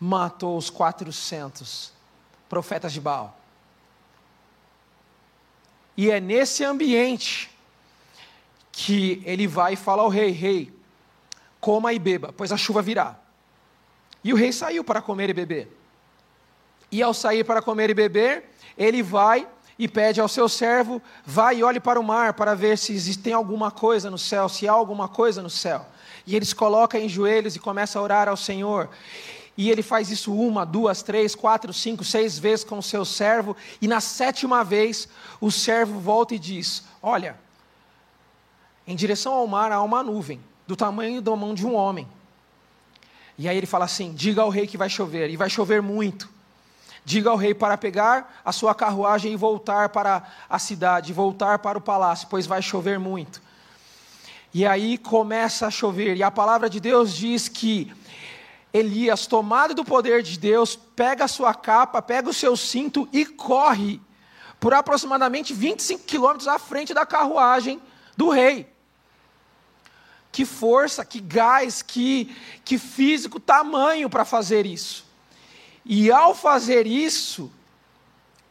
matou 0.00 0.56
os 0.56 0.70
400 0.70 1.92
profetas 2.48 2.92
de 2.92 3.00
Baal. 3.00 3.38
E 5.96 6.10
é 6.10 6.18
nesse 6.18 6.64
ambiente 6.64 7.50
que 8.72 9.22
ele 9.24 9.46
vai 9.46 9.74
e 9.74 9.76
fala 9.76 10.02
ao 10.02 10.08
rei: 10.08 10.30
Rei, 10.30 10.72
coma 11.60 11.92
e 11.92 11.98
beba, 11.98 12.32
pois 12.36 12.50
a 12.50 12.56
chuva 12.56 12.82
virá. 12.82 13.16
E 14.24 14.32
o 14.32 14.36
rei 14.36 14.52
saiu 14.52 14.82
para 14.82 15.02
comer 15.02 15.28
e 15.28 15.34
beber. 15.34 15.68
E 16.90 17.02
ao 17.02 17.12
sair 17.12 17.44
para 17.44 17.60
comer 17.60 17.90
e 17.90 17.94
beber, 17.94 18.44
ele 18.76 19.02
vai 19.02 19.46
e 19.78 19.86
pede 19.86 20.20
ao 20.20 20.28
seu 20.28 20.48
servo: 20.48 21.02
vai 21.26 21.58
e 21.58 21.62
olhe 21.62 21.78
para 21.78 22.00
o 22.00 22.02
mar 22.02 22.32
para 22.32 22.54
ver 22.54 22.78
se 22.78 23.18
tem 23.18 23.34
alguma 23.34 23.70
coisa 23.70 24.10
no 24.10 24.18
céu, 24.18 24.48
se 24.48 24.66
há 24.66 24.72
alguma 24.72 25.08
coisa 25.08 25.42
no 25.42 25.50
céu. 25.50 25.84
E 26.26 26.34
ele 26.34 26.44
se 26.44 26.54
coloca 26.54 26.98
em 26.98 27.08
joelhos 27.08 27.54
e 27.54 27.58
começa 27.58 27.98
a 27.98 28.02
orar 28.02 28.28
ao 28.28 28.36
Senhor. 28.36 28.88
E 29.56 29.70
ele 29.70 29.82
faz 29.82 30.10
isso 30.10 30.34
uma, 30.34 30.64
duas, 30.64 31.02
três, 31.02 31.34
quatro, 31.34 31.72
cinco, 31.72 32.02
seis 32.02 32.38
vezes 32.38 32.64
com 32.64 32.78
o 32.78 32.82
seu 32.82 33.04
servo. 33.04 33.56
E 33.80 33.86
na 33.86 34.00
sétima 34.00 34.64
vez, 34.64 35.08
o 35.40 35.50
servo 35.50 36.00
volta 36.00 36.34
e 36.34 36.38
diz: 36.38 36.84
Olha, 37.02 37.38
em 38.86 38.96
direção 38.96 39.34
ao 39.34 39.46
mar 39.46 39.70
há 39.70 39.82
uma 39.82 40.02
nuvem, 40.02 40.40
do 40.66 40.74
tamanho 40.74 41.20
da 41.20 41.36
mão 41.36 41.54
de 41.54 41.66
um 41.66 41.74
homem. 41.74 42.08
E 43.36 43.48
aí 43.48 43.56
ele 43.56 43.66
fala 43.66 43.84
assim: 43.84 44.12
diga 44.12 44.42
ao 44.42 44.50
rei 44.50 44.66
que 44.66 44.76
vai 44.76 44.88
chover, 44.88 45.30
e 45.30 45.36
vai 45.36 45.50
chover 45.50 45.82
muito. 45.82 46.28
Diga 47.04 47.30
ao 47.30 47.36
rei 47.36 47.52
para 47.52 47.76
pegar 47.76 48.40
a 48.44 48.50
sua 48.50 48.74
carruagem 48.74 49.32
e 49.32 49.36
voltar 49.36 49.90
para 49.90 50.22
a 50.48 50.58
cidade, 50.58 51.12
voltar 51.12 51.58
para 51.58 51.76
o 51.76 51.80
palácio, 51.80 52.28
pois 52.30 52.46
vai 52.46 52.62
chover 52.62 52.98
muito. 52.98 53.42
E 54.54 54.64
aí 54.64 54.96
começa 54.96 55.66
a 55.66 55.70
chover, 55.70 56.16
e 56.16 56.22
a 56.22 56.30
palavra 56.30 56.70
de 56.70 56.80
Deus 56.80 57.12
diz 57.12 57.48
que 57.48 57.92
Elias, 58.72 59.26
tomado 59.26 59.74
do 59.74 59.84
poder 59.84 60.22
de 60.22 60.38
Deus, 60.38 60.76
pega 60.76 61.24
a 61.24 61.28
sua 61.28 61.52
capa, 61.52 62.00
pega 62.00 62.30
o 62.30 62.34
seu 62.34 62.56
cinto 62.56 63.08
e 63.12 63.26
corre 63.26 64.00
por 64.58 64.72
aproximadamente 64.72 65.52
25 65.52 66.04
quilômetros 66.04 66.48
à 66.48 66.58
frente 66.58 66.94
da 66.94 67.04
carruagem 67.04 67.80
do 68.16 68.30
rei 68.30 68.73
que 70.34 70.44
força, 70.44 71.04
que 71.04 71.20
gás, 71.20 71.80
que, 71.80 72.36
que 72.64 72.76
físico, 72.76 73.38
tamanho 73.38 74.10
para 74.10 74.24
fazer 74.24 74.66
isso. 74.66 75.06
E 75.84 76.10
ao 76.10 76.34
fazer 76.34 76.88
isso, 76.88 77.52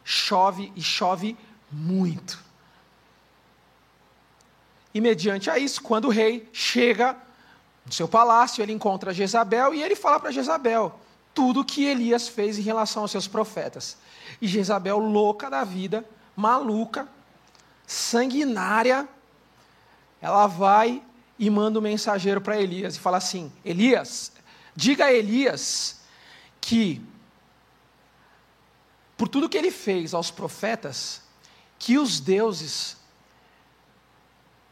chove 0.02 0.72
e 0.74 0.82
chove 0.82 1.36
muito. 1.70 2.42
E 4.94 5.00
mediante 5.00 5.50
a 5.50 5.58
isso, 5.58 5.82
quando 5.82 6.06
o 6.06 6.10
rei 6.10 6.48
chega 6.54 7.14
no 7.84 7.92
seu 7.92 8.08
palácio, 8.08 8.62
ele 8.62 8.72
encontra 8.72 9.12
Jezabel 9.12 9.74
e 9.74 9.82
ele 9.82 9.94
fala 9.94 10.18
para 10.18 10.30
Jezabel 10.30 10.98
tudo 11.34 11.60
o 11.60 11.64
que 11.66 11.84
Elias 11.84 12.28
fez 12.28 12.58
em 12.58 12.62
relação 12.62 13.02
aos 13.02 13.10
seus 13.10 13.28
profetas. 13.28 13.98
E 14.40 14.46
Jezabel, 14.46 14.96
louca 14.96 15.50
da 15.50 15.64
vida, 15.64 16.02
maluca, 16.34 17.06
sanguinária, 17.86 19.06
ela 20.22 20.46
vai 20.46 21.02
e 21.38 21.50
manda 21.50 21.78
um 21.78 21.82
mensageiro 21.82 22.40
para 22.40 22.60
Elias 22.60 22.96
e 22.96 23.00
fala 23.00 23.18
assim: 23.18 23.52
Elias, 23.64 24.32
diga 24.74 25.06
a 25.06 25.12
Elias 25.12 26.00
que, 26.60 27.00
por 29.16 29.28
tudo 29.28 29.48
que 29.48 29.58
ele 29.58 29.70
fez 29.70 30.14
aos 30.14 30.30
profetas, 30.30 31.22
que 31.78 31.98
os 31.98 32.20
deuses 32.20 32.96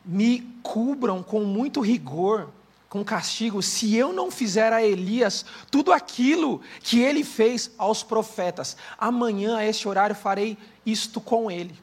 me 0.04 0.40
cubram 0.62 1.22
com 1.22 1.44
muito 1.44 1.80
rigor, 1.80 2.50
com 2.88 3.04
castigo, 3.04 3.62
se 3.62 3.96
eu 3.96 4.12
não 4.12 4.30
fizer 4.30 4.72
a 4.72 4.82
Elias 4.82 5.44
tudo 5.70 5.92
aquilo 5.92 6.60
que 6.80 7.00
ele 7.00 7.24
fez 7.24 7.70
aos 7.78 8.02
profetas. 8.02 8.76
Amanhã, 8.98 9.56
a 9.56 9.64
este 9.64 9.88
horário, 9.88 10.14
farei 10.14 10.58
isto 10.84 11.20
com 11.20 11.50
ele. 11.50 11.81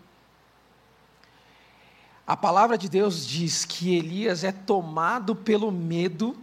A 2.30 2.38
palavra 2.38 2.78
de 2.78 2.88
Deus 2.88 3.26
diz 3.26 3.66
que 3.66 3.98
Elias 3.98 4.44
é 4.44 4.52
tomado 4.52 5.36
pelo 5.36 5.72
medo 5.72 6.38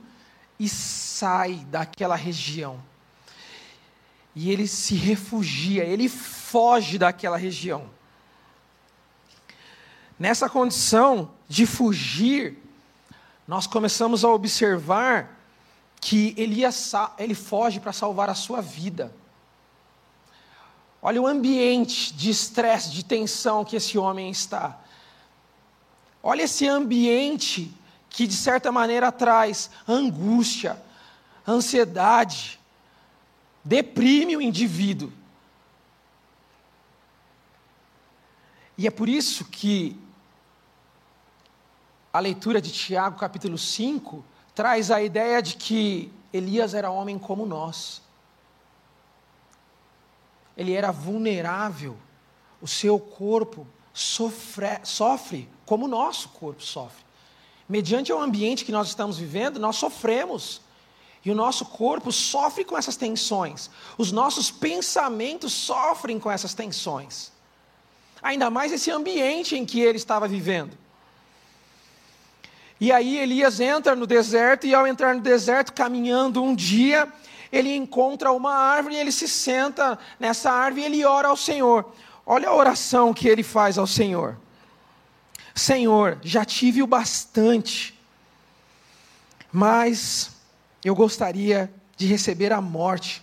e 0.59 0.69
sai 0.69 1.65
daquela 1.71 2.17
região. 2.17 2.83
e 4.35 4.51
ele 4.51 4.67
se 4.67 4.97
refugia, 4.97 5.85
ele 5.85 6.09
foge 6.09 6.99
daquela 6.99 7.37
região. 7.37 7.89
Nessa 10.19 10.51
condição 10.51 11.31
de 11.49 11.65
fugir, 11.67 12.59
nós 13.47 13.69
começamos 13.69 14.25
a 14.25 14.29
observar 14.29 15.39
que 16.01 16.35
Elias 16.37 16.93
ele 17.17 17.35
foge 17.35 17.79
para 17.79 17.93
salvar 17.93 18.29
a 18.29 18.35
sua 18.35 18.61
vida. 18.61 19.15
Olha 21.01 21.23
o 21.23 21.29
ambiente 21.29 22.13
de 22.13 22.29
estresse, 22.29 22.91
de 22.91 23.05
tensão 23.05 23.65
que 23.65 23.77
esse 23.77 23.97
homem 23.97 24.33
está. 24.33 24.81
Olha 26.29 26.43
esse 26.43 26.67
ambiente 26.67 27.73
que, 28.11 28.27
de 28.27 28.35
certa 28.35 28.73
maneira, 28.73 29.13
traz 29.13 29.71
angústia, 29.87 30.77
ansiedade, 31.47 32.59
deprime 33.63 34.37
o 34.37 34.41
indivíduo. 34.41 35.13
E 38.77 38.89
é 38.89 38.91
por 38.91 39.09
isso 39.09 39.45
que 39.45 39.97
a 42.13 42.19
leitura 42.19 42.61
de 42.61 42.73
Tiago, 42.73 43.21
capítulo 43.21 43.57
5, 43.57 44.25
traz 44.53 44.91
a 44.91 45.01
ideia 45.01 45.41
de 45.41 45.55
que 45.55 46.13
Elias 46.33 46.75
era 46.75 46.91
homem 46.91 47.21
como 47.21 47.47
nós. 47.47 48.03
Ele 50.57 50.73
era 50.73 50.91
vulnerável, 50.91 51.97
o 52.61 52.67
seu 52.67 52.99
corpo 52.99 53.65
sofre, 53.97 54.79
sofre 54.83 55.49
como 55.65 55.87
o 55.87 55.89
nosso 55.89 56.29
corpo 56.29 56.63
sofre. 56.63 57.03
Mediante 57.67 58.13
o 58.13 58.21
ambiente 58.21 58.63
que 58.63 58.71
nós 58.71 58.89
estamos 58.89 59.17
vivendo, 59.17 59.59
nós 59.59 59.77
sofremos. 59.77 60.61
E 61.25 61.31
o 61.31 61.35
nosso 61.35 61.65
corpo 61.65 62.13
sofre 62.13 62.63
com 62.63 62.77
essas 62.77 62.95
tensões. 62.95 63.71
Os 63.97 64.13
nossos 64.13 64.51
pensamentos 64.51 65.53
sofrem 65.53 66.21
com 66.21 66.31
essas 66.31 66.53
tensões. 66.53 67.33
Ainda 68.23 68.51
mais 68.51 68.71
esse 68.71 68.91
ambiente 68.91 69.57
em 69.57 69.65
que 69.65 69.81
ele 69.81 69.97
estava 69.97 70.29
vivendo. 70.29 70.77
E 72.79 72.93
aí 72.93 73.17
Elias 73.17 73.59
entra 73.59 73.97
no 73.97 74.07
deserto, 74.07 74.67
e 74.67 74.75
ao 74.75 74.87
entrar 74.87 75.15
no 75.15 75.23
deserto, 75.23 75.73
caminhando 75.73 76.43
um 76.43 76.55
dia, 76.55 77.11
ele 77.51 77.75
encontra 77.75 78.31
uma 78.31 78.53
árvore, 78.53 78.97
ele 78.97 79.11
se 79.11 79.27
senta 79.27 79.99
nessa 80.21 80.53
árvore 80.53 80.83
e 80.83 80.85
ele 80.85 81.05
ora 81.05 81.29
ao 81.29 81.37
Senhor. 81.37 81.91
Olha 82.27 82.49
a 82.49 82.55
oração 82.55 83.15
que 83.15 83.29
ele 83.29 83.45
faz 83.45 83.79
ao 83.79 83.87
Senhor. 83.87 84.37
Senhor, 85.55 86.19
já 86.23 86.45
tive 86.45 86.83
o 86.83 86.87
bastante, 86.87 87.99
mas 89.53 90.33
eu 90.85 90.95
gostaria 90.95 91.73
de 91.97 92.07
receber 92.07 92.53
a 92.53 92.61
morte. 92.61 93.23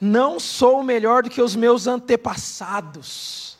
Não 0.00 0.40
sou 0.40 0.82
melhor 0.82 1.22
do 1.22 1.30
que 1.30 1.42
os 1.42 1.54
meus 1.54 1.86
antepassados. 1.86 3.58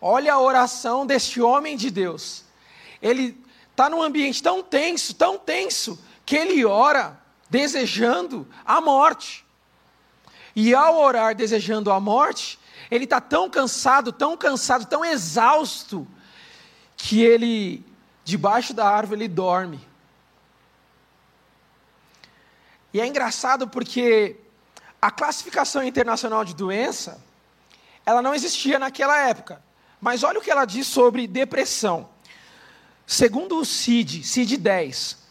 Olha 0.00 0.34
a 0.34 0.40
oração 0.40 1.06
deste 1.06 1.40
homem 1.40 1.78
de 1.78 1.90
Deus. 1.90 2.44
Ele 3.00 3.42
está 3.70 3.88
num 3.88 4.02
ambiente 4.02 4.42
tão 4.42 4.62
tenso, 4.62 5.14
tão 5.14 5.38
tenso, 5.38 5.98
que 6.26 6.36
ele 6.36 6.64
ora 6.64 7.18
desejando 7.48 8.46
a 8.64 8.80
morte. 8.80 9.44
E 10.54 10.74
ao 10.74 10.96
orar 10.96 11.34
desejando 11.34 11.90
a 11.90 11.98
morte, 11.98 12.58
ele 12.90 13.04
está 13.04 13.20
tão 13.20 13.48
cansado, 13.48 14.12
tão 14.12 14.36
cansado, 14.36 14.86
tão 14.86 15.04
exausto, 15.04 16.06
que 16.96 17.22
ele, 17.22 17.84
debaixo 18.24 18.72
da 18.72 18.88
árvore, 18.88 19.22
ele 19.22 19.28
dorme. 19.28 19.80
E 22.92 23.00
é 23.00 23.06
engraçado 23.06 23.68
porque 23.68 24.36
a 25.02 25.10
classificação 25.10 25.82
internacional 25.82 26.44
de 26.44 26.54
doença, 26.54 27.22
ela 28.06 28.22
não 28.22 28.34
existia 28.34 28.78
naquela 28.78 29.18
época. 29.18 29.62
Mas 30.00 30.22
olha 30.22 30.38
o 30.38 30.42
que 30.42 30.50
ela 30.50 30.64
diz 30.64 30.86
sobre 30.86 31.26
depressão. 31.26 32.08
Segundo 33.06 33.58
o 33.58 33.64
CID, 33.64 34.24
CID 34.24 34.56
10, 34.56 35.23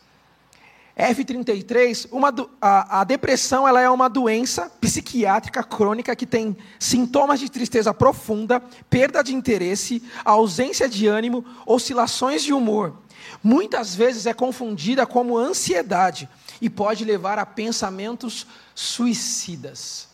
F33, 0.97 2.07
uma, 2.11 2.31
a, 2.61 3.01
a, 3.01 3.03
depressão 3.03 3.67
ela 3.67 3.81
é 3.81 3.89
uma 3.89 4.07
doença 4.07 4.71
psiquiátrica 4.79 5.63
crônica 5.63 6.15
que 6.15 6.25
tem 6.25 6.55
sintomas 6.77 7.39
de 7.39 7.49
tristeza 7.49 7.91
profunda, 7.91 8.59
perda 8.91 9.23
de 9.23 9.33
interesse, 9.33 10.03
ausência 10.23 10.87
de 10.87 11.07
ânimo, 11.07 11.43
oscilações 11.65 12.43
de 12.43 12.53
humor. 12.53 12.95
Muitas 13.43 13.95
vezes 13.95 14.27
é 14.27 14.33
confundida 14.33 15.07
como 15.07 15.35
ansiedade 15.35 16.29
e 16.61 16.69
pode 16.69 17.03
levar 17.03 17.39
a 17.39 17.45
pensamentos 17.45 18.45
suicidas. 18.75 20.09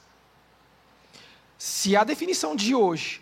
Se 1.58 1.94
a 1.94 2.06
definição 2.06 2.56
de 2.56 2.74
hoje 2.74 3.22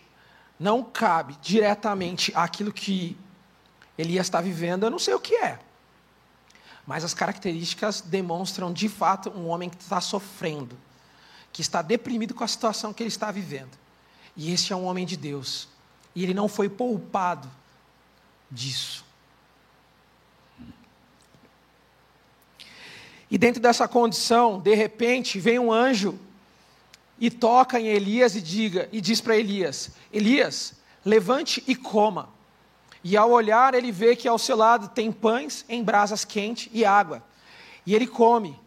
não 0.59 0.83
cabe 0.83 1.35
diretamente 1.41 2.31
àquilo 2.35 2.71
que 2.71 3.17
Elias 3.97 4.27
está 4.27 4.39
vivendo, 4.39 4.83
eu 4.83 4.91
não 4.91 4.99
sei 4.99 5.15
o 5.15 5.19
que 5.19 5.33
é. 5.35 5.57
Mas 6.87 7.03
as 7.03 7.13
características 7.13 7.99
demonstram 7.99 8.71
de 8.71 8.87
fato 8.87 9.29
um 9.31 9.49
homem 9.49 9.69
que 9.69 9.75
está 9.75 9.99
sofrendo, 9.99 10.77
que 11.51 11.61
está 11.61 11.81
deprimido 11.81 12.33
com 12.33 12.45
a 12.45 12.47
situação 12.47 12.93
que 12.93 13.03
ele 13.03 13.09
está 13.09 13.29
vivendo. 13.29 13.77
E 14.37 14.53
esse 14.53 14.71
é 14.71 14.75
um 14.75 14.85
homem 14.85 15.05
de 15.05 15.17
Deus. 15.17 15.67
E 16.15 16.23
ele 16.23 16.33
não 16.33 16.47
foi 16.47 16.69
poupado 16.69 17.51
disso. 18.49 19.05
E 23.29 23.37
dentro 23.37 23.61
dessa 23.61 23.85
condição, 23.85 24.57
de 24.57 24.73
repente, 24.73 25.37
vem 25.41 25.59
um 25.59 25.73
anjo 25.73 26.17
e 27.19 27.29
toca 27.29 27.77
em 27.77 27.87
Elias 27.87 28.35
e 28.37 28.41
diga 28.41 28.87
e 28.93 29.01
diz 29.01 29.19
para 29.19 29.35
Elias: 29.35 29.91
Elias, 30.13 30.75
levante 31.03 31.61
e 31.67 31.75
coma. 31.75 32.36
E 33.03 33.15
ao 33.15 33.31
olhar, 33.31 33.73
ele 33.73 33.91
vê 33.91 34.15
que 34.15 34.27
ao 34.27 34.37
seu 34.37 34.55
lado 34.55 34.89
tem 34.89 35.11
pães 35.11 35.65
em 35.69 35.83
brasas 35.83 36.25
quentes 36.25 36.69
e 36.73 36.83
água. 36.83 37.23
E 37.85 37.95
ele 37.95 38.07
come, 38.07 38.59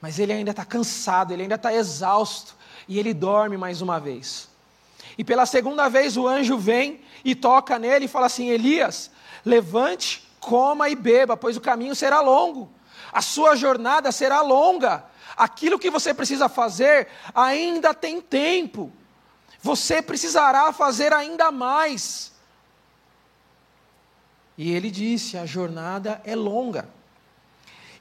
mas 0.00 0.18
ele 0.18 0.32
ainda 0.32 0.50
está 0.50 0.64
cansado, 0.64 1.32
ele 1.32 1.42
ainda 1.42 1.56
está 1.56 1.72
exausto, 1.72 2.54
e 2.86 2.98
ele 2.98 3.12
dorme 3.12 3.56
mais 3.56 3.80
uma 3.80 3.98
vez. 3.98 4.48
E 5.18 5.24
pela 5.24 5.46
segunda 5.46 5.88
vez 5.88 6.16
o 6.16 6.26
anjo 6.26 6.56
vem 6.56 7.00
e 7.24 7.34
toca 7.34 7.78
nele 7.78 8.04
e 8.04 8.08
fala 8.08 8.26
assim: 8.26 8.48
Elias, 8.48 9.10
levante, 9.44 10.28
coma 10.38 10.88
e 10.88 10.94
beba, 10.94 11.36
pois 11.36 11.56
o 11.56 11.60
caminho 11.60 11.94
será 11.94 12.20
longo, 12.20 12.70
a 13.12 13.20
sua 13.20 13.56
jornada 13.56 14.12
será 14.12 14.40
longa. 14.40 15.04
Aquilo 15.36 15.78
que 15.78 15.90
você 15.90 16.12
precisa 16.12 16.48
fazer 16.48 17.08
ainda 17.34 17.94
tem 17.94 18.20
tempo. 18.20 18.92
Você 19.62 20.00
precisará 20.00 20.72
fazer 20.72 21.12
ainda 21.12 21.50
mais. 21.50 22.29
E 24.60 24.72
ele 24.72 24.90
disse: 24.90 25.38
a 25.38 25.46
jornada 25.46 26.20
é 26.22 26.36
longa. 26.36 26.86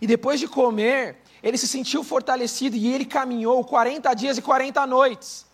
E 0.02 0.06
depois 0.06 0.42
de 0.42 0.48
comer, 0.48 1.16
ele 1.42 1.58
se 1.58 1.66
sentiu 1.66 2.04
fortalecido 2.04 2.76
e 2.76 2.94
ele 2.94 3.06
caminhou 3.06 3.64
40 3.64 4.14
dias 4.14 4.38
e 4.38 4.42
40 4.42 4.86
noites. 4.86 5.46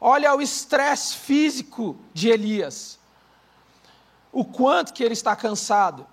Olha 0.00 0.34
o 0.34 0.42
estresse 0.42 1.16
físico 1.16 1.96
de 2.12 2.28
Elias. 2.28 2.98
O 4.32 4.44
quanto 4.44 4.92
que 4.92 5.04
ele 5.04 5.12
está 5.12 5.36
cansado. 5.36 6.04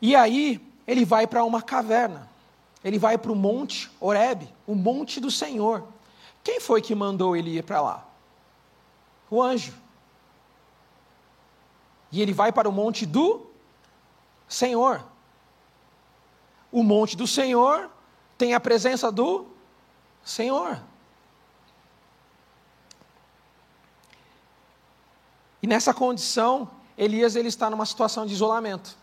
E 0.00 0.14
aí, 0.14 0.64
ele 0.86 1.04
vai 1.04 1.26
para 1.26 1.42
uma 1.42 1.60
caverna. 1.60 2.30
Ele 2.84 2.96
vai 2.96 3.18
para 3.18 3.32
o 3.32 3.36
monte 3.36 3.90
Oreb, 3.98 4.48
o 4.68 4.76
monte 4.76 5.18
do 5.18 5.32
Senhor. 5.32 5.88
Quem 6.44 6.60
foi 6.60 6.80
que 6.80 6.94
mandou 6.94 7.36
ele 7.36 7.58
ir 7.58 7.64
para 7.64 7.80
lá? 7.80 8.08
O 9.28 9.42
anjo. 9.42 9.81
E 12.12 12.20
ele 12.20 12.32
vai 12.32 12.52
para 12.52 12.68
o 12.68 12.72
monte 12.72 13.06
do 13.06 13.46
Senhor. 14.46 15.02
O 16.70 16.84
monte 16.84 17.16
do 17.16 17.26
Senhor 17.26 17.90
tem 18.36 18.54
a 18.54 18.60
presença 18.60 19.10
do 19.10 19.46
Senhor. 20.22 20.78
E 25.62 25.66
nessa 25.66 25.94
condição, 25.94 26.68
Elias 26.98 27.34
ele 27.36 27.48
está 27.48 27.70
numa 27.70 27.86
situação 27.86 28.26
de 28.26 28.34
isolamento. 28.34 28.96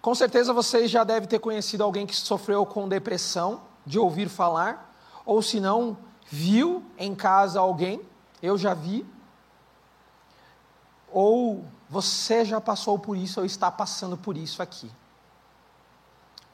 Com 0.00 0.14
certeza 0.14 0.52
vocês 0.52 0.90
já 0.90 1.02
devem 1.04 1.28
ter 1.28 1.38
conhecido 1.38 1.82
alguém 1.82 2.06
que 2.06 2.14
sofreu 2.14 2.66
com 2.66 2.88
depressão, 2.88 3.62
de 3.86 3.98
ouvir 3.98 4.28
falar, 4.28 4.94
ou 5.24 5.40
se 5.40 5.60
não, 5.60 5.96
viu 6.26 6.84
em 6.98 7.14
casa 7.14 7.60
alguém, 7.60 8.00
eu 8.42 8.58
já 8.58 8.74
vi, 8.74 9.06
ou 11.12 11.64
você 11.88 12.44
já 12.44 12.60
passou 12.60 12.98
por 12.98 13.16
isso 13.16 13.40
ou 13.40 13.46
está 13.46 13.70
passando 13.70 14.16
por 14.16 14.36
isso 14.36 14.62
aqui. 14.62 14.90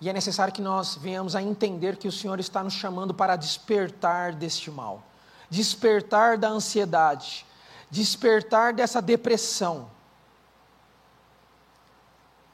E 0.00 0.08
é 0.08 0.12
necessário 0.12 0.52
que 0.52 0.62
nós 0.62 0.96
venhamos 0.96 1.34
a 1.34 1.42
entender 1.42 1.96
que 1.96 2.06
o 2.06 2.12
Senhor 2.12 2.38
está 2.38 2.62
nos 2.62 2.74
chamando 2.74 3.12
para 3.12 3.36
despertar 3.36 4.32
deste 4.32 4.70
mal, 4.70 5.02
despertar 5.50 6.38
da 6.38 6.48
ansiedade, 6.48 7.44
despertar 7.90 8.72
dessa 8.72 9.02
depressão. 9.02 9.90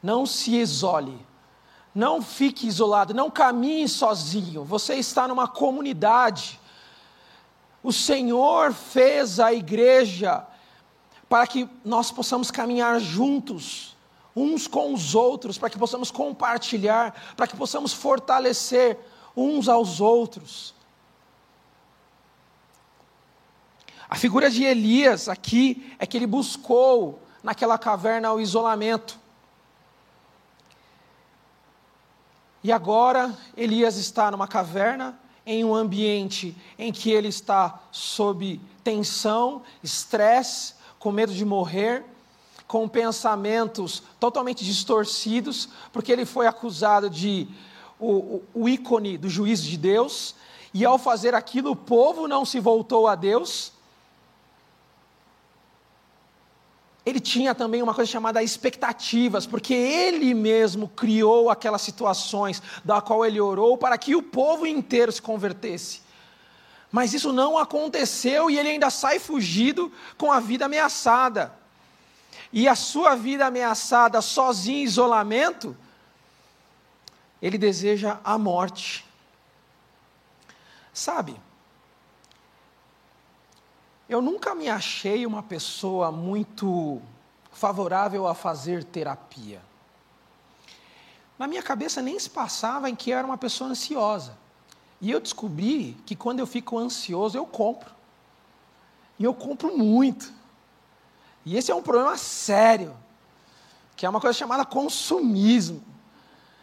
Não 0.02 0.26
se 0.26 0.56
isole, 0.56 1.18
Não 1.94 2.20
fique 2.20 2.66
isolado, 2.66 3.14
não 3.14 3.30
caminhe 3.30 3.88
sozinho. 3.88 4.64
Você 4.64 4.94
está 4.94 5.28
numa 5.28 5.46
comunidade. 5.46 6.58
O 7.82 7.92
Senhor 7.92 8.72
fez 8.72 9.38
a 9.38 9.52
igreja 9.52 10.44
para 11.28 11.46
que 11.46 11.68
nós 11.84 12.10
possamos 12.10 12.50
caminhar 12.50 13.00
juntos, 13.00 13.96
uns 14.34 14.66
com 14.66 14.92
os 14.92 15.14
outros, 15.14 15.58
para 15.58 15.70
que 15.70 15.78
possamos 15.78 16.10
compartilhar, 16.10 17.14
para 17.36 17.46
que 17.46 17.56
possamos 17.56 17.92
fortalecer 17.92 18.98
uns 19.36 19.68
aos 19.68 20.00
outros. 20.00 20.74
A 24.08 24.16
figura 24.16 24.50
de 24.50 24.62
Elias 24.62 25.28
aqui 25.28 25.94
é 25.98 26.06
que 26.06 26.16
ele 26.16 26.26
buscou 26.26 27.20
naquela 27.42 27.78
caverna 27.78 28.32
o 28.32 28.40
isolamento. 28.40 29.18
E 32.62 32.72
agora 32.72 33.36
Elias 33.56 33.96
está 33.96 34.30
numa 34.30 34.48
caverna, 34.48 35.18
em 35.46 35.64
um 35.64 35.74
ambiente 35.74 36.56
em 36.78 36.90
que 36.90 37.10
ele 37.10 37.28
está 37.28 37.80
sob 37.92 38.60
tensão, 38.82 39.62
estresse, 39.82 40.74
com 41.04 41.12
medo 41.12 41.34
de 41.34 41.44
morrer, 41.44 42.02
com 42.66 42.88
pensamentos 42.88 44.02
totalmente 44.18 44.64
distorcidos, 44.64 45.68
porque 45.92 46.10
ele 46.10 46.24
foi 46.24 46.46
acusado 46.46 47.10
de 47.10 47.46
o, 48.00 48.42
o, 48.54 48.66
ícone 48.66 49.18
do 49.18 49.28
juízo 49.28 49.64
de 49.64 49.76
Deus, 49.76 50.34
e 50.72 50.82
ao 50.82 50.96
fazer 50.96 51.34
aquilo 51.34 51.72
o 51.72 51.76
povo 51.76 52.26
não 52.26 52.46
se 52.46 52.58
voltou 52.58 53.06
a 53.06 53.14
Deus, 53.14 53.70
ele 57.04 57.20
tinha 57.20 57.54
também 57.54 57.82
uma 57.82 57.92
coisa 57.92 58.10
chamada 58.10 58.42
expectativas, 58.42 59.46
porque 59.46 59.74
ele 59.74 60.32
mesmo 60.32 60.88
criou 60.88 61.50
aquelas 61.50 61.82
situações 61.82 62.62
da 62.82 63.02
qual 63.02 63.26
ele 63.26 63.38
orou 63.38 63.76
para 63.76 63.98
que 63.98 64.16
o 64.16 64.22
povo 64.22 64.66
inteiro 64.66 65.12
se 65.12 65.20
convertesse. 65.20 66.00
Mas 66.94 67.12
isso 67.12 67.32
não 67.32 67.58
aconteceu 67.58 68.48
e 68.48 68.56
ele 68.56 68.68
ainda 68.68 68.88
sai 68.88 69.18
fugido 69.18 69.92
com 70.16 70.30
a 70.30 70.38
vida 70.38 70.66
ameaçada. 70.66 71.52
E 72.52 72.68
a 72.68 72.76
sua 72.76 73.16
vida 73.16 73.44
ameaçada, 73.44 74.22
sozinho 74.22 74.78
em 74.78 74.84
isolamento, 74.84 75.76
ele 77.42 77.58
deseja 77.58 78.20
a 78.22 78.38
morte. 78.38 79.04
Sabe, 80.92 81.34
eu 84.08 84.22
nunca 84.22 84.54
me 84.54 84.70
achei 84.70 85.26
uma 85.26 85.42
pessoa 85.42 86.12
muito 86.12 87.02
favorável 87.50 88.24
a 88.28 88.36
fazer 88.36 88.84
terapia. 88.84 89.60
Na 91.36 91.48
minha 91.48 91.60
cabeça 91.60 92.00
nem 92.00 92.16
se 92.20 92.30
passava 92.30 92.88
em 92.88 92.94
que 92.94 93.10
eu 93.10 93.18
era 93.18 93.26
uma 93.26 93.36
pessoa 93.36 93.70
ansiosa. 93.70 94.43
E 95.00 95.10
eu 95.10 95.20
descobri 95.20 95.96
que 96.06 96.16
quando 96.16 96.40
eu 96.40 96.46
fico 96.46 96.78
ansioso, 96.78 97.36
eu 97.36 97.46
compro. 97.46 97.92
E 99.18 99.24
eu 99.24 99.34
compro 99.34 99.76
muito. 99.76 100.32
E 101.44 101.56
esse 101.56 101.70
é 101.70 101.74
um 101.74 101.82
problema 101.82 102.16
sério, 102.16 102.96
que 103.96 104.06
é 104.06 104.08
uma 104.08 104.20
coisa 104.20 104.36
chamada 104.36 104.64
consumismo. 104.64 105.82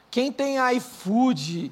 Quem 0.09 0.31
tem 0.31 0.57
iFood, 0.75 1.71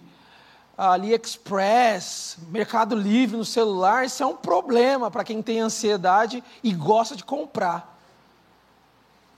AliExpress, 0.78 2.38
Mercado 2.48 2.96
Livre 2.96 3.36
no 3.36 3.44
celular, 3.44 4.06
isso 4.06 4.24
é 4.24 4.26
um 4.26 4.36
problema 4.36 5.12
para 5.12 5.24
quem 5.24 5.42
tem 5.42 5.60
ansiedade 5.60 6.44
e 6.64 6.72
gosta 6.72 7.16
de 7.16 7.26
comprar. 7.26 8.00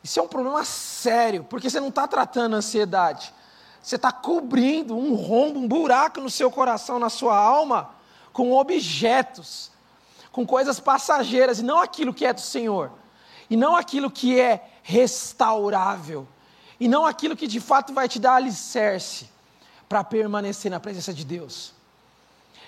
Isso 0.04 0.20
é 0.20 0.24
um 0.24 0.28
problema 0.28 0.64
sério, 0.64 1.44
porque 1.44 1.70
você 1.70 1.80
não 1.80 1.90
está 1.90 2.08
tratando 2.08 2.56
a 2.56 2.58
ansiedade, 2.58 3.34
você 3.82 3.96
está 3.96 4.12
cobrindo 4.12 4.96
um 4.96 5.16
rombo, 5.16 5.60
um 5.60 5.68
buraco 5.68 6.22
no 6.22 6.30
seu 6.30 6.52
coração, 6.52 7.00
na 7.00 7.10
sua 7.10 7.36
alma, 7.36 7.90
com 8.32 8.54
objetos, 8.54 9.72
com 10.32 10.46
coisas 10.46 10.80
passageiras, 10.80 11.60
e 11.60 11.64
não 11.64 11.80
aquilo 11.80 12.14
que 12.14 12.26
é 12.26 12.34
do 12.34 12.42
Senhor, 12.42 12.92
e 13.50 13.58
não 13.58 13.76
aquilo 13.76 14.10
que 14.10 14.40
é 14.40 14.70
restaurável, 14.84 16.28
e 16.80 16.88
não 16.88 17.06
aquilo 17.06 17.36
que 17.36 17.48
de 17.48 17.60
fato 17.60 17.94
vai 17.94 18.08
te 18.08 18.20
dar 18.20 18.36
alicerce 18.36 19.30
para 19.90 20.04
permanecer 20.04 20.72
na 20.72 20.80
presença 20.80 21.14
de 21.14 21.26
Deus. 21.26 21.74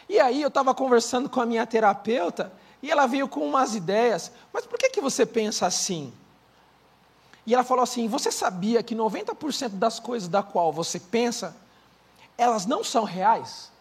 E 0.10 0.20
aí 0.20 0.42
eu 0.42 0.50
estava 0.50 0.76
conversando 0.76 1.30
com 1.30 1.40
a 1.40 1.46
minha 1.46 1.66
terapeuta 1.66 2.52
e 2.82 2.92
ela 2.92 3.08
veio 3.08 3.28
com 3.28 3.48
umas 3.48 3.76
ideias, 3.76 4.32
mas 4.52 4.66
por 4.66 4.78
que, 4.78 4.90
que 4.90 5.00
você 5.00 5.26
pensa 5.26 5.66
assim? 5.66 6.14
E 7.46 7.54
ela 7.54 7.64
falou 7.64 7.84
assim: 7.84 8.08
Você 8.08 8.32
sabia 8.32 8.82
que 8.84 8.96
90% 8.96 9.72
das 9.72 10.00
coisas 10.00 10.30
da 10.30 10.42
qual 10.42 10.72
você 10.72 11.00
pensa, 11.00 11.56
elas 12.38 12.66
não 12.66 12.84
são 12.84 13.04
reais? 13.04 13.72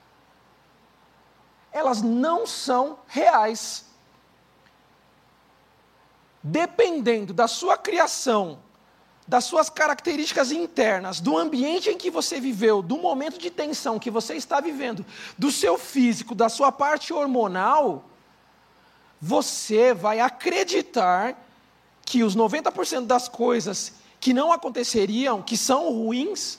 Elas 1.70 2.02
não 2.02 2.46
são 2.46 2.98
reais. 3.06 3.86
Dependendo 6.42 7.32
da 7.32 7.46
sua 7.46 7.78
criação 7.78 8.58
das 9.26 9.44
suas 9.44 9.70
características 9.70 10.50
internas, 10.50 11.20
do 11.20 11.38
ambiente 11.38 11.88
em 11.88 11.96
que 11.96 12.10
você 12.10 12.40
viveu, 12.40 12.82
do 12.82 12.98
momento 12.98 13.38
de 13.38 13.50
tensão 13.50 13.98
que 13.98 14.10
você 14.10 14.34
está 14.34 14.60
vivendo, 14.60 15.06
do 15.38 15.50
seu 15.50 15.78
físico, 15.78 16.34
da 16.34 16.48
sua 16.48 16.72
parte 16.72 17.12
hormonal, 17.12 18.04
você 19.20 19.94
vai 19.94 20.18
acreditar 20.18 21.36
que 22.12 22.22
os 22.22 22.36
90% 22.36 23.06
das 23.06 23.26
coisas 23.26 23.94
que 24.20 24.34
não 24.34 24.52
aconteceriam, 24.52 25.40
que 25.40 25.56
são 25.56 25.90
ruins, 25.90 26.58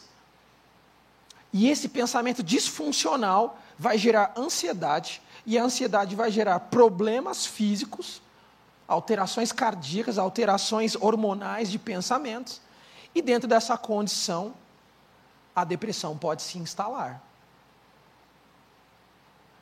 e 1.54 1.70
esse 1.70 1.88
pensamento 1.88 2.42
disfuncional 2.42 3.60
vai 3.78 3.96
gerar 4.00 4.34
ansiedade, 4.36 5.22
e 5.46 5.56
a 5.56 5.64
ansiedade 5.64 6.16
vai 6.16 6.32
gerar 6.32 6.60
problemas 6.60 7.46
físicos, 7.46 8.20
alterações 8.88 9.52
cardíacas, 9.52 10.18
alterações 10.18 10.96
hormonais 10.96 11.70
de 11.70 11.78
pensamentos, 11.78 12.60
e 13.14 13.22
dentro 13.22 13.48
dessa 13.48 13.78
condição, 13.78 14.56
a 15.56 15.64
depressão 15.64 16.18
pode 16.18 16.42
se 16.42 16.58
instalar. 16.58 17.22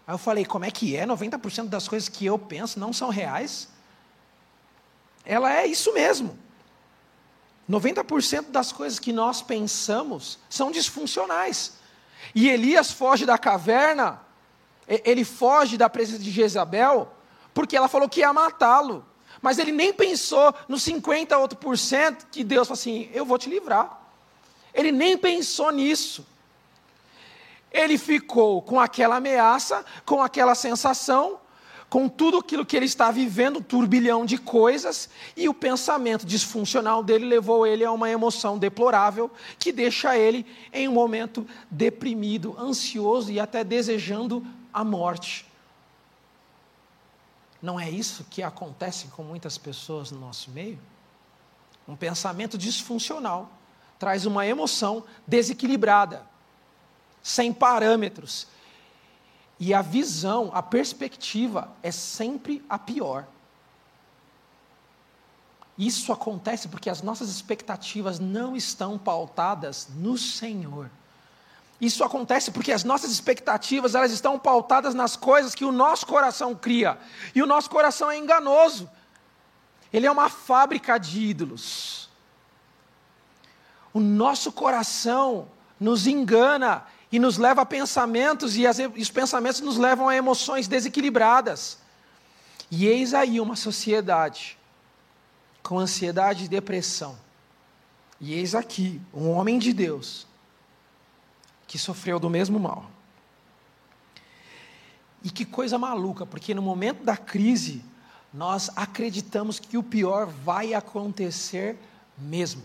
Aí 0.08 0.14
eu 0.14 0.18
falei, 0.18 0.46
como 0.46 0.64
é 0.64 0.72
que 0.72 0.96
é? 0.96 1.06
90% 1.06 1.68
das 1.68 1.86
coisas 1.86 2.08
que 2.08 2.26
eu 2.26 2.40
penso 2.40 2.80
não 2.80 2.94
são 2.94 3.10
reais? 3.10 3.68
Ela 5.26 5.56
é 5.56 5.68
isso 5.68 5.94
mesmo. 5.94 6.38
90% 7.70 8.50
das 8.50 8.72
coisas 8.72 9.00
que 9.00 9.14
nós 9.14 9.42
pensamos 9.42 10.40
são 10.50 10.72
disfuncionais. 10.72 11.74
E 12.36 12.50
Elias 12.50 12.92
foge 12.92 13.26
da 13.26 13.38
caverna, 13.38 14.22
ele 14.88 15.24
foge 15.24 15.78
da 15.78 15.90
presença 15.90 16.20
de 16.20 16.32
Jezabel, 16.32 17.12
porque 17.54 17.76
ela 17.76 17.88
falou 17.88 18.10
que 18.10 18.20
ia 18.20 18.34
matá-lo. 18.34 19.06
Mas 19.42 19.58
ele 19.58 19.72
nem 19.72 19.92
pensou 19.92 20.54
nos 20.68 20.84
50 20.84 21.38
outro 21.38 21.58
por 21.58 21.78
cento 21.78 22.28
que 22.32 22.44
Deus 22.44 22.68
falou 22.68 22.80
assim: 22.80 23.10
eu 23.14 23.26
vou 23.26 23.38
te 23.38 23.50
livrar. 23.50 24.00
Ele 24.74 24.92
nem 24.92 25.18
pensou 25.18 25.72
nisso. 25.72 26.26
Ele 27.72 27.98
ficou 27.98 28.62
com 28.62 28.80
aquela 28.80 29.16
ameaça, 29.16 29.86
com 30.06 30.22
aquela 30.22 30.54
sensação, 30.54 31.40
com 31.92 32.08
tudo 32.08 32.38
aquilo 32.38 32.66
que 32.66 32.78
ele 32.78 32.86
está 32.86 33.12
vivendo, 33.12 33.60
um 33.60 33.62
turbilhão 33.62 34.26
de 34.26 34.38
coisas, 34.38 35.10
e 35.36 35.50
o 35.50 35.54
pensamento 35.54 36.26
disfuncional 36.26 37.04
dele 37.04 37.26
levou 37.26 37.68
ele 37.68 37.84
a 37.84 37.92
uma 37.92 38.10
emoção 38.10 38.58
deplorável 38.58 39.30
que 39.60 39.74
deixa 39.74 40.18
ele 40.18 40.46
em 40.72 40.88
um 40.88 40.94
momento 40.94 41.46
deprimido, 41.70 42.56
ansioso 42.58 43.30
e 43.30 43.42
até 43.42 43.62
desejando 43.62 44.42
a 44.72 44.86
morte. 44.86 45.46
Não 47.62 47.78
é 47.78 47.90
isso 47.90 48.26
que 48.30 48.42
acontece 48.42 49.08
com 49.08 49.22
muitas 49.22 49.58
pessoas 49.58 50.12
no 50.12 50.20
nosso 50.22 50.50
meio? 50.50 50.80
Um 51.86 51.98
pensamento 51.98 52.58
disfuncional 52.58 53.52
traz 54.00 54.26
uma 54.26 54.48
emoção 54.48 55.04
desequilibrada, 55.28 56.26
sem 57.22 57.52
parâmetros. 57.52 58.48
E 59.62 59.76
a 59.76 59.84
visão, 59.84 60.50
a 60.56 60.64
perspectiva 60.64 61.70
é 61.84 61.92
sempre 61.92 62.66
a 62.68 62.80
pior. 62.80 63.28
Isso 65.78 66.12
acontece 66.12 66.68
porque 66.68 66.90
as 66.90 67.04
nossas 67.04 67.30
expectativas 67.30 68.20
não 68.20 68.56
estão 68.56 68.98
pautadas 68.98 69.88
no 69.96 70.18
Senhor. 70.18 70.90
Isso 71.80 72.04
acontece 72.04 72.50
porque 72.50 72.72
as 72.72 72.84
nossas 72.84 73.12
expectativas, 73.12 73.94
elas 73.94 74.12
estão 74.12 74.40
pautadas 74.40 74.96
nas 74.96 75.16
coisas 75.16 75.54
que 75.54 75.64
o 75.64 75.72
nosso 75.72 76.08
coração 76.08 76.56
cria. 76.56 76.98
E 77.36 77.44
o 77.44 77.46
nosso 77.46 77.70
coração 77.70 78.10
é 78.10 78.18
enganoso. 78.18 78.90
Ele 79.94 80.08
é 80.08 80.12
uma 80.12 80.28
fábrica 80.28 80.98
de 80.98 81.22
ídolos. 81.22 82.10
O 83.94 84.00
nosso 84.00 84.52
coração 84.52 85.48
nos 85.80 86.08
engana 86.08 86.84
e 87.12 87.20
nos 87.20 87.38
leva 87.38 87.62
a 87.62 87.66
pensamentos, 87.66 88.56
e, 88.56 88.66
as, 88.66 88.80
e 88.80 88.86
os 88.86 89.12
pensamentos 89.12 89.60
nos 89.60 89.78
levam 89.78 90.08
a 90.08 90.16
emoções 90.16 90.68
desequilibradas. 90.68 91.78
E 92.70 92.88
eis 92.88 93.14
aí 93.14 93.40
uma 93.40 93.56
sociedade 93.56 94.58
com 95.62 95.78
ansiedade 95.78 96.46
e 96.46 96.48
depressão. 96.48 97.18
E 98.20 98.34
eis 98.34 98.56
aqui 98.56 99.02
um 99.14 99.30
homem 99.30 99.60
de 99.60 99.74
Deus 99.74 100.26
que 101.68 101.78
sofreu 101.78 102.20
do 102.20 102.30
mesmo 102.30 102.60
mal. 102.60 102.90
E 105.24 105.30
que 105.30 105.46
coisa 105.46 105.78
maluca, 105.78 106.26
porque 106.26 106.54
no 106.54 106.62
momento 106.62 107.04
da 107.04 107.18
crise, 107.18 107.84
nós 108.34 108.70
acreditamos 108.76 109.60
que 109.60 109.78
o 109.78 109.84
pior 109.84 110.28
vai 110.28 110.74
acontecer 110.74 111.78
mesmo. 112.18 112.64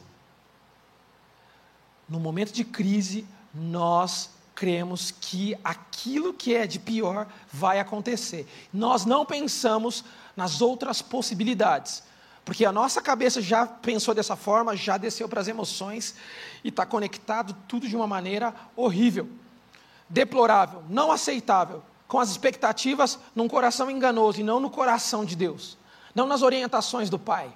No 2.09 2.21
momento 2.21 2.53
de 2.53 2.65
crise, 2.65 3.27
nós 3.53 4.31
cremos 4.57 5.11
que 5.11 5.57
aquilo 5.63 6.33
que 6.33 6.55
é 6.55 6.67
de 6.67 6.79
pior 6.79 7.29
vai 7.53 7.79
acontecer. 7.79 8.49
Nós 8.73 9.05
não 9.05 9.25
pensamos 9.27 10.03
nas 10.35 10.63
outras 10.63 11.03
possibilidades, 11.03 12.03
porque 12.43 12.65
a 12.65 12.73
nossa 12.73 13.03
cabeça 13.03 13.41
já 13.43 13.67
pensou 13.67 14.15
dessa 14.15 14.35
forma, 14.35 14.75
já 14.75 14.97
desceu 14.97 15.29
para 15.29 15.43
as 15.43 15.47
emoções 15.47 16.17
e 16.65 16.71
está 16.71 16.87
conectado 16.87 17.55
tudo 17.69 17.87
de 17.87 17.95
uma 17.95 18.07
maneira 18.07 18.55
horrível, 18.75 19.29
deplorável, 20.09 20.83
não 20.89 21.13
aceitável 21.13 21.83
com 22.09 22.19
as 22.19 22.31
expectativas 22.31 23.19
num 23.35 23.49
coração 23.49 23.91
enganoso 23.91 24.41
e 24.41 24.45
não 24.45 24.59
no 24.59 24.71
coração 24.71 25.25
de 25.25 25.37
Deus, 25.37 25.77
não 26.15 26.27
nas 26.27 26.41
orientações 26.41 27.11
do 27.11 27.19
Pai. 27.19 27.53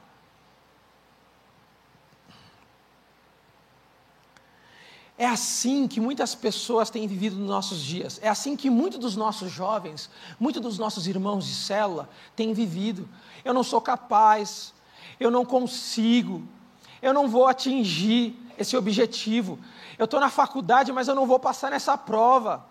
É 5.20 5.26
assim 5.26 5.86
que 5.86 6.00
muitas 6.00 6.34
pessoas 6.34 6.88
têm 6.88 7.06
vivido 7.06 7.36
nos 7.36 7.48
nossos 7.48 7.82
dias. 7.82 8.18
É 8.22 8.28
assim 8.28 8.56
que 8.56 8.70
muitos 8.70 8.98
dos 8.98 9.16
nossos 9.16 9.52
jovens, 9.52 10.08
muitos 10.38 10.62
dos 10.62 10.78
nossos 10.78 11.06
irmãos 11.06 11.46
de 11.46 11.54
célula 11.54 12.08
têm 12.34 12.54
vivido. 12.54 13.06
Eu 13.44 13.52
não 13.52 13.62
sou 13.62 13.80
capaz, 13.82 14.72
eu 15.20 15.30
não 15.30 15.44
consigo, 15.44 16.42
eu 17.02 17.12
não 17.12 17.28
vou 17.28 17.46
atingir 17.46 18.34
esse 18.58 18.74
objetivo. 18.76 19.58
Eu 19.98 20.06
estou 20.06 20.18
na 20.18 20.30
faculdade, 20.30 20.90
mas 20.90 21.06
eu 21.06 21.14
não 21.14 21.26
vou 21.26 21.38
passar 21.38 21.70
nessa 21.70 21.98
prova 21.98 22.70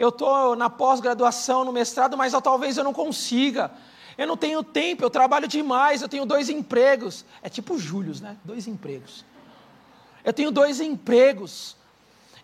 eu 0.00 0.08
estou 0.08 0.56
na 0.56 0.70
pós-graduação, 0.70 1.62
no 1.62 1.72
mestrado, 1.72 2.16
mas 2.16 2.32
eu, 2.32 2.40
talvez 2.40 2.78
eu 2.78 2.84
não 2.84 2.92
consiga. 2.92 3.70
Eu 4.16 4.26
não 4.26 4.34
tenho 4.34 4.62
tempo, 4.62 5.04
eu 5.04 5.10
trabalho 5.10 5.46
demais, 5.46 6.00
eu 6.00 6.08
tenho 6.08 6.24
dois 6.24 6.48
empregos. 6.48 7.22
É 7.42 7.50
tipo 7.50 7.78
Július, 7.78 8.18
né? 8.18 8.38
Dois 8.42 8.66
empregos. 8.66 9.26
Eu 10.24 10.32
tenho 10.32 10.50
dois 10.50 10.80
empregos. 10.80 11.76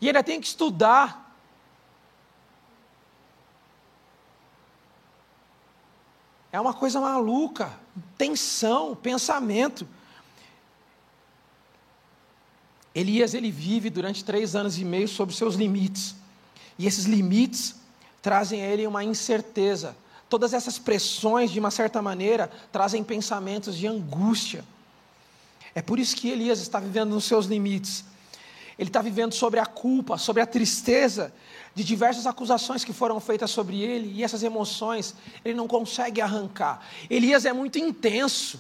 E 0.01 0.07
ainda 0.07 0.23
tenho 0.23 0.41
que 0.41 0.47
estudar. 0.47 1.27
É 6.53 6.61
uma 6.61 6.73
coisa 6.73 7.01
maluca, 7.01 7.73
tensão, 8.17 8.95
pensamento. 8.95 9.87
Elias 12.95 13.35
ele 13.35 13.51
vive 13.51 13.91
durante 13.91 14.25
três 14.25 14.57
anos 14.57 14.79
e 14.79 14.85
meio 14.85 15.07
sob 15.07 15.35
seus 15.35 15.55
limites. 15.55 16.15
E 16.79 16.87
esses 16.87 17.05
limites 17.05 17.77
trazem 18.23 18.63
a 18.63 18.67
ele 18.67 18.87
uma 18.87 19.05
incerteza. 19.05 19.95
Todas 20.29 20.55
essas 20.55 20.79
pressões, 20.79 21.51
de 21.51 21.61
uma 21.61 21.71
certa 21.71 22.01
maneira, 22.01 22.51
trazem 22.73 23.05
pensamentos 23.05 23.77
de 23.77 23.87
angústia. 23.87 24.65
É 25.77 25.83
por 25.83 25.99
isso 25.99 26.17
que 26.17 26.31
Elias 26.31 26.59
está 26.61 26.81
vivendo 26.81 27.11
nos 27.11 27.27
seus 27.27 27.45
limites. 27.45 28.03
Ele 28.79 28.89
está 28.89 29.03
vivendo 29.03 29.35
sobre 29.35 29.61
a 29.61 29.67
culpa, 29.67 30.17
sobre 30.17 30.41
a 30.41 30.47
tristeza 30.47 31.31
de 31.75 31.85
diversas 31.85 32.27
acusações 32.27 32.83
que 32.83 32.95
foram 32.95 33.21
feitas 33.21 33.51
sobre 33.51 33.83
ele, 33.83 34.11
e 34.11 34.25
essas 34.25 34.43
emoções 34.43 35.15
ele 35.45 35.53
não 35.53 35.69
consegue 35.69 36.23
arrancar. 36.23 36.81
Elias 37.11 37.45
é 37.45 37.53
muito 37.53 37.79
intenso. 37.79 38.59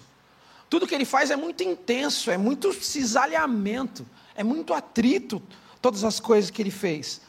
Tudo 0.68 0.86
que 0.86 0.94
ele 0.94 1.06
faz 1.06 1.30
é 1.30 1.36
muito 1.36 1.62
intenso, 1.62 2.30
é 2.30 2.36
muito 2.36 2.70
cisalhamento, 2.74 4.06
é 4.34 4.44
muito 4.44 4.74
atrito, 4.74 5.42
todas 5.80 6.04
as 6.04 6.20
coisas 6.20 6.50
que 6.50 6.60
ele 6.60 6.70
fez. 6.70 7.22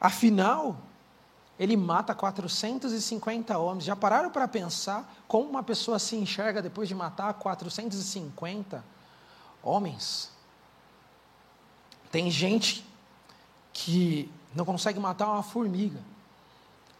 Afinal, 0.00 0.80
ele 1.62 1.76
mata 1.76 2.12
450 2.12 3.56
homens. 3.56 3.84
Já 3.84 3.94
pararam 3.94 4.30
para 4.30 4.48
pensar 4.48 5.14
como 5.28 5.48
uma 5.48 5.62
pessoa 5.62 5.96
se 5.96 6.16
enxerga 6.16 6.60
depois 6.60 6.88
de 6.88 6.94
matar 6.94 7.32
450 7.34 8.84
homens? 9.62 10.32
Tem 12.10 12.28
gente 12.32 12.84
que 13.72 14.28
não 14.52 14.64
consegue 14.64 14.98
matar 14.98 15.28
uma 15.28 15.42
formiga 15.44 16.00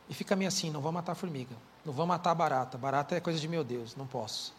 e 0.08 0.14
fica 0.14 0.36
meio 0.36 0.46
assim: 0.46 0.70
não 0.70 0.80
vou 0.80 0.92
matar 0.92 1.16
formiga, 1.16 1.56
não 1.84 1.92
vou 1.92 2.06
matar 2.06 2.32
barata. 2.32 2.78
Barata 2.78 3.16
é 3.16 3.20
coisa 3.20 3.40
de 3.40 3.48
meu 3.48 3.64
Deus, 3.64 3.96
não 3.96 4.06
posso. 4.06 4.54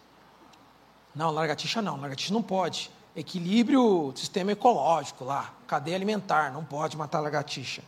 Não, 1.15 1.31
largatixa 1.31 1.81
não, 1.81 1.95
largatixa 1.95 2.33
não 2.33 2.43
pode. 2.43 2.91
Equilíbrio, 3.15 4.11
sistema 4.17 4.51
ecológico 4.51 5.23
lá, 5.23 5.53
cadeia 5.65 5.95
alimentar, 5.95 6.51
não 6.51 6.65
pode 6.65 6.97
matar 6.97 7.21
lagartixa. 7.21 7.81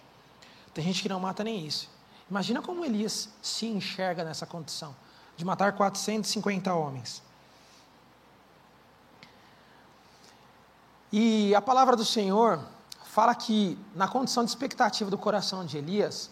Tem 0.74 0.86
gente 0.86 1.01
que 1.01 1.09
não 1.09 1.20
mata 1.20 1.43
nem 1.43 1.66
isso. 1.66 1.93
Imagina 2.30 2.61
como 2.61 2.84
Elias 2.84 3.30
se 3.41 3.67
enxerga 3.67 4.23
nessa 4.23 4.45
condição 4.45 4.95
de 5.38 5.45
matar 5.45 5.73
450 5.73 6.73
homens. 6.73 7.21
E 11.11 11.53
a 11.53 11.61
palavra 11.61 11.95
do 11.95 12.03
Senhor 12.03 12.59
fala 13.03 13.34
que, 13.36 13.78
na 13.93 14.07
condição 14.07 14.43
de 14.43 14.49
expectativa 14.49 15.09
do 15.09 15.17
coração 15.17 15.65
de 15.65 15.78
Elias, 15.78 16.30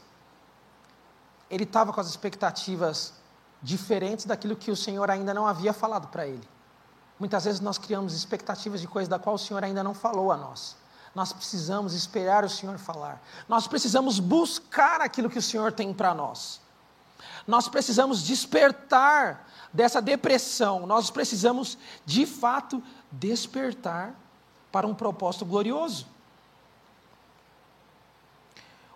ele 1.49 1.63
estava 1.63 1.93
com 1.93 2.01
as 2.01 2.07
expectativas 2.07 3.13
diferentes 3.61 4.25
daquilo 4.25 4.55
que 4.55 4.71
o 4.71 4.75
Senhor 4.75 5.09
ainda 5.09 5.33
não 5.33 5.47
havia 5.47 5.71
falado 5.71 6.07
para 6.07 6.27
ele. 6.27 6.47
Muitas 7.19 7.45
vezes 7.45 7.61
nós 7.61 7.77
criamos 7.77 8.13
expectativas 8.13 8.81
de 8.81 8.87
coisas 8.87 9.07
da 9.07 9.19
qual 9.19 9.35
o 9.35 9.39
Senhor 9.39 9.63
ainda 9.63 9.83
não 9.83 9.93
falou 9.93 10.31
a 10.31 10.37
nós. 10.37 10.75
Nós 11.13 11.31
precisamos 11.31 11.93
esperar 11.93 12.43
o 12.43 12.49
Senhor 12.49 12.77
falar. 12.77 13.21
Nós 13.47 13.67
precisamos 13.67 14.19
buscar 14.19 15.01
aquilo 15.01 15.29
que 15.29 15.37
o 15.37 15.41
Senhor 15.41 15.71
tem 15.71 15.93
para 15.93 16.13
nós. 16.13 16.59
Nós 17.47 17.67
precisamos 17.67 18.23
despertar 18.23 19.47
dessa 19.71 20.01
depressão. 20.01 20.87
Nós 20.87 21.11
precisamos, 21.11 21.77
de 22.05 22.25
fato, 22.25 22.81
despertar 23.11 24.15
para 24.71 24.87
um 24.87 24.95
propósito 24.95 25.45
glorioso. 25.45 26.07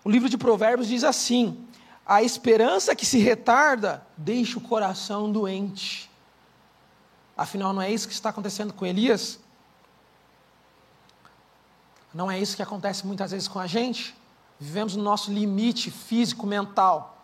O 0.03 0.09
livro 0.09 0.29
de 0.29 0.37
Provérbios 0.37 0.87
diz 0.87 1.03
assim: 1.03 1.67
a 2.05 2.23
esperança 2.23 2.95
que 2.95 3.05
se 3.05 3.19
retarda 3.19 4.05
deixa 4.15 4.57
o 4.57 4.61
coração 4.61 5.31
doente. 5.31 6.09
Afinal, 7.35 7.73
não 7.73 7.81
é 7.81 7.91
isso 7.91 8.07
que 8.07 8.13
está 8.13 8.29
acontecendo 8.29 8.73
com 8.73 8.85
Elias? 8.85 9.39
Não 12.17 12.31
é 12.31 12.39
isso 12.39 12.55
que 12.55 12.63
acontece 12.63 13.05
muitas 13.05 13.29
vezes 13.29 13.47
com 13.47 13.59
a 13.59 13.67
gente? 13.67 14.17
Vivemos 14.59 14.95
no 14.95 15.03
nosso 15.03 15.31
limite 15.31 15.91
físico, 15.91 16.47
mental. 16.47 17.23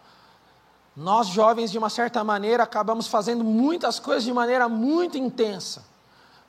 Nós, 0.96 1.30
jovens, 1.30 1.72
de 1.72 1.80
uma 1.80 1.90
certa 1.90 2.24
maneira, 2.24 2.62
acabamos 2.62 3.08
fazendo 3.08 3.44
muitas 3.44 3.98
coisas 3.98 4.24
de 4.24 4.32
maneira 4.32 4.70
muito 4.70 5.18
intensa. 5.18 5.84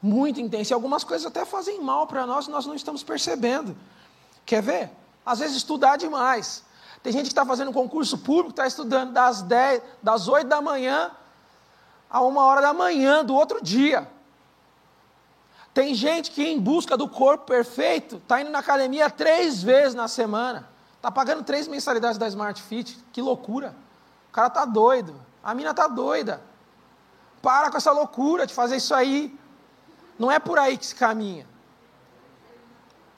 Muito 0.03 0.43
intensa. 0.43 0.75
E 0.75 0.75
algumas 0.75 1.05
coisas 1.05 1.27
até 1.27 1.47
fazem 1.47 1.81
mal 1.81 2.07
para 2.07 2.27
nós 2.27 2.47
e 2.47 2.51
nós 2.51 2.67
não 2.67 2.75
estamos 2.75 3.03
percebendo. 3.03 3.75
Quer 4.45 4.63
ver? 4.63 4.91
Às 5.25 5.39
vezes 5.39 5.57
estudar 5.57 5.97
demais. 5.97 6.63
Tem 7.03 7.15
gente 7.15 7.23
que 7.23 7.29
está 7.29 7.47
fazendo 7.47 7.73
concurso 7.73 8.19
público, 8.19 8.51
está 8.51 8.67
estudando 8.67 9.15
das 9.15 9.41
10, 9.41 9.81
das 10.03 10.29
8 10.29 10.47
da 10.47 10.61
manhã 10.61 11.11
a 12.11 12.21
uma 12.21 12.45
hora 12.45 12.61
da 12.61 12.75
manhã 12.75 13.25
do 13.25 13.35
outro 13.35 13.65
dia. 13.65 14.07
Tem 15.75 15.93
gente 15.93 16.31
que, 16.31 16.47
em 16.47 16.61
busca 16.61 16.97
do 16.97 17.09
corpo 17.09 17.47
perfeito, 17.47 18.17
está 18.17 18.41
indo 18.41 18.51
na 18.51 18.61
academia 18.61 19.11
três 19.11 19.61
vezes 19.61 19.93
na 19.93 20.07
semana. 20.07 20.69
Está 20.97 21.11
pagando 21.11 21.43
três 21.43 21.67
mensalidades 21.67 22.17
da 22.17 22.29
Smart 22.29 22.63
Fit. 22.63 22.97
Que 23.13 23.21
loucura. 23.21 23.75
O 24.31 24.33
cara 24.33 24.47
está 24.47 24.65
doido. 24.65 25.21
A 25.43 25.53
mina 25.53 25.73
está 25.73 25.89
doida. 25.89 26.41
Para 27.43 27.73
com 27.73 27.77
essa 27.77 27.91
loucura 27.91 28.47
de 28.47 28.55
fazer 28.55 28.77
isso 28.77 28.95
aí. 28.95 29.37
Não 30.17 30.31
é 30.31 30.39
por 30.39 30.61
aí 30.61 30.79
que 30.79 30.87
se 30.87 30.95
caminha. 30.95 31.45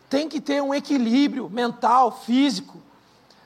Tem 0.09 0.27
que 0.27 0.41
ter 0.41 0.63
um 0.63 0.73
equilíbrio 0.73 1.51
mental, 1.51 2.11
físico. 2.11 2.81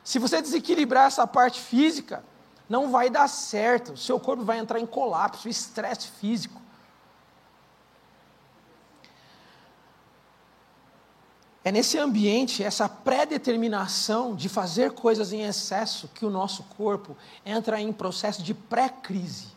Se 0.05 0.21
você 0.21 0.41
desequilibrar 0.41 1.07
essa 1.07 1.27
parte 1.27 1.61
física, 1.61 2.23
não 2.69 2.91
vai 2.91 3.11
dar 3.11 3.29
certo. 3.29 3.95
O 3.95 3.97
seu 3.97 4.21
corpo 4.21 4.45
vai 4.45 4.59
entrar 4.59 4.79
em 4.79 4.87
colapso, 4.87 5.49
estresse 5.49 6.07
físico. 6.07 6.60
É 11.63 11.71
nesse 11.71 11.99
ambiente, 11.99 12.65
essa 12.65 12.89
pré-determinação 12.89 14.35
de 14.35 14.49
fazer 14.49 14.93
coisas 14.93 15.33
em 15.33 15.43
excesso, 15.43 16.09
que 16.15 16.25
o 16.25 16.31
nosso 16.31 16.63
corpo 16.77 17.15
entra 17.45 17.79
em 17.79 17.93
processo 17.93 18.43
de 18.43 18.55
pré-crise. 18.55 19.49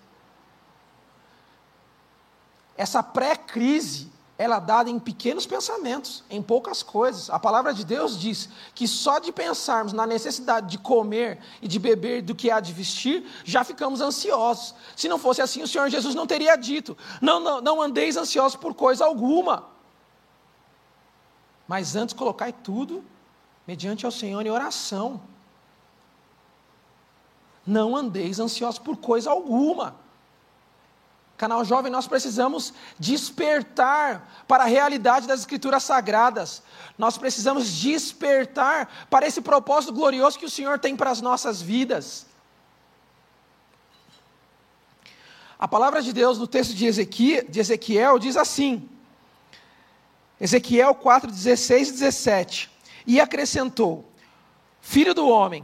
Essa 2.75 3.01
pré-crise, 3.01 4.11
ela 4.37 4.57
é 4.57 4.59
dada 4.59 4.89
em 4.89 4.99
pequenos 4.99 5.45
pensamentos, 5.45 6.25
em 6.29 6.41
poucas 6.41 6.83
coisas. 6.83 7.29
A 7.29 7.39
palavra 7.39 7.73
de 7.73 7.85
Deus 7.85 8.19
diz 8.19 8.49
que 8.75 8.85
só 8.85 9.19
de 9.19 9.31
pensarmos 9.31 9.93
na 9.93 10.05
necessidade 10.05 10.69
de 10.69 10.77
comer 10.77 11.39
e 11.61 11.69
de 11.69 11.79
beber 11.79 12.21
do 12.21 12.35
que 12.35 12.51
há 12.51 12.59
de 12.59 12.73
vestir, 12.73 13.25
já 13.45 13.63
ficamos 13.63 14.01
ansiosos. 14.01 14.75
Se 14.93 15.07
não 15.07 15.17
fosse 15.17 15.41
assim, 15.41 15.63
o 15.63 15.67
Senhor 15.69 15.87
Jesus 15.89 16.15
não 16.15 16.27
teria 16.27 16.57
dito: 16.57 16.97
não, 17.21 17.39
não, 17.39 17.61
não 17.61 17.81
andeis 17.81 18.17
ansiosos 18.17 18.57
por 18.57 18.73
coisa 18.73 19.05
alguma. 19.05 19.72
Mas 21.68 21.95
antes 21.95 22.14
colocai 22.14 22.51
tudo 22.51 23.03
mediante 23.66 24.05
ao 24.05 24.11
Senhor 24.11 24.45
em 24.45 24.49
oração. 24.49 25.22
Não 27.66 27.95
andeis 27.95 28.39
ansiosos 28.39 28.80
por 28.80 28.97
coisa 28.97 29.32
alguma. 29.32 29.95
Canal 31.38 31.66
Jovem, 31.66 31.91
nós 31.91 32.07
precisamos 32.07 32.74
despertar 32.99 34.45
para 34.47 34.64
a 34.64 34.68
realidade 34.68 35.28
das 35.28 35.39
Escrituras 35.39 35.84
Sagradas. 35.84 36.61
Nós 36.97 37.18
precisamos 37.18 37.68
despertar 37.82 39.07
para 39.09 39.26
esse 39.26 39.41
propósito 39.41 39.93
glorioso 39.93 40.38
que 40.38 40.45
o 40.45 40.49
Senhor 40.49 40.78
tem 40.78 40.95
para 40.95 41.09
as 41.09 41.22
nossas 41.22 41.61
vidas. 41.61 42.28
A 45.57 45.68
palavra 45.68 46.01
de 46.01 46.14
Deus 46.14 46.38
no 46.38 46.45
texto 46.45 46.74
de 46.74 46.86
Ezequiel, 46.86 47.45
de 47.49 47.59
Ezequiel 47.59 48.20
diz 48.20 48.38
assim: 48.38 48.89
Ezequiel 50.39 50.93
4, 50.95 51.31
16 51.31 51.89
e 51.89 51.91
17. 51.91 52.71
E 53.05 53.19
acrescentou: 53.19 54.05
Filho 54.81 55.13
do 55.13 55.27
homem, 55.27 55.63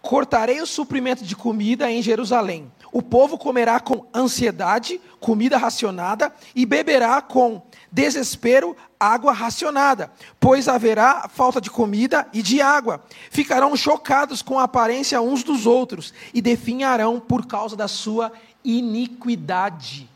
cortarei 0.00 0.60
o 0.60 0.66
suprimento 0.66 1.24
de 1.24 1.36
comida 1.36 1.90
em 1.90 2.02
Jerusalém. 2.02 2.72
O 2.90 3.02
povo 3.02 3.36
comerá 3.36 3.78
com 3.78 4.06
ansiedade 4.14 5.00
comida 5.20 5.58
racionada 5.58 6.32
e 6.54 6.64
beberá 6.64 7.20
com 7.20 7.60
desespero 7.92 8.74
água 8.98 9.32
racionada, 9.32 10.10
pois 10.40 10.68
haverá 10.68 11.28
falta 11.28 11.60
de 11.60 11.70
comida 11.70 12.26
e 12.32 12.42
de 12.42 12.60
água. 12.60 13.04
Ficarão 13.30 13.76
chocados 13.76 14.40
com 14.40 14.58
a 14.58 14.64
aparência 14.64 15.20
uns 15.20 15.42
dos 15.42 15.66
outros 15.66 16.14
e 16.32 16.40
definharão 16.40 17.20
por 17.20 17.46
causa 17.46 17.76
da 17.76 17.88
sua 17.88 18.32
iniquidade. 18.64 20.08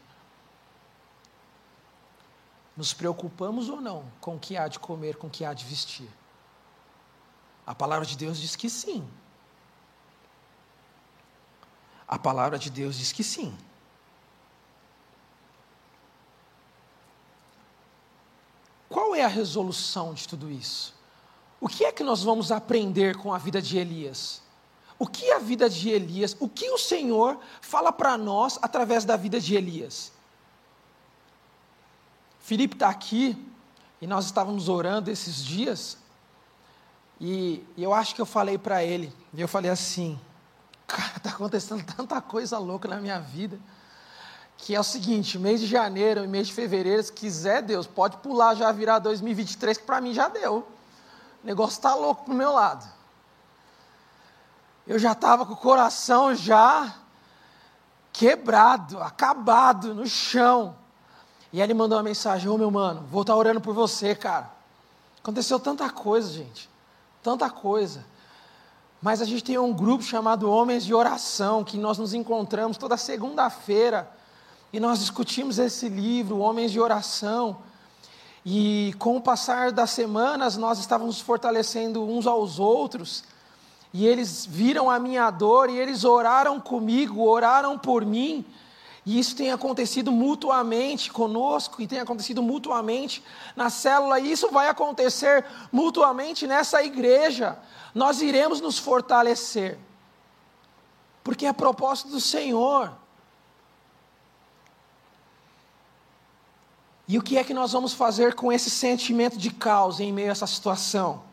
Nos 2.76 2.94
preocupamos 2.94 3.68
ou 3.68 3.80
não 3.80 4.04
com 4.20 4.36
o 4.36 4.38
que 4.38 4.56
há 4.56 4.66
de 4.66 4.78
comer, 4.78 5.16
com 5.16 5.26
o 5.26 5.30
que 5.30 5.44
há 5.44 5.52
de 5.52 5.64
vestir? 5.64 6.08
A 7.66 7.74
palavra 7.74 8.06
de 8.06 8.16
Deus 8.16 8.38
diz 8.38 8.56
que 8.56 8.68
sim. 8.70 9.06
A 12.08 12.18
palavra 12.18 12.58
de 12.58 12.70
Deus 12.70 12.96
diz 12.96 13.12
que 13.12 13.22
sim. 13.22 13.56
Qual 18.88 19.14
é 19.14 19.22
a 19.22 19.28
resolução 19.28 20.12
de 20.12 20.28
tudo 20.28 20.50
isso? 20.50 20.94
O 21.60 21.68
que 21.68 21.84
é 21.84 21.92
que 21.92 22.02
nós 22.02 22.22
vamos 22.22 22.50
aprender 22.50 23.16
com 23.16 23.32
a 23.32 23.38
vida 23.38 23.62
de 23.62 23.78
Elias? 23.78 24.42
O 24.98 25.06
que 25.06 25.30
a 25.32 25.38
vida 25.38 25.68
de 25.70 25.90
Elias, 25.90 26.36
o 26.38 26.48
que 26.48 26.70
o 26.70 26.78
Senhor 26.78 27.38
fala 27.60 27.92
para 27.92 28.18
nós 28.18 28.58
através 28.60 29.04
da 29.04 29.16
vida 29.16 29.40
de 29.40 29.54
Elias? 29.54 30.12
Felipe 32.42 32.74
está 32.74 32.90
aqui 32.90 33.42
e 34.00 34.06
nós 34.06 34.26
estávamos 34.26 34.68
orando 34.68 35.10
esses 35.10 35.42
dias 35.42 35.96
e, 37.24 37.64
e 37.76 37.84
eu 37.84 37.94
acho 37.94 38.16
que 38.16 38.20
eu 38.20 38.26
falei 38.26 38.58
para 38.58 38.82
ele, 38.82 39.14
e 39.32 39.40
eu 39.40 39.46
falei 39.46 39.70
assim, 39.70 40.18
cara, 40.88 41.12
está 41.18 41.30
acontecendo 41.30 41.84
tanta 41.96 42.20
coisa 42.20 42.58
louca 42.58 42.88
na 42.88 42.96
minha 42.96 43.20
vida, 43.20 43.60
que 44.58 44.74
é 44.74 44.80
o 44.80 44.82
seguinte, 44.82 45.38
mês 45.38 45.60
de 45.60 45.68
janeiro 45.68 46.24
e 46.24 46.26
mês 46.26 46.48
de 46.48 46.52
fevereiro, 46.52 47.00
se 47.00 47.12
quiser 47.12 47.62
Deus, 47.62 47.86
pode 47.86 48.16
pular 48.16 48.56
já 48.56 48.72
virar 48.72 48.98
2023, 48.98 49.78
que 49.78 49.84
para 49.84 50.00
mim 50.00 50.12
já 50.12 50.26
deu. 50.26 50.66
O 51.44 51.46
negócio 51.46 51.76
está 51.76 51.94
louco 51.94 52.24
pro 52.24 52.34
meu 52.34 52.50
lado. 52.50 52.90
Eu 54.84 54.98
já 54.98 55.12
estava 55.12 55.46
com 55.46 55.52
o 55.52 55.56
coração 55.56 56.34
já 56.34 56.92
quebrado, 58.12 59.00
acabado, 59.00 59.94
no 59.94 60.08
chão. 60.08 60.76
E 61.52 61.60
ele 61.60 61.74
mandou 61.74 61.98
uma 61.98 62.04
mensagem: 62.04 62.48
Ô 62.48 62.54
oh, 62.54 62.58
meu 62.58 62.70
mano, 62.70 63.06
vou 63.10 63.22
estar 63.22 63.34
tá 63.34 63.38
orando 63.38 63.60
por 63.60 63.74
você, 63.74 64.14
cara. 64.14 64.50
Aconteceu 65.22 65.60
tanta 65.60 65.88
coisa, 65.90 66.32
gente. 66.32 66.68
Tanta 67.22 67.48
coisa. 67.50 68.04
Mas 69.00 69.20
a 69.20 69.24
gente 69.24 69.44
tem 69.44 69.58
um 69.58 69.72
grupo 69.72 70.02
chamado 70.02 70.50
Homens 70.50 70.84
de 70.84 70.94
Oração, 70.94 71.64
que 71.64 71.76
nós 71.76 71.98
nos 71.98 72.14
encontramos 72.14 72.76
toda 72.76 72.96
segunda-feira. 72.96 74.10
E 74.72 74.80
nós 74.80 75.00
discutimos 75.00 75.58
esse 75.58 75.88
livro, 75.88 76.38
Homens 76.38 76.72
de 76.72 76.80
Oração. 76.80 77.58
E 78.44 78.94
com 78.98 79.16
o 79.16 79.20
passar 79.20 79.70
das 79.70 79.90
semanas, 79.90 80.56
nós 80.56 80.78
estávamos 80.78 81.20
fortalecendo 81.20 82.02
uns 82.02 82.26
aos 82.26 82.58
outros. 82.58 83.24
E 83.92 84.06
eles 84.06 84.46
viram 84.46 84.90
a 84.90 84.98
minha 84.98 85.30
dor 85.30 85.68
e 85.68 85.78
eles 85.78 86.04
oraram 86.04 86.58
comigo, 86.58 87.22
oraram 87.22 87.78
por 87.78 88.06
mim. 88.06 88.44
E 89.04 89.18
isso 89.18 89.34
tem 89.34 89.50
acontecido 89.50 90.12
mutuamente 90.12 91.10
conosco 91.10 91.82
e 91.82 91.88
tem 91.88 91.98
acontecido 91.98 92.42
mutuamente 92.42 93.22
na 93.56 93.68
célula, 93.68 94.20
e 94.20 94.30
isso 94.30 94.50
vai 94.50 94.68
acontecer 94.68 95.44
mutuamente 95.72 96.46
nessa 96.46 96.82
igreja. 96.84 97.58
Nós 97.94 98.22
iremos 98.22 98.60
nos 98.60 98.78
fortalecer, 98.78 99.76
porque 101.24 101.46
é 101.46 101.52
propósito 101.52 102.10
do 102.10 102.20
Senhor. 102.20 102.92
E 107.08 107.18
o 107.18 107.22
que 107.22 107.36
é 107.36 107.42
que 107.42 107.52
nós 107.52 107.72
vamos 107.72 107.92
fazer 107.92 108.34
com 108.34 108.52
esse 108.52 108.70
sentimento 108.70 109.36
de 109.36 109.50
caos 109.50 109.98
em 109.98 110.12
meio 110.12 110.28
a 110.28 110.32
essa 110.32 110.46
situação? 110.46 111.24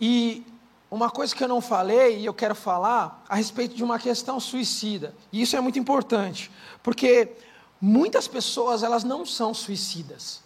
E 0.00 0.44
uma 0.92 1.08
coisa 1.08 1.34
que 1.34 1.42
eu 1.42 1.48
não 1.48 1.62
falei 1.62 2.18
e 2.18 2.26
eu 2.26 2.34
quero 2.34 2.54
falar 2.54 3.24
a 3.26 3.34
respeito 3.34 3.74
de 3.74 3.82
uma 3.82 3.98
questão 3.98 4.38
suicida. 4.38 5.16
E 5.32 5.40
isso 5.40 5.56
é 5.56 5.60
muito 5.60 5.78
importante, 5.78 6.50
porque 6.82 7.32
muitas 7.80 8.28
pessoas 8.28 8.82
elas 8.82 9.02
não 9.02 9.24
são 9.24 9.54
suicidas. 9.54 10.42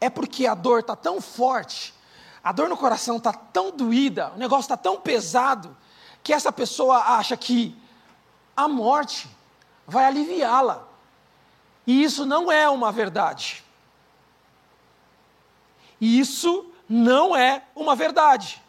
É 0.00 0.10
porque 0.10 0.48
a 0.48 0.54
dor 0.56 0.80
está 0.80 0.96
tão 0.96 1.20
forte, 1.20 1.94
a 2.42 2.50
dor 2.50 2.68
no 2.68 2.76
coração 2.76 3.18
está 3.18 3.32
tão 3.32 3.70
doída, 3.70 4.32
o 4.34 4.36
negócio 4.36 4.62
está 4.62 4.76
tão 4.76 5.00
pesado, 5.00 5.76
que 6.24 6.32
essa 6.32 6.50
pessoa 6.50 6.96
acha 7.18 7.36
que 7.36 7.80
a 8.56 8.66
morte 8.66 9.30
vai 9.86 10.06
aliviá-la. 10.06 10.88
E 11.86 12.02
isso 12.02 12.26
não 12.26 12.50
é 12.50 12.68
uma 12.68 12.90
verdade. 12.90 13.62
Isso 16.00 16.67
não 16.88 17.36
é 17.36 17.62
uma 17.74 17.94
verdade. 17.94 18.62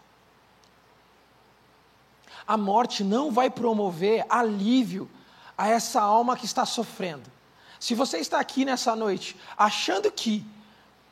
A 2.45 2.57
morte 2.57 3.03
não 3.03 3.31
vai 3.31 3.49
promover 3.49 4.25
alívio 4.27 5.09
a 5.57 5.67
essa 5.67 6.01
alma 6.01 6.35
que 6.35 6.45
está 6.45 6.65
sofrendo. 6.65 7.31
Se 7.79 7.95
você 7.95 8.17
está 8.17 8.39
aqui 8.39 8.65
nessa 8.65 8.95
noite 8.95 9.39
achando 9.57 10.11
que 10.11 10.45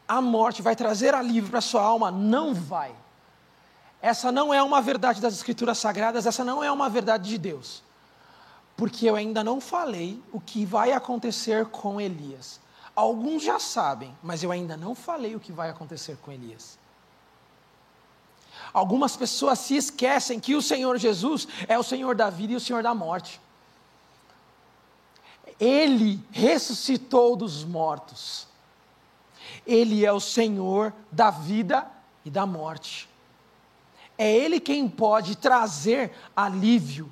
a 0.08 0.22
morte 0.22 0.62
vai 0.62 0.76
trazer 0.76 1.14
alívio 1.14 1.50
para 1.50 1.62
sua 1.62 1.82
alma, 1.82 2.12
não 2.12 2.54
vai. 2.54 2.94
Essa 4.02 4.32
não 4.32 4.54
é 4.54 4.62
uma 4.62 4.82
verdade 4.82 5.22
das 5.22 5.34
Escrituras 5.34 5.78
Sagradas, 5.78 6.26
essa 6.26 6.44
não 6.44 6.64
é 6.64 6.72
uma 6.72 6.90
verdade 6.90 7.30
de 7.30 7.38
Deus. 7.38 7.84
Porque 8.76 9.10
eu 9.10 9.16
ainda 9.16 9.44
não 9.44 9.60
falei 9.60 10.22
o 10.32 10.40
que 10.40 10.66
vai 10.66 10.92
acontecer 10.92 11.66
com 11.66 12.00
Elias. 12.00 12.60
Alguns 12.96 13.44
já 13.44 13.60
sabem, 13.60 14.16
mas 14.22 14.44
eu 14.44 14.52
ainda 14.52 14.78
não 14.78 14.94
falei 14.96 15.36
o 15.36 15.40
que 15.40 15.52
vai 15.52 15.70
acontecer 15.70 16.18
com 16.18 16.32
Elias. 16.32 16.78
Algumas 18.74 19.16
pessoas 19.16 19.60
se 19.60 19.76
esquecem 19.76 20.40
que 20.40 20.56
o 20.56 20.62
Senhor 20.62 20.98
Jesus 20.98 21.48
é 21.68 21.78
o 21.78 21.84
Senhor 21.84 22.16
da 22.16 22.30
vida 22.30 22.54
e 22.54 22.56
o 22.56 22.60
Senhor 22.60 22.84
da 22.84 22.94
morte. 22.94 23.40
Ele 25.60 26.24
ressuscitou 26.32 27.36
dos 27.36 27.64
mortos. 27.64 28.48
Ele 29.66 30.06
é 30.06 30.12
o 30.12 30.20
Senhor 30.20 30.94
da 31.12 31.30
vida 31.30 31.90
e 32.24 32.30
da 32.30 32.46
morte. 32.46 33.10
É 34.18 34.32
Ele 34.32 34.60
quem 34.60 34.88
pode 34.88 35.36
trazer 35.36 36.12
alívio 36.36 37.12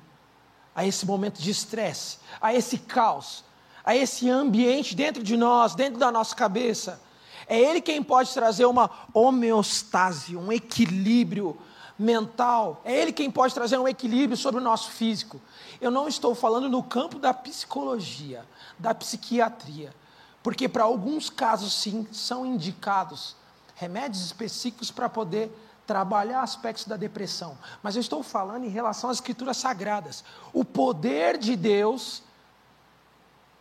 a 0.74 0.84
esse 0.84 1.06
momento 1.06 1.40
de 1.40 1.50
estresse, 1.50 2.18
a 2.40 2.52
esse 2.54 2.78
caos, 2.78 3.44
a 3.84 3.96
esse 3.96 4.28
ambiente 4.28 4.94
dentro 4.94 5.22
de 5.22 5.36
nós, 5.36 5.74
dentro 5.74 5.98
da 5.98 6.10
nossa 6.10 6.34
cabeça. 6.34 7.00
É 7.48 7.58
Ele 7.58 7.80
quem 7.80 8.02
pode 8.02 8.32
trazer 8.32 8.64
uma 8.66 8.90
homeostase, 9.12 10.36
um 10.36 10.52
equilíbrio 10.52 11.56
mental. 11.98 12.80
É 12.84 12.94
Ele 12.94 13.12
quem 13.12 13.30
pode 13.30 13.54
trazer 13.54 13.78
um 13.78 13.86
equilíbrio 13.86 14.36
sobre 14.36 14.60
o 14.60 14.64
nosso 14.64 14.90
físico. 14.90 15.40
Eu 15.80 15.90
não 15.90 16.08
estou 16.08 16.34
falando 16.34 16.68
no 16.68 16.82
campo 16.82 17.18
da 17.18 17.32
psicologia, 17.32 18.44
da 18.78 18.94
psiquiatria, 18.94 19.94
porque 20.42 20.68
para 20.68 20.84
alguns 20.84 21.30
casos, 21.30 21.72
sim, 21.72 22.06
são 22.12 22.44
indicados 22.44 23.36
remédios 23.74 24.24
específicos 24.24 24.90
para 24.90 25.08
poder 25.08 25.50
trabalhar 25.86 26.42
aspectos 26.42 26.86
da 26.86 26.96
depressão. 26.96 27.56
Mas 27.82 27.94
eu 27.94 28.00
estou 28.00 28.22
falando 28.22 28.64
em 28.64 28.70
relação 28.70 29.08
às 29.08 29.18
escrituras 29.18 29.56
sagradas. 29.56 30.24
O 30.52 30.64
poder 30.64 31.38
de 31.38 31.54
Deus 31.54 32.22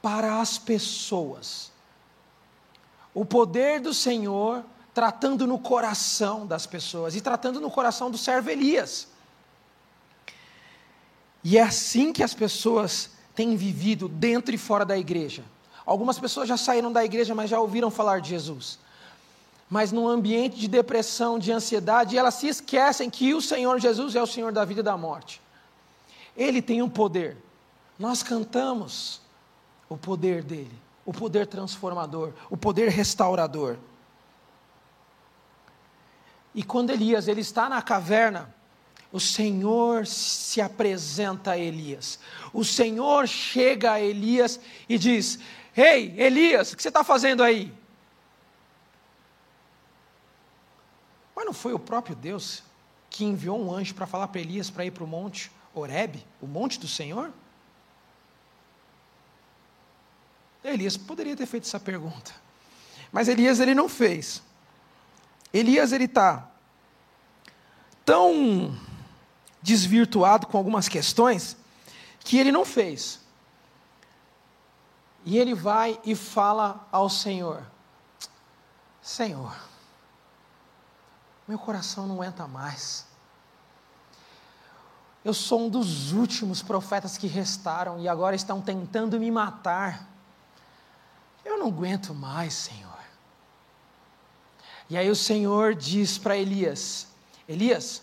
para 0.02 0.40
as 0.42 0.58
pessoas 0.58 1.72
o 3.16 3.26
poder 3.26 3.80
do 3.80 3.94
Senhor 3.94 4.64
tratando 4.94 5.48
no 5.48 5.58
coração 5.58 6.46
das 6.46 6.68
pessoas 6.68 7.16
e 7.16 7.22
tratando 7.22 7.60
no 7.60 7.72
coração 7.72 8.12
do 8.12 8.18
servo 8.18 8.50
Elias. 8.52 9.08
E 11.44 11.58
é 11.58 11.62
assim 11.62 12.14
que 12.14 12.22
as 12.22 12.34
pessoas 12.34 13.10
têm 13.34 13.56
vivido 13.56 14.08
dentro 14.08 14.54
e 14.54 14.58
fora 14.58 14.86
da 14.86 14.98
igreja. 14.98 15.44
Algumas 15.86 16.20
pessoas 16.20 16.48
já 16.48 16.58
saíram 16.58 16.92
da 16.92 17.06
igreja, 17.06 17.34
mas 17.34 17.50
já 17.50 17.60
ouviram 17.60 17.90
falar 17.90 18.20
de 18.20 18.30
Jesus. 18.30 18.80
mas 19.70 19.92
num 19.92 20.08
ambiente 20.08 20.58
de 20.58 20.68
depressão, 20.68 21.40
de 21.40 21.52
ansiedade, 21.52 22.18
elas 22.18 22.36
se 22.36 22.48
esquecem 22.48 23.10
que 23.10 23.34
o 23.34 23.42
Senhor 23.42 23.80
Jesus 23.80 24.16
é 24.16 24.22
o 24.22 24.28
Senhor 24.28 24.52
da 24.52 24.64
vida 24.64 24.82
e 24.82 24.84
da 24.84 24.96
morte. 24.96 25.42
Ele 26.38 26.62
tem 26.62 26.82
um 26.82 26.90
poder. 26.90 27.38
Nós 27.98 28.22
cantamos 28.22 29.22
o 29.90 29.98
poder 29.98 30.44
dele, 30.44 30.72
o 31.06 31.14
poder 31.14 31.46
transformador, 31.48 32.34
o 32.50 32.58
poder 32.58 32.90
restaurador. 32.90 33.78
E 36.54 36.64
quando 36.64 36.90
Elias 36.90 37.28
ele 37.28 37.42
está 37.42 37.70
na 37.70 37.82
caverna, 37.82 38.54
o 39.12 39.20
Senhor 39.20 40.08
se 40.08 40.60
apresenta 40.60 41.52
a 41.52 41.58
Elias. 41.58 42.20
O 42.52 42.64
Senhor 42.64 43.28
chega 43.28 43.94
a 43.94 44.02
Elias 44.02 44.60
e 44.90 44.98
diz: 44.98 45.40
Ei, 45.76 46.14
Elias, 46.18 46.72
o 46.72 46.76
que 46.76 46.82
você 46.82 46.88
está 46.88 47.04
fazendo 47.04 47.44
aí? 47.44 47.72
Mas 51.36 51.46
não 51.46 51.54
foi 51.54 51.74
o 51.74 51.80
próprio 51.80 52.16
Deus 52.16 52.64
que 53.10 53.24
enviou 53.24 53.62
um 53.62 53.74
anjo 53.74 53.94
para 53.94 54.08
falar 54.08 54.28
para 54.30 54.42
Elias 54.42 54.70
para 54.70 54.86
ir 54.86 54.92
para 54.92 55.04
o 55.04 55.08
monte 55.08 55.52
Horebe, 55.74 56.26
o 56.42 56.48
monte 56.48 56.80
do 56.80 56.88
Senhor? 56.88 57.32
Elias 60.74 60.98
poderia 60.98 61.36
ter 61.36 61.46
feito 61.46 61.66
essa 61.66 61.80
pergunta. 61.80 62.32
Mas 63.12 63.28
Elias 63.28 63.60
ele 63.60 63.76
não 63.76 63.88
fez. 63.88 64.42
Elias 65.54 65.92
ele 65.92 66.06
está 66.06 66.50
tão 68.04 68.78
desvirtuado 69.62 70.48
com 70.48 70.58
algumas 70.58 70.88
questões 70.88 71.56
que 72.20 72.38
ele 72.38 72.52
não 72.52 72.66
fez. 72.66 73.20
E 75.24 75.38
ele 75.38 75.56
vai 75.56 76.00
e 76.04 76.16
fala 76.16 76.88
ao 76.92 77.10
Senhor: 77.10 77.64
Senhor, 79.02 79.56
meu 81.48 81.58
coração 81.58 82.06
não 82.06 82.16
aguenta 82.16 82.48
mais. 82.48 83.06
Eu 85.24 85.34
sou 85.34 85.66
um 85.66 85.70
dos 85.70 86.12
últimos 86.12 86.62
profetas 86.62 87.18
que 87.18 87.26
restaram 87.26 88.00
e 88.00 88.08
agora 88.08 88.36
estão 88.36 88.62
tentando 88.62 89.20
me 89.20 89.32
matar. 89.32 90.15
Eu 91.46 91.60
não 91.60 91.68
aguento 91.68 92.14
mais, 92.14 92.54
Senhor. 92.54 92.92
E 94.90 94.98
aí 94.98 95.10
o 95.10 95.16
Senhor 95.16 95.76
diz 95.76 96.18
para 96.18 96.36
Elias: 96.36 97.08
Elias, 97.48 98.02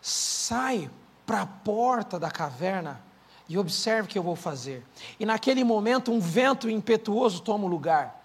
sai 0.00 0.90
para 1.26 1.42
a 1.42 1.46
porta 1.46 2.18
da 2.18 2.30
caverna 2.30 3.00
e 3.48 3.58
observe 3.58 4.02
o 4.02 4.10
que 4.10 4.18
eu 4.18 4.22
vou 4.22 4.36
fazer. 4.36 4.84
E 5.18 5.26
naquele 5.26 5.62
momento, 5.64 6.10
um 6.10 6.20
vento 6.20 6.68
impetuoso 6.68 7.42
toma 7.42 7.64
o 7.64 7.68
lugar, 7.68 8.24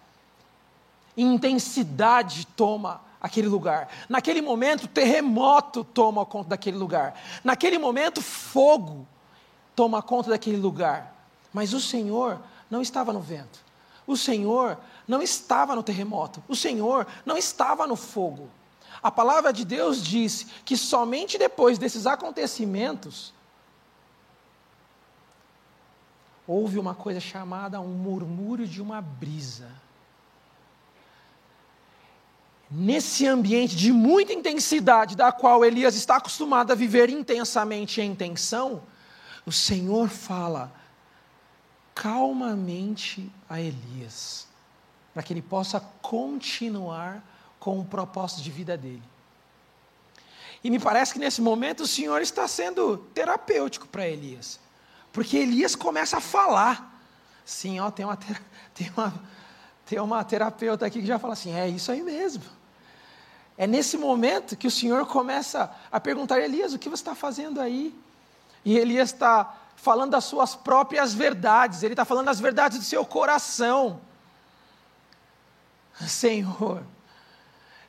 intensidade 1.18 2.48
toma 2.56 3.02
aquele 3.20 3.48
lugar. 3.48 3.90
Naquele 4.08 4.42
momento, 4.42 4.88
terremoto 4.88 5.84
toma 5.84 6.26
conta 6.26 6.50
daquele 6.50 6.78
lugar. 6.78 7.20
Naquele 7.44 7.78
momento, 7.80 8.22
fogo 8.22 9.08
toma 9.76 10.02
conta 10.02 10.30
daquele 10.30 10.58
lugar. 10.58 11.14
Mas 11.52 11.74
o 11.74 11.82
Senhor 11.82 12.40
não 12.70 12.82
estava 12.82 13.12
no 13.12 13.20
vento. 13.20 13.65
O 14.08 14.16
Senhor 14.16 14.78
não 15.08 15.22
estava 15.22 15.76
no 15.76 15.84
terremoto, 15.84 16.44
o 16.48 16.56
Senhor 16.56 17.08
não 17.26 17.38
estava 17.38 17.88
no 17.88 17.96
fogo. 17.96 18.50
A 19.02 19.12
palavra 19.12 19.52
de 19.52 19.66
Deus 19.66 20.04
diz 20.04 20.48
que 20.64 20.76
somente 20.76 21.38
depois 21.38 21.78
desses 21.78 22.06
acontecimentos 22.08 23.34
houve 26.48 26.78
uma 26.78 26.94
coisa 26.94 27.20
chamada 27.20 27.82
um 27.82 27.88
murmúrio 27.88 28.68
de 28.68 28.82
uma 28.82 29.02
brisa. 29.02 29.70
Nesse 32.70 33.28
ambiente 33.28 33.76
de 33.76 33.92
muita 33.92 34.34
intensidade, 34.34 35.16
da 35.16 35.32
qual 35.32 35.64
Elias 35.64 35.96
está 35.96 36.18
acostumado 36.18 36.72
a 36.72 36.76
viver 36.76 37.10
intensamente 37.10 38.02
em 38.02 38.16
tensão, 38.16 38.82
o 39.46 39.52
Senhor 39.52 40.10
fala 40.10 40.72
calmamente 41.96 43.32
a 43.50 43.60
Elias 43.60 44.46
para 45.14 45.24
que 45.24 45.32
ele 45.32 45.42
possa 45.42 45.80
continuar 46.02 47.24
com 47.58 47.80
o 47.80 47.86
propósito 47.86 48.44
de 48.44 48.52
vida 48.52 48.78
dele. 48.78 49.02
E 50.62 50.70
me 50.70 50.78
parece 50.78 51.14
que 51.14 51.20
nesse 51.20 51.42
momento 51.42 51.84
o 51.84 51.88
Senhor 51.88 52.22
está 52.22 52.48
sendo 52.50 52.98
terapêutico 53.14 53.88
para 53.88 54.06
Elias, 54.06 54.60
porque 55.14 55.38
Elias 55.38 55.74
começa 55.74 56.18
a 56.18 56.20
falar. 56.22 57.02
Sim, 57.46 57.80
ó, 57.80 57.90
tem 57.90 58.06
uma, 58.06 58.18
tem, 58.76 58.92
uma, 58.98 59.14
tem 59.86 60.00
uma 60.00 60.24
terapeuta 60.24 60.86
aqui 60.86 61.00
que 61.00 61.08
já 61.08 61.18
fala 61.18 61.34
assim: 61.34 61.54
é 61.54 61.70
isso 61.70 61.92
aí 61.92 62.04
mesmo. 62.04 62.44
É 63.58 63.66
nesse 63.66 63.98
momento 63.98 64.58
que 64.58 64.68
o 64.68 64.72
Senhor 64.72 65.06
começa 65.06 65.74
a 65.90 66.00
perguntar: 66.00 66.42
Elias, 66.42 66.74
o 66.74 66.80
que 66.80 66.90
você 66.90 67.02
está 67.02 67.16
fazendo 67.16 67.62
aí? 67.62 67.96
E 68.66 68.78
Elias 68.78 69.14
está 69.14 69.56
falando 69.76 70.12
das 70.12 70.24
suas 70.24 70.56
próprias 70.56 71.14
verdades, 71.14 71.84
ele 71.84 71.94
está 71.94 72.06
falando 72.06 72.30
as 72.30 72.40
verdades 72.40 72.80
do 72.80 72.84
seu 72.84 73.06
coração. 73.06 74.02
Senhor, 76.08 76.84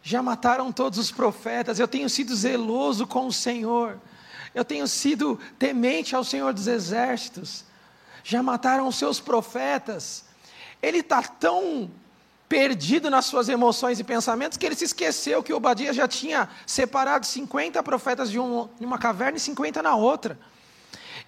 já 0.03 0.23
mataram 0.23 0.71
todos 0.71 0.99
os 0.99 1.11
profetas, 1.11 1.79
eu 1.79 1.89
tenho 1.89 2.09
sido 2.09 2.35
zeloso 2.35 3.07
com 3.07 3.27
o 3.27 3.33
Senhor, 3.33 3.99
eu 4.55 4.65
tenho 4.65 4.87
sido 4.87 5.41
temente 5.59 6.15
ao 6.15 6.23
Senhor 6.23 6.53
dos 6.53 6.67
exércitos, 6.67 7.65
já 8.23 8.43
mataram 8.43 8.87
os 8.87 8.97
seus 8.97 9.21
profetas. 9.21 10.25
Ele 10.83 10.99
está 10.99 11.23
tão 11.23 11.91
perdido 12.49 13.11
nas 13.11 13.27
suas 13.27 13.49
emoções 13.49 13.99
e 13.99 14.05
pensamentos 14.05 14.57
que 14.57 14.65
ele 14.65 14.77
se 14.77 14.85
esqueceu 14.85 15.43
que 15.43 15.53
Obadias 15.53 15.97
já 15.97 16.07
tinha 16.07 16.49
separado 16.65 17.27
50 17.27 17.83
profetas 17.83 18.31
de, 18.31 18.39
um, 18.39 18.69
uma 18.81 18.99
caverna 18.99 19.37
e 19.37 19.41
50 19.41 19.83
na 19.83 19.97
outra. 19.97 20.39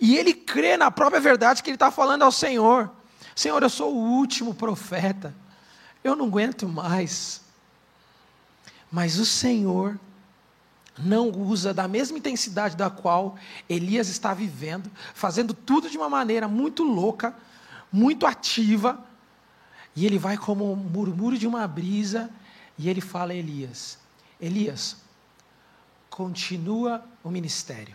E 0.00 0.16
ele 0.16 0.32
crê 0.32 0.76
na 0.76 0.90
própria 0.90 1.20
verdade 1.20 1.62
que 1.62 1.70
ele 1.70 1.76
está 1.76 1.90
falando 1.90 2.22
ao 2.22 2.32
Senhor: 2.32 2.90
Senhor, 3.34 3.62
eu 3.62 3.70
sou 3.70 3.94
o 3.94 3.98
último 3.98 4.54
profeta. 4.54 5.34
Eu 6.02 6.14
não 6.14 6.26
aguento 6.26 6.68
mais. 6.68 7.42
Mas 8.90 9.18
o 9.18 9.26
Senhor 9.26 9.98
não 10.98 11.30
usa 11.30 11.72
da 11.72 11.86
mesma 11.86 12.18
intensidade 12.18 12.76
da 12.76 12.90
qual 12.90 13.36
Elias 13.68 14.08
está 14.08 14.34
vivendo, 14.34 14.90
fazendo 15.14 15.54
tudo 15.54 15.88
de 15.88 15.96
uma 15.96 16.08
maneira 16.08 16.48
muito 16.48 16.82
louca, 16.82 17.34
muito 17.92 18.26
ativa, 18.26 19.04
e 19.94 20.04
ele 20.04 20.18
vai 20.18 20.36
como 20.36 20.72
um 20.72 20.76
murmúrio 20.76 21.38
de 21.38 21.46
uma 21.46 21.66
brisa, 21.66 22.30
e 22.76 22.88
ele 22.88 23.00
fala 23.00 23.32
a 23.32 23.36
Elias: 23.36 23.98
Elias, 24.40 24.96
continua 26.10 27.04
o 27.22 27.30
ministério, 27.30 27.94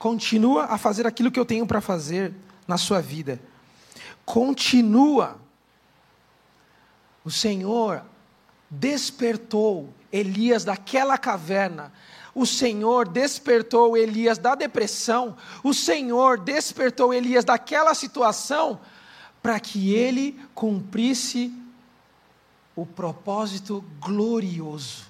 continua 0.00 0.64
a 0.64 0.78
fazer 0.78 1.06
aquilo 1.06 1.30
que 1.30 1.38
eu 1.38 1.44
tenho 1.44 1.66
para 1.66 1.82
fazer 1.82 2.32
na 2.66 2.78
sua 2.78 3.02
vida, 3.02 3.38
continua 4.24 5.38
o 7.22 7.30
Senhor 7.30 8.02
despertou 8.70 9.92
Elias 10.10 10.64
daquela 10.64 11.18
caverna. 11.18 11.92
O 12.34 12.46
Senhor 12.46 13.06
despertou 13.06 13.94
Elias 13.94 14.38
da 14.38 14.54
depressão. 14.54 15.36
O 15.62 15.74
Senhor 15.74 16.38
despertou 16.40 17.12
Elias 17.12 17.44
daquela 17.44 17.94
situação 17.94 18.80
para 19.42 19.60
que 19.60 19.92
ele 19.92 20.40
cumprisse 20.54 21.52
o 22.74 22.86
propósito 22.86 23.84
glorioso. 24.00 25.09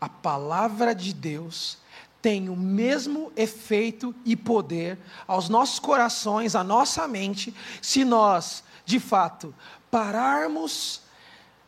A 0.00 0.08
palavra 0.08 0.94
de 0.94 1.12
Deus 1.12 1.78
tem 2.22 2.48
o 2.48 2.56
mesmo 2.56 3.32
efeito 3.36 4.14
e 4.24 4.36
poder 4.36 4.98
aos 5.26 5.48
nossos 5.48 5.78
corações, 5.78 6.54
à 6.54 6.62
nossa 6.62 7.06
mente, 7.08 7.54
se 7.80 8.04
nós, 8.04 8.62
de 8.84 9.00
fato, 9.00 9.54
pararmos 9.90 11.02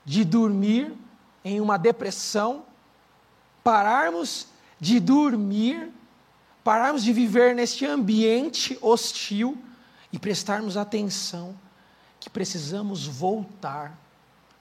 de 0.04 0.24
dormir 0.24 0.92
em 1.44 1.60
uma 1.60 1.78
depressão, 1.78 2.64
pararmos 3.62 4.46
de 4.78 4.98
dormir, 5.00 5.90
pararmos 6.62 7.02
de 7.02 7.12
viver 7.12 7.54
neste 7.54 7.86
ambiente 7.86 8.78
hostil 8.80 9.56
e 10.12 10.18
prestarmos 10.18 10.76
atenção 10.76 11.56
que 12.20 12.28
precisamos 12.28 13.06
voltar 13.06 13.98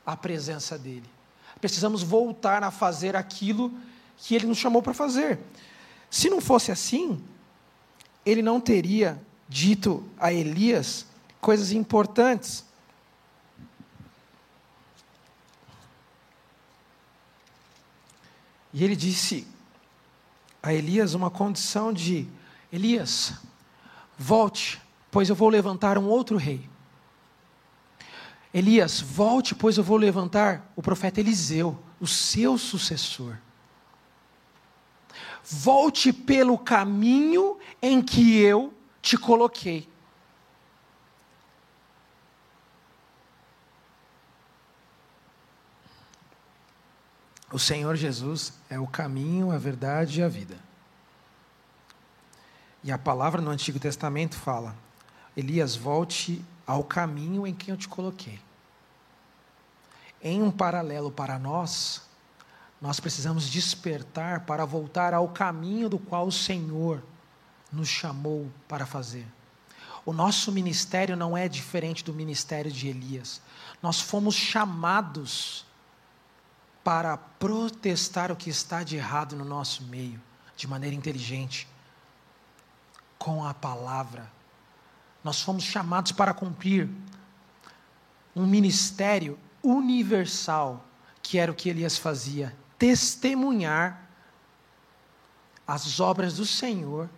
à 0.05 0.15
presença 0.15 0.77
dEle. 0.77 1.20
Precisamos 1.61 2.03
voltar 2.03 2.63
a 2.63 2.71
fazer 2.71 3.15
aquilo 3.15 3.71
que 4.17 4.35
Ele 4.35 4.47
nos 4.47 4.57
chamou 4.57 4.81
para 4.81 4.93
fazer. 4.93 5.39
Se 6.09 6.29
não 6.29 6.41
fosse 6.41 6.71
assim, 6.71 7.23
ele 8.25 8.41
não 8.41 8.59
teria 8.59 9.21
dito 9.47 10.05
a 10.19 10.31
Elias 10.33 11.05
coisas 11.39 11.71
importantes. 11.71 12.65
E 18.73 18.83
ele 18.83 18.95
disse 18.95 19.47
a 20.61 20.73
Elias 20.73 21.13
uma 21.13 21.29
condição 21.29 21.91
de: 21.91 22.27
Elias, 22.71 23.33
volte, 24.17 24.81
pois 25.09 25.29
eu 25.29 25.35
vou 25.35 25.49
levantar 25.49 25.97
um 25.97 26.07
outro 26.07 26.37
rei. 26.37 26.69
Elias, 28.53 28.99
volte, 28.99 29.55
pois 29.55 29.77
eu 29.77 29.83
vou 29.83 29.97
levantar 29.97 30.71
o 30.75 30.81
profeta 30.81 31.19
Eliseu, 31.19 31.81
o 31.99 32.07
seu 32.07 32.57
sucessor. 32.57 33.37
Volte 35.43 36.11
pelo 36.11 36.57
caminho 36.57 37.57
em 37.81 38.01
que 38.01 38.37
eu 38.39 38.73
te 39.01 39.17
coloquei. 39.17 39.89
O 47.51 47.59
Senhor 47.59 47.95
Jesus 47.95 48.53
é 48.69 48.79
o 48.79 48.87
caminho, 48.87 49.51
a 49.51 49.57
verdade 49.57 50.19
e 50.19 50.23
a 50.23 50.27
vida. 50.27 50.57
E 52.83 52.91
a 52.91 52.97
palavra 52.97 53.41
no 53.41 53.51
Antigo 53.51 53.79
Testamento 53.79 54.35
fala: 54.35 54.75
Elias, 55.35 55.75
volte 55.75 56.43
ao 56.71 56.85
caminho 56.85 57.45
em 57.45 57.53
que 57.53 57.69
eu 57.69 57.75
te 57.75 57.87
coloquei. 57.87 58.39
Em 60.21 60.41
um 60.41 60.49
paralelo 60.49 61.11
para 61.11 61.37
nós, 61.37 62.03
nós 62.79 62.99
precisamos 62.99 63.49
despertar 63.49 64.45
para 64.45 64.65
voltar 64.65 65.13
ao 65.13 65.27
caminho 65.27 65.89
do 65.89 65.99
qual 65.99 66.27
o 66.27 66.31
Senhor 66.31 67.03
nos 67.71 67.89
chamou 67.89 68.49
para 68.67 68.85
fazer. 68.85 69.27
O 70.05 70.13
nosso 70.13 70.51
ministério 70.51 71.15
não 71.15 71.37
é 71.37 71.47
diferente 71.47 72.03
do 72.03 72.13
ministério 72.13 72.71
de 72.71 72.87
Elias. 72.87 73.41
Nós 73.83 73.99
fomos 73.99 74.35
chamados 74.35 75.65
para 76.83 77.17
protestar 77.17 78.31
o 78.31 78.35
que 78.35 78.49
está 78.49 78.81
de 78.81 78.95
errado 78.95 79.35
no 79.35 79.45
nosso 79.45 79.83
meio, 79.83 80.19
de 80.55 80.67
maneira 80.67 80.95
inteligente, 80.95 81.67
com 83.19 83.45
a 83.45 83.53
palavra. 83.53 84.31
Nós 85.23 85.41
fomos 85.41 85.63
chamados 85.63 86.11
para 86.11 86.33
cumprir 86.33 86.89
um 88.35 88.45
ministério 88.45 89.37
universal, 89.63 90.85
que 91.21 91.37
era 91.37 91.51
o 91.51 91.55
que 91.55 91.69
Elias 91.69 91.97
fazia, 91.97 92.55
testemunhar 92.77 94.09
as 95.67 95.99
obras 95.99 96.35
do 96.35 96.45
Senhor 96.45 97.09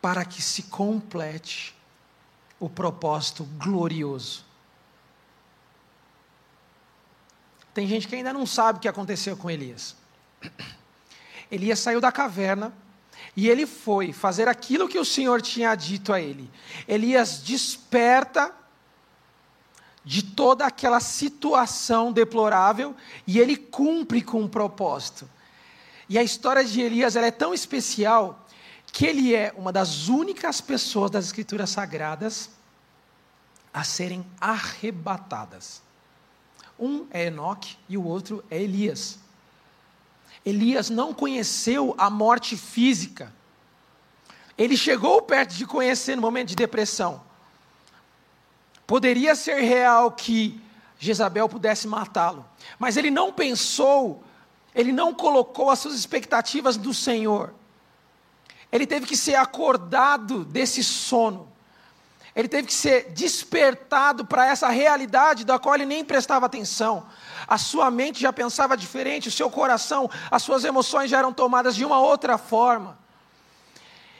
para 0.00 0.24
que 0.24 0.40
se 0.40 0.64
complete 0.64 1.76
o 2.58 2.68
propósito 2.68 3.44
glorioso 3.44 4.44
Tem 7.74 7.86
gente 7.86 8.06
que 8.06 8.14
ainda 8.14 8.32
não 8.32 8.46
sabe 8.46 8.78
o 8.78 8.82
que 8.82 8.88
aconteceu 8.88 9.36
com 9.36 9.50
Elias. 9.50 9.96
Elias 11.50 11.78
saiu 11.78 12.00
da 12.00 12.12
caverna 12.12 12.72
e 13.36 13.48
ele 13.48 13.66
foi 13.66 14.12
fazer 14.12 14.48
aquilo 14.48 14.88
que 14.88 14.98
o 14.98 15.04
Senhor 15.04 15.40
tinha 15.40 15.74
dito 15.74 16.12
a 16.12 16.20
ele. 16.20 16.50
Elias 16.86 17.38
desperta 17.42 18.54
de 20.04 20.22
toda 20.22 20.66
aquela 20.66 21.00
situação 21.00 22.12
deplorável 22.12 22.94
e 23.26 23.38
ele 23.38 23.56
cumpre 23.56 24.20
com 24.20 24.42
um 24.42 24.48
propósito. 24.48 25.28
E 26.08 26.18
a 26.18 26.22
história 26.22 26.64
de 26.64 26.80
Elias 26.80 27.16
é 27.16 27.30
tão 27.30 27.54
especial 27.54 28.46
que 28.92 29.06
ele 29.06 29.34
é 29.34 29.54
uma 29.56 29.72
das 29.72 30.08
únicas 30.08 30.60
pessoas 30.60 31.10
das 31.10 31.24
Escrituras 31.26 31.70
Sagradas 31.70 32.50
a 33.72 33.82
serem 33.82 34.26
arrebatadas. 34.38 35.80
Um 36.78 37.06
é 37.10 37.26
Enoque 37.26 37.78
e 37.88 37.96
o 37.96 38.04
outro 38.04 38.44
é 38.50 38.60
Elias. 38.60 39.21
Elias 40.44 40.90
não 40.90 41.14
conheceu 41.14 41.94
a 41.96 42.10
morte 42.10 42.56
física. 42.56 43.32
Ele 44.56 44.76
chegou 44.76 45.22
perto 45.22 45.54
de 45.54 45.66
conhecer 45.66 46.16
no 46.16 46.22
momento 46.22 46.48
de 46.48 46.56
depressão. 46.56 47.22
Poderia 48.86 49.34
ser 49.34 49.60
real 49.60 50.10
que 50.10 50.60
Jezabel 50.98 51.48
pudesse 51.48 51.86
matá-lo, 51.88 52.44
mas 52.78 52.96
ele 52.96 53.10
não 53.10 53.32
pensou, 53.32 54.22
ele 54.74 54.92
não 54.92 55.14
colocou 55.14 55.70
as 55.70 55.78
suas 55.78 55.94
expectativas 55.94 56.76
do 56.76 56.94
Senhor. 56.94 57.54
Ele 58.70 58.86
teve 58.86 59.06
que 59.06 59.16
ser 59.16 59.34
acordado 59.34 60.44
desse 60.44 60.82
sono. 60.82 61.51
Ele 62.34 62.48
teve 62.48 62.68
que 62.68 62.74
ser 62.74 63.10
despertado 63.10 64.24
para 64.24 64.46
essa 64.46 64.68
realidade 64.68 65.44
da 65.44 65.58
qual 65.58 65.74
ele 65.74 65.84
nem 65.84 66.04
prestava 66.04 66.46
atenção. 66.46 67.06
A 67.46 67.58
sua 67.58 67.90
mente 67.90 68.20
já 68.20 68.32
pensava 68.32 68.76
diferente, 68.76 69.28
o 69.28 69.32
seu 69.32 69.50
coração, 69.50 70.10
as 70.30 70.42
suas 70.42 70.64
emoções 70.64 71.10
já 71.10 71.18
eram 71.18 71.32
tomadas 71.32 71.76
de 71.76 71.84
uma 71.84 72.00
outra 72.00 72.38
forma. 72.38 72.98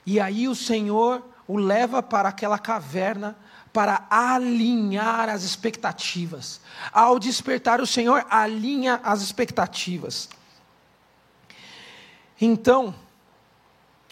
E 0.05 0.21
aí 0.21 0.47
o 0.47 0.55
Senhor 0.55 1.23
o 1.47 1.57
leva 1.57 2.03
para 2.03 2.29
aquela 2.29 2.59
caverna 2.59 3.37
para 3.73 4.07
alinhar 4.11 5.29
as 5.31 5.43
expectativas. 5.43 6.61
Ao 6.93 7.19
despertar, 7.19 7.81
o 7.81 7.87
Senhor 7.87 8.27
alinha 8.29 9.01
as 9.03 9.23
expectativas. 9.23 10.29
Então, 12.39 12.95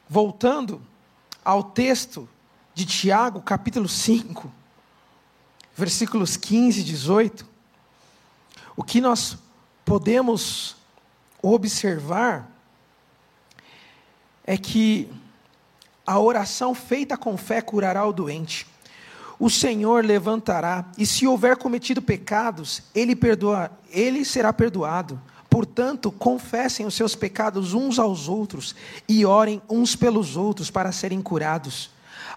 voltando 0.09 0.81
ao 1.45 1.63
texto 1.63 2.29
de 2.75 2.85
Tiago, 2.87 3.43
capítulo 3.43 3.89
5, 3.89 4.51
versículos 5.77 6.37
15 6.37 6.81
e 6.81 6.85
18, 6.85 7.47
o 8.77 8.83
que 8.83 9.01
nós 9.01 9.37
podemos 9.85 10.77
observar 11.43 12.51
é 14.45 14.57
que 14.57 15.11
a 16.07 16.19
oração 16.19 16.75
feita 16.75 17.17
com 17.17 17.37
fé 17.37 17.61
curará 17.61 18.05
o 18.05 18.13
doente. 18.13 18.67
O 19.39 19.49
Senhor 19.49 20.05
levantará, 20.05 20.85
e 20.99 21.07
se 21.07 21.27
houver 21.27 21.57
cometido 21.57 22.03
pecados, 22.03 22.83
ele, 22.95 23.17
perdoa, 23.17 23.71
ele 23.89 24.25
será 24.25 24.53
perdoado. 24.53 25.21
Portanto, 25.49 26.13
confessem 26.13 26.85
os 26.85 26.95
seus 26.95 27.17
pecados 27.17 27.73
uns 27.73 27.99
aos 27.99 28.29
outros 28.29 28.75
e 29.09 29.25
orem 29.25 29.63
uns 29.69 29.97
pelos 29.97 30.37
outros 30.37 30.71
para 30.71 30.93
serem 30.93 31.23
curados. 31.23 31.91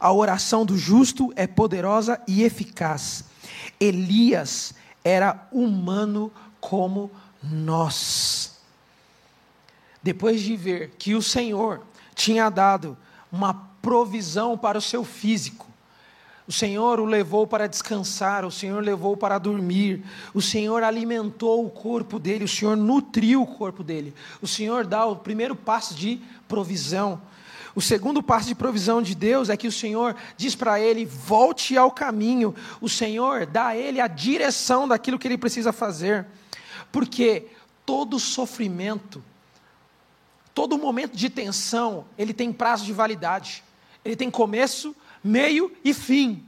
A 0.03 0.11
oração 0.11 0.65
do 0.65 0.77
justo 0.77 1.31
é 1.33 1.47
poderosa 1.47 2.21
e 2.27 2.43
eficaz. 2.43 3.23
Elias 3.79 4.73
era 5.01 5.47
humano 5.49 6.29
como 6.59 7.09
nós. 7.41 8.59
Depois 10.01 10.41
de 10.41 10.57
ver 10.57 10.89
que 10.99 11.15
o 11.15 11.21
Senhor 11.21 11.83
tinha 12.13 12.49
dado 12.49 12.97
uma 13.31 13.53
provisão 13.81 14.57
para 14.57 14.77
o 14.77 14.81
seu 14.81 15.05
físico, 15.05 15.67
o 16.45 16.51
Senhor 16.51 16.99
o 16.99 17.05
levou 17.05 17.47
para 17.47 17.65
descansar, 17.65 18.43
o 18.43 18.51
Senhor 18.51 18.83
levou 18.83 19.15
para 19.15 19.37
dormir, 19.37 20.03
o 20.33 20.41
Senhor 20.41 20.83
alimentou 20.83 21.65
o 21.65 21.69
corpo 21.69 22.19
dele, 22.19 22.43
o 22.43 22.49
Senhor 22.49 22.75
nutriu 22.75 23.41
o 23.41 23.47
corpo 23.47 23.81
dele, 23.81 24.13
o 24.41 24.47
Senhor 24.47 24.85
dá 24.85 25.05
o 25.05 25.15
primeiro 25.15 25.55
passo 25.55 25.95
de 25.95 26.19
provisão. 26.45 27.21
O 27.75 27.81
segundo 27.81 28.21
passo 28.21 28.47
de 28.47 28.55
provisão 28.55 29.01
de 29.01 29.15
Deus 29.15 29.49
é 29.49 29.57
que 29.57 29.67
o 29.67 29.71
Senhor 29.71 30.15
diz 30.37 30.55
para 30.55 30.79
ele: 30.79 31.05
volte 31.05 31.75
ao 31.77 31.91
caminho. 31.91 32.53
O 32.79 32.87
Senhor 32.87 33.45
dá 33.45 33.67
a 33.67 33.77
ele 33.77 33.99
a 33.99 34.07
direção 34.07 34.87
daquilo 34.87 35.17
que 35.17 35.27
ele 35.27 35.37
precisa 35.37 35.73
fazer. 35.73 36.27
Porque 36.91 37.47
todo 37.85 38.19
sofrimento, 38.19 39.23
todo 40.53 40.77
momento 40.77 41.15
de 41.15 41.29
tensão, 41.29 42.05
ele 42.17 42.33
tem 42.33 42.53
prazo 42.53 42.85
de 42.85 42.93
validade. 42.93 43.63
Ele 44.05 44.15
tem 44.15 44.29
começo, 44.29 44.95
meio 45.23 45.71
e 45.83 45.93
fim. 45.93 46.45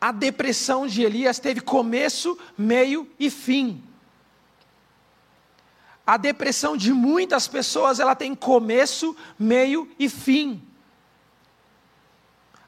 A 0.00 0.10
depressão 0.10 0.86
de 0.86 1.02
Elias 1.02 1.38
teve 1.38 1.60
começo, 1.60 2.36
meio 2.58 3.08
e 3.18 3.30
fim. 3.30 3.82
A 6.06 6.16
depressão 6.16 6.76
de 6.76 6.92
muitas 6.92 7.48
pessoas, 7.48 7.98
ela 7.98 8.14
tem 8.14 8.34
começo, 8.34 9.16
meio 9.36 9.90
e 9.98 10.08
fim. 10.08 10.62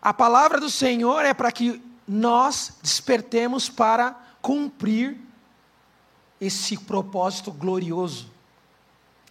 A 0.02 0.12
palavra 0.12 0.60
do 0.60 0.68
Senhor 0.68 1.24
é 1.24 1.32
para 1.32 1.52
que 1.52 1.80
nós 2.06 2.78
despertemos 2.82 3.68
para 3.68 4.18
cumprir 4.42 5.20
esse 6.40 6.76
propósito 6.76 7.52
glorioso 7.52 8.30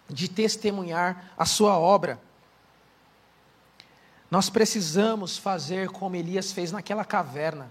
de 0.08 0.28
testemunhar 0.28 1.32
a 1.36 1.44
sua 1.44 1.78
obra. 1.78 2.20
Nós 4.30 4.48
precisamos 4.48 5.36
fazer 5.36 5.88
como 5.88 6.16
Elias 6.16 6.52
fez 6.52 6.70
naquela 6.70 7.04
caverna. 7.04 7.70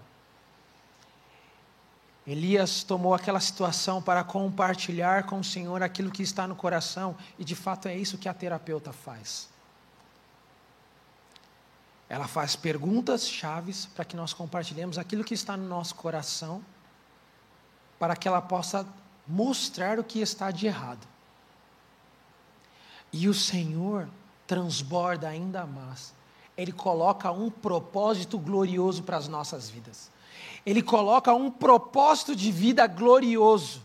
Elias 2.30 2.82
tomou 2.82 3.14
aquela 3.14 3.40
situação 3.40 4.02
para 4.02 4.22
compartilhar 4.22 5.24
com 5.24 5.40
o 5.40 5.44
Senhor 5.44 5.82
aquilo 5.82 6.10
que 6.10 6.22
está 6.22 6.46
no 6.46 6.54
coração, 6.54 7.16
e 7.38 7.44
de 7.44 7.54
fato 7.54 7.88
é 7.88 7.96
isso 7.96 8.18
que 8.18 8.28
a 8.28 8.34
terapeuta 8.34 8.92
faz. 8.92 9.48
Ela 12.06 12.28
faz 12.28 12.54
perguntas 12.54 13.26
chaves 13.26 13.86
para 13.86 14.04
que 14.04 14.14
nós 14.14 14.34
compartilhemos 14.34 14.98
aquilo 14.98 15.24
que 15.24 15.32
está 15.32 15.56
no 15.56 15.66
nosso 15.66 15.94
coração, 15.94 16.62
para 17.98 18.14
que 18.14 18.28
ela 18.28 18.42
possa 18.42 18.86
mostrar 19.26 19.98
o 19.98 20.04
que 20.04 20.20
está 20.20 20.50
de 20.50 20.66
errado. 20.66 21.06
E 23.10 23.26
o 23.26 23.32
Senhor 23.32 24.06
transborda 24.46 25.26
ainda 25.28 25.64
mais 25.64 26.12
Ele 26.58 26.72
coloca 26.72 27.32
um 27.32 27.50
propósito 27.50 28.38
glorioso 28.38 29.02
para 29.02 29.16
as 29.16 29.28
nossas 29.28 29.70
vidas. 29.70 30.10
Ele 30.68 30.82
coloca 30.82 31.32
um 31.32 31.50
propósito 31.50 32.36
de 32.36 32.52
vida 32.52 32.86
glorioso. 32.86 33.80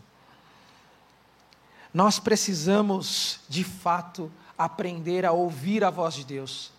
Nós 1.94 2.18
precisamos, 2.18 3.40
de 3.48 3.64
fato, 3.64 4.30
aprender 4.58 5.24
a 5.24 5.32
ouvir 5.32 5.82
a 5.82 5.88
voz 5.88 6.12
de 6.12 6.26
Deus. 6.26 6.70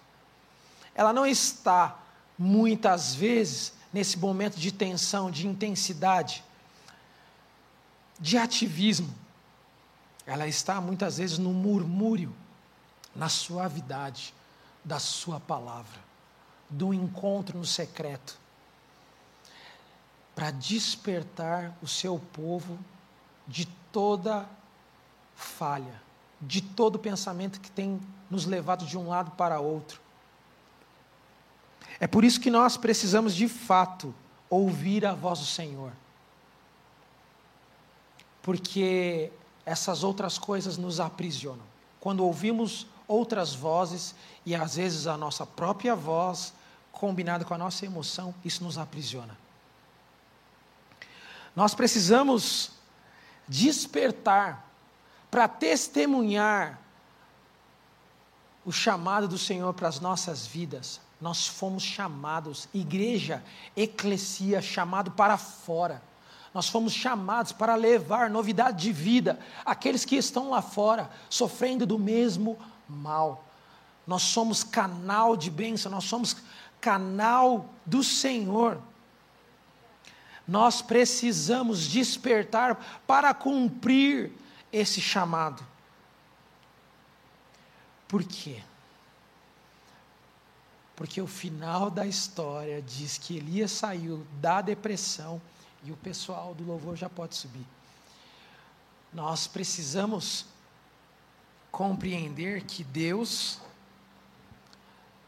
Ela 0.93 1.11
não 1.11 1.25
está, 1.25 1.97
muitas 2.37 3.15
vezes, 3.15 3.73
nesse 3.91 4.19
momento 4.19 4.59
de 4.59 4.71
tensão, 4.71 5.31
de 5.31 5.47
intensidade, 5.47 6.43
de 8.19 8.37
ativismo. 8.37 9.11
Ela 10.23 10.45
está, 10.47 10.79
muitas 10.79 11.17
vezes, 11.17 11.39
no 11.39 11.51
murmúrio, 11.51 12.31
na 13.15 13.27
suavidade 13.27 14.35
da 14.83 14.99
Sua 14.99 15.39
palavra, 15.39 15.99
do 16.69 16.93
encontro 16.93 17.57
no 17.57 17.65
secreto, 17.65 18.44
para 20.35 20.51
despertar 20.51 21.73
o 21.81 21.87
seu 21.87 22.19
povo 22.19 22.77
de 23.47 23.65
toda 23.91 24.45
falha, 25.33 26.01
de 26.41 26.61
todo 26.61 26.99
pensamento 26.99 27.61
que 27.61 27.71
tem 27.71 27.99
nos 28.29 28.45
levado 28.45 28.85
de 28.85 28.97
um 28.97 29.07
lado 29.07 29.31
para 29.31 29.59
outro. 29.61 30.01
É 31.99 32.05
por 32.05 32.25
isso 32.25 32.41
que 32.41 32.51
nós 32.51 32.75
precisamos 32.75 33.33
de 33.33 33.47
fato 33.47 34.13
ouvir 34.49 35.05
a 35.05 35.13
voz 35.13 35.39
do 35.39 35.45
Senhor. 35.45 35.91
Porque 38.41 39.31
essas 39.65 40.03
outras 40.03 40.37
coisas 40.37 40.77
nos 40.77 40.99
aprisionam. 40.99 41.63
Quando 41.99 42.23
ouvimos 42.23 42.85
outras 43.07 43.55
vozes 43.55 44.13
e 44.45 44.53
às 44.53 44.75
vezes 44.75 45.07
a 45.07 45.17
nossa 45.17 45.45
própria 45.45 45.95
voz 45.95 46.53
combinada 46.91 47.45
com 47.45 47.53
a 47.53 47.57
nossa 47.57 47.85
emoção, 47.85 48.35
isso 48.43 48.63
nos 48.63 48.77
aprisiona. 48.77 49.44
Nós 51.55 51.73
precisamos 51.73 52.71
despertar 53.47 54.65
para 55.31 55.47
testemunhar 55.47 56.79
o 58.65 58.71
chamado 58.71 59.27
do 59.27 59.37
Senhor 59.37 59.73
para 59.73 59.87
as 59.87 59.99
nossas 59.99 60.45
vidas. 60.45 60.99
Nós 61.21 61.47
fomos 61.47 61.83
chamados, 61.83 62.67
igreja, 62.73 63.43
eclesia, 63.75 64.61
chamado 64.61 65.11
para 65.11 65.37
fora. 65.37 66.01
Nós 66.53 66.69
fomos 66.69 66.93
chamados 66.93 67.51
para 67.51 67.75
levar 67.75 68.29
novidade 68.29 68.81
de 68.83 68.91
vida 68.91 69.39
àqueles 69.63 70.05
que 70.05 70.15
estão 70.15 70.49
lá 70.49 70.61
fora, 70.61 71.09
sofrendo 71.29 71.85
do 71.85 71.99
mesmo 71.99 72.57
mal. 72.87 73.45
Nós 74.07 74.23
somos 74.23 74.63
canal 74.63 75.35
de 75.35 75.51
bênção, 75.51 75.91
nós 75.91 76.05
somos 76.05 76.37
canal 76.79 77.69
do 77.85 78.03
Senhor. 78.03 78.79
Nós 80.47 80.81
precisamos 80.81 81.87
despertar 81.87 83.01
para 83.07 83.33
cumprir 83.33 84.31
esse 84.71 85.01
chamado. 85.01 85.65
Por 88.07 88.23
quê? 88.23 88.61
Porque 90.95 91.21
o 91.21 91.27
final 91.27 91.89
da 91.89 92.05
história 92.05 92.81
diz 92.81 93.17
que 93.17 93.37
Elias 93.37 93.71
saiu 93.71 94.25
da 94.39 94.61
depressão 94.61 95.41
e 95.83 95.91
o 95.91 95.97
pessoal 95.97 96.53
do 96.53 96.63
louvor 96.63 96.95
já 96.95 97.09
pode 97.09 97.35
subir. 97.35 97.65
Nós 99.13 99.47
precisamos 99.47 100.45
compreender 101.71 102.63
que 102.63 102.83
Deus 102.83 103.59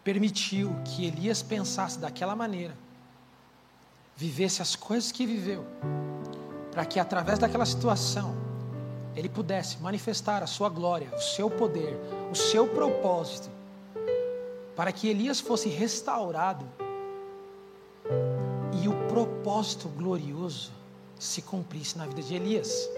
permitiu 0.03 0.73
que 0.85 1.05
Elias 1.05 1.43
pensasse 1.43 1.99
daquela 1.99 2.35
maneira, 2.35 2.77
vivesse 4.17 4.61
as 4.63 4.75
coisas 4.75 5.11
que 5.11 5.25
viveu, 5.25 5.63
para 6.71 6.83
que 6.83 6.99
através 6.99 7.37
daquela 7.37 7.65
situação 7.65 8.35
ele 9.15 9.29
pudesse 9.29 9.77
manifestar 9.77 10.41
a 10.41 10.47
sua 10.47 10.69
glória, 10.69 11.09
o 11.15 11.21
seu 11.21 11.49
poder, 11.49 11.97
o 12.31 12.35
seu 12.35 12.67
propósito, 12.67 13.49
para 14.75 14.91
que 14.91 15.07
Elias 15.07 15.39
fosse 15.39 15.69
restaurado 15.69 16.65
e 18.81 18.87
o 18.87 18.93
propósito 19.07 19.87
glorioso 19.87 20.71
se 21.19 21.41
cumprisse 21.41 21.97
na 21.97 22.05
vida 22.05 22.21
de 22.21 22.35
Elias. 22.35 22.89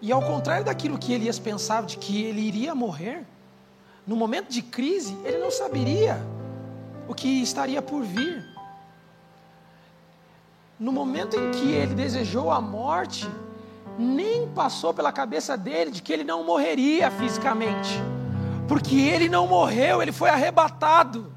E 0.00 0.10
ao 0.10 0.22
contrário 0.22 0.64
daquilo 0.64 0.98
que 0.98 1.12
Elias 1.12 1.38
pensava 1.38 1.86
de 1.86 1.96
que 1.96 2.22
ele 2.24 2.40
iria 2.40 2.74
morrer, 2.74 3.26
no 4.06 4.16
momento 4.16 4.50
de 4.50 4.60
crise, 4.60 5.16
ele 5.24 5.38
não 5.38 5.50
saberia 5.50 6.18
o 7.08 7.14
que 7.14 7.42
estaria 7.42 7.80
por 7.80 8.02
vir. 8.02 8.53
No 10.84 10.92
momento 10.92 11.34
em 11.34 11.50
que 11.50 11.72
ele 11.72 11.94
desejou 11.94 12.50
a 12.50 12.60
morte, 12.60 13.26
nem 13.98 14.46
passou 14.48 14.92
pela 14.92 15.10
cabeça 15.10 15.56
dele 15.56 15.90
de 15.90 16.02
que 16.02 16.12
ele 16.12 16.24
não 16.24 16.44
morreria 16.44 17.10
fisicamente, 17.10 17.98
porque 18.68 18.94
ele 18.94 19.26
não 19.26 19.46
morreu, 19.46 20.02
ele 20.02 20.12
foi 20.12 20.28
arrebatado. 20.28 21.32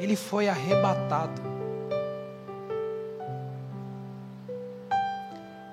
Ele 0.00 0.16
foi 0.16 0.48
arrebatado. 0.48 1.40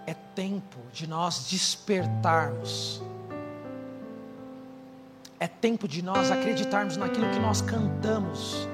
É 0.06 0.14
tempo 0.36 0.78
de 0.94 1.08
nós 1.08 1.48
despertarmos. 1.50 3.02
É 5.40 5.48
tempo 5.48 5.88
de 5.88 6.04
nós 6.04 6.30
acreditarmos 6.30 6.98
naquilo 6.98 7.32
que 7.32 7.40
nós 7.40 7.62
cantamos 7.62 8.72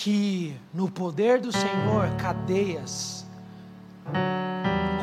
que 0.00 0.58
no 0.72 0.90
poder 0.90 1.38
do 1.42 1.52
Senhor 1.52 2.08
cadeias, 2.16 3.26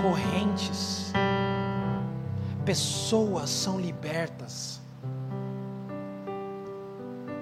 correntes, 0.01 1.13
pessoas 2.65 3.51
são 3.51 3.79
libertas. 3.79 4.81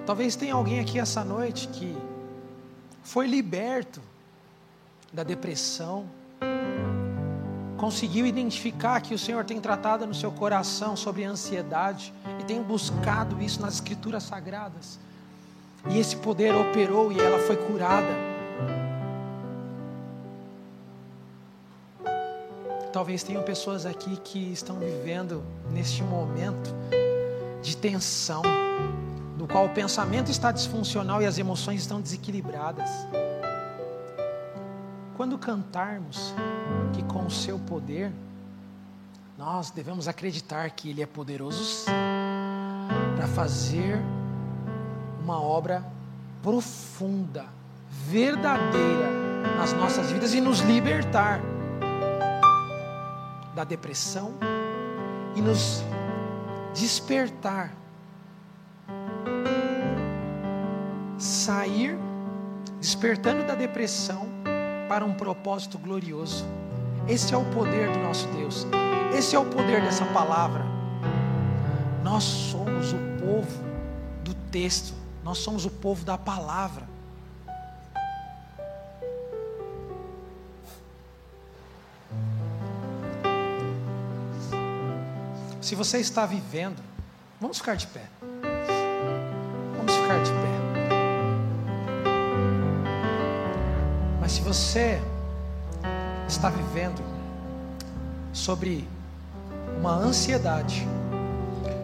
Talvez 0.04 0.36
tenha 0.36 0.52
alguém 0.52 0.80
aqui 0.80 0.98
essa 0.98 1.24
noite 1.24 1.66
que 1.68 1.96
foi 3.02 3.26
liberto 3.26 4.02
da 5.10 5.22
depressão, 5.22 6.04
conseguiu 7.78 8.26
identificar 8.26 9.00
que 9.00 9.14
o 9.14 9.18
Senhor 9.18 9.46
tem 9.46 9.62
tratado 9.62 10.06
no 10.06 10.14
seu 10.14 10.30
coração 10.30 10.94
sobre 10.94 11.24
ansiedade 11.24 12.12
e 12.38 12.44
tem 12.44 12.62
buscado 12.62 13.40
isso 13.40 13.62
nas 13.62 13.76
Escrituras 13.76 14.24
Sagradas. 14.24 15.06
E 15.88 15.98
esse 15.98 16.16
poder 16.16 16.54
operou 16.54 17.12
e 17.12 17.20
ela 17.20 17.38
foi 17.38 17.56
curada. 17.56 18.26
Talvez 22.92 23.22
tenham 23.22 23.42
pessoas 23.42 23.84
aqui 23.84 24.16
que 24.16 24.52
estão 24.52 24.78
vivendo 24.78 25.42
neste 25.70 26.02
momento 26.02 26.74
de 27.62 27.76
tensão, 27.76 28.42
no 29.36 29.46
qual 29.46 29.66
o 29.66 29.68
pensamento 29.68 30.30
está 30.30 30.50
disfuncional 30.50 31.20
e 31.20 31.26
as 31.26 31.38
emoções 31.38 31.82
estão 31.82 32.00
desequilibradas. 32.00 32.88
Quando 35.16 35.36
cantarmos 35.36 36.34
que 36.92 37.02
com 37.02 37.26
o 37.26 37.30
seu 37.30 37.58
poder, 37.58 38.12
nós 39.36 39.70
devemos 39.70 40.08
acreditar 40.08 40.70
que 40.70 40.88
Ele 40.88 41.02
é 41.02 41.06
poderoso 41.06 41.84
para 43.14 43.26
fazer 43.28 44.00
uma 45.26 45.42
obra 45.42 45.84
profunda, 46.40 47.46
verdadeira 47.90 49.10
nas 49.56 49.72
nossas 49.72 50.12
vidas 50.12 50.32
e 50.32 50.40
nos 50.40 50.60
libertar 50.60 51.40
da 53.52 53.64
depressão 53.64 54.34
e 55.34 55.40
nos 55.40 55.82
despertar. 56.72 57.72
Sair 61.18 61.98
despertando 62.78 63.42
da 63.42 63.56
depressão 63.56 64.28
para 64.88 65.04
um 65.04 65.12
propósito 65.12 65.76
glorioso. 65.76 66.46
Esse 67.08 67.34
é 67.34 67.36
o 67.36 67.44
poder 67.46 67.90
do 67.90 67.98
nosso 67.98 68.28
Deus. 68.28 68.64
Esse 69.12 69.34
é 69.34 69.38
o 69.40 69.44
poder 69.44 69.82
dessa 69.82 70.04
palavra. 70.04 70.64
Nós 72.04 72.22
somos 72.22 72.92
o 72.92 72.98
povo 73.18 73.64
do 74.22 74.32
texto. 74.52 75.05
Nós 75.26 75.38
somos 75.38 75.64
o 75.66 75.70
povo 75.70 76.04
da 76.04 76.16
palavra. 76.16 76.86
Se 85.60 85.74
você 85.74 85.98
está 85.98 86.24
vivendo, 86.26 86.80
vamos 87.40 87.58
ficar 87.58 87.74
de 87.74 87.88
pé. 87.88 88.04
Vamos 89.76 89.92
ficar 89.96 90.22
de 90.22 90.30
pé. 90.30 90.56
Mas 94.20 94.30
se 94.30 94.42
você 94.42 95.02
está 96.28 96.50
vivendo 96.50 97.02
sobre 98.32 98.86
uma 99.80 99.90
ansiedade, 99.90 100.86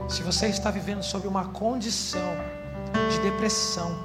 Se 0.08 0.22
você 0.22 0.48
está 0.48 0.70
vivendo 0.70 1.02
sob 1.02 1.26
uma 1.26 1.46
condição 1.46 2.36
depressão, 3.22 3.96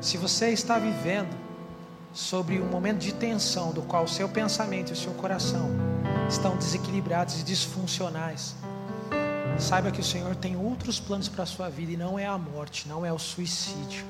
se 0.00 0.16
você 0.16 0.50
está 0.50 0.78
vivendo 0.78 1.34
sobre 2.12 2.60
um 2.60 2.66
momento 2.66 2.98
de 2.98 3.12
tensão, 3.12 3.72
do 3.72 3.82
qual 3.82 4.04
o 4.04 4.08
seu 4.08 4.28
pensamento 4.28 4.90
e 4.90 4.92
o 4.92 4.96
seu 4.96 5.12
coração 5.14 5.68
estão 6.28 6.56
desequilibrados 6.56 7.40
e 7.40 7.42
disfuncionais, 7.42 8.54
saiba 9.58 9.90
que 9.90 10.00
o 10.00 10.04
Senhor 10.04 10.34
tem 10.36 10.56
outros 10.56 11.00
planos 11.00 11.28
para 11.28 11.44
a 11.44 11.46
sua 11.46 11.68
vida 11.68 11.92
e 11.92 11.96
não 11.96 12.18
é 12.18 12.26
a 12.26 12.36
morte, 12.36 12.88
não 12.88 13.04
é 13.04 13.12
o 13.12 13.18
suicídio, 13.18 14.04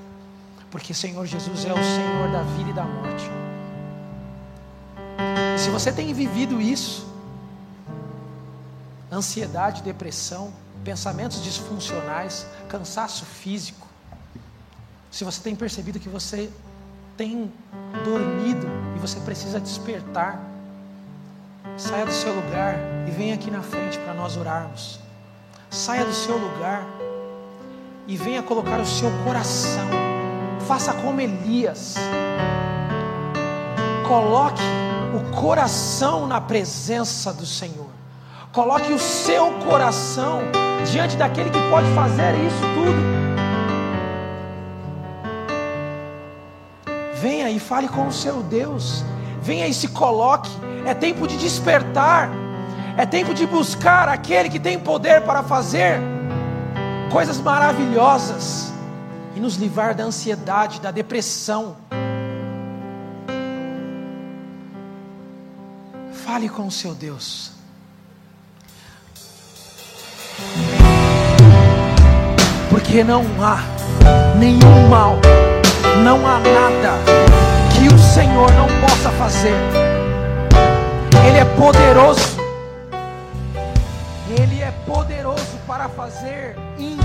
porque 0.71 0.93
Senhor 0.93 1.25
Jesus 1.27 1.65
é 1.65 1.73
o 1.73 1.77
Senhor 1.77 2.31
da 2.33 2.43
vida 2.43 2.71
e 2.71 2.73
da 2.73 2.85
morte. 2.85 3.31
Se 5.59 5.71
você 5.71 5.93
tem 5.93 6.13
vivido 6.13 6.61
isso, 6.61 7.07
ansiedade, 9.13 9.83
depressão, 9.83 10.53
pensamentos 10.85 11.43
disfuncionais, 11.43 12.47
cansaço 12.69 13.25
físico. 13.25 13.87
Se 15.11 15.25
você 15.25 15.41
tem 15.43 15.55
percebido 15.55 15.99
que 15.99 16.09
você 16.09 16.51
tem 17.17 17.53
dormido 18.05 18.67
e 18.97 18.99
você 18.99 19.21
precisa 19.21 19.61
despertar, 19.61 20.41
saia 21.77 22.07
do 22.07 22.13
seu 22.13 22.35
lugar 22.35 22.77
e 23.07 23.11
venha 23.11 23.35
aqui 23.35 23.51
na 23.51 23.63
frente 23.63 23.99
para 23.99 24.15
nós 24.15 24.37
orarmos. 24.37 25.01
Saia 25.69 26.05
do 26.05 26.13
seu 26.13 26.37
lugar 26.37 26.85
e 28.07 28.17
venha 28.17 28.43
colocar 28.43 28.81
o 28.81 28.87
seu 28.87 29.11
coração. 29.25 29.89
Faça 30.67 30.93
como 30.95 31.21
Elias. 31.21 31.95
Coloque 34.07 34.63
o 35.15 35.37
coração 35.37 36.27
na 36.27 36.41
presença 36.41 37.33
do 37.33 37.47
Senhor. 37.47 37.89
Coloque 38.53 38.93
o 38.93 38.99
seu 38.99 39.53
coração 39.61 40.43
diante 40.91 41.17
daquele 41.17 41.51
que 41.51 41.59
pode 41.71 41.89
fazer 41.95 42.35
isso 42.47 42.61
tudo. 42.75 43.21
Venha 47.21 47.51
e 47.51 47.59
fale 47.59 47.89
com 47.89 48.07
o 48.07 48.13
seu 48.13 48.43
Deus. 48.43 49.05
Venha 49.43 49.67
e 49.67 49.75
se 49.75 49.89
coloque. 49.89 50.51
É 50.87 50.95
tempo 50.95 51.27
de 51.27 51.37
despertar. 51.37 52.31
É 52.97 53.05
tempo 53.05 53.35
de 53.35 53.47
buscar 53.47 54.09
aquele 54.09 54.49
que 54.49 54.59
tem 54.59 54.79
poder 54.79 55.23
para 55.23 55.43
fazer 55.43 56.01
coisas 57.11 57.41
maravilhosas 57.41 58.73
e 59.35 59.41
nos 59.41 59.57
livrar 59.57 59.95
da 59.95 60.05
ansiedade, 60.05 60.81
da 60.81 60.91
depressão. 60.91 61.77
Fale 66.13 66.49
com 66.49 66.67
o 66.67 66.71
seu 66.71 66.95
Deus. 66.95 67.60
Porque 72.91 73.05
não 73.05 73.23
há 73.41 73.61
nenhum 74.37 74.89
mal, 74.89 75.17
não 76.03 76.27
há 76.27 76.41
nada 76.41 76.99
que 77.73 77.87
o 77.87 77.97
Senhor 77.97 78.51
não 78.55 78.67
possa 78.81 79.11
fazer. 79.11 79.55
Ele 81.25 81.39
é 81.39 81.45
poderoso, 81.45 82.37
Ele 84.29 84.61
é 84.61 84.73
poderoso 84.85 85.57
para 85.69 85.89
fazer 85.89 86.57
infinitamente 86.77 87.00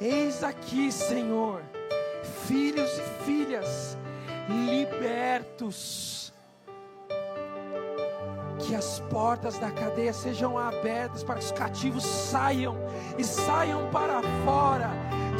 Eis 0.00 0.42
aqui, 0.42 0.90
Senhor, 0.90 1.62
filhos 2.46 2.90
e 2.98 3.24
filhas 3.24 3.96
libertos. 4.48 6.32
Que 8.58 8.74
as 8.74 9.00
portas 9.10 9.58
da 9.58 9.70
cadeia 9.70 10.12
sejam 10.12 10.58
abertas 10.58 11.22
para 11.22 11.36
que 11.36 11.44
os 11.44 11.52
cativos 11.52 12.04
saiam 12.04 12.76
e 13.18 13.22
saiam 13.22 13.88
para 13.90 14.20
fora, 14.44 14.90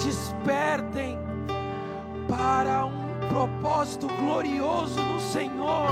despertem 0.03 1.19
para 2.29 2.85
um 2.87 3.29
propósito 3.29 4.07
glorioso 4.07 5.01
no 5.01 5.21
Senhor, 5.21 5.91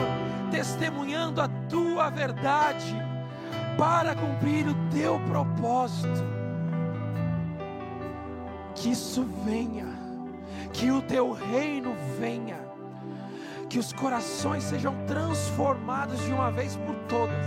testemunhando 0.50 1.40
a 1.40 1.48
tua 1.68 2.10
verdade 2.10 2.94
para 3.76 4.14
cumprir 4.14 4.68
o 4.68 4.74
teu 4.90 5.18
propósito. 5.20 6.41
Que 8.82 8.90
isso 8.90 9.24
venha, 9.44 9.86
que 10.72 10.90
o 10.90 11.00
teu 11.02 11.30
reino 11.30 11.94
venha, 12.18 12.58
que 13.70 13.78
os 13.78 13.92
corações 13.92 14.64
sejam 14.64 14.92
transformados 15.06 16.18
de 16.24 16.32
uma 16.32 16.50
vez 16.50 16.74
por 16.74 16.96
todas. 17.08 17.46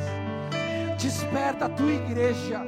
Desperta 0.97 1.65
a 1.65 1.69
tua 1.69 1.91
igreja, 1.91 2.61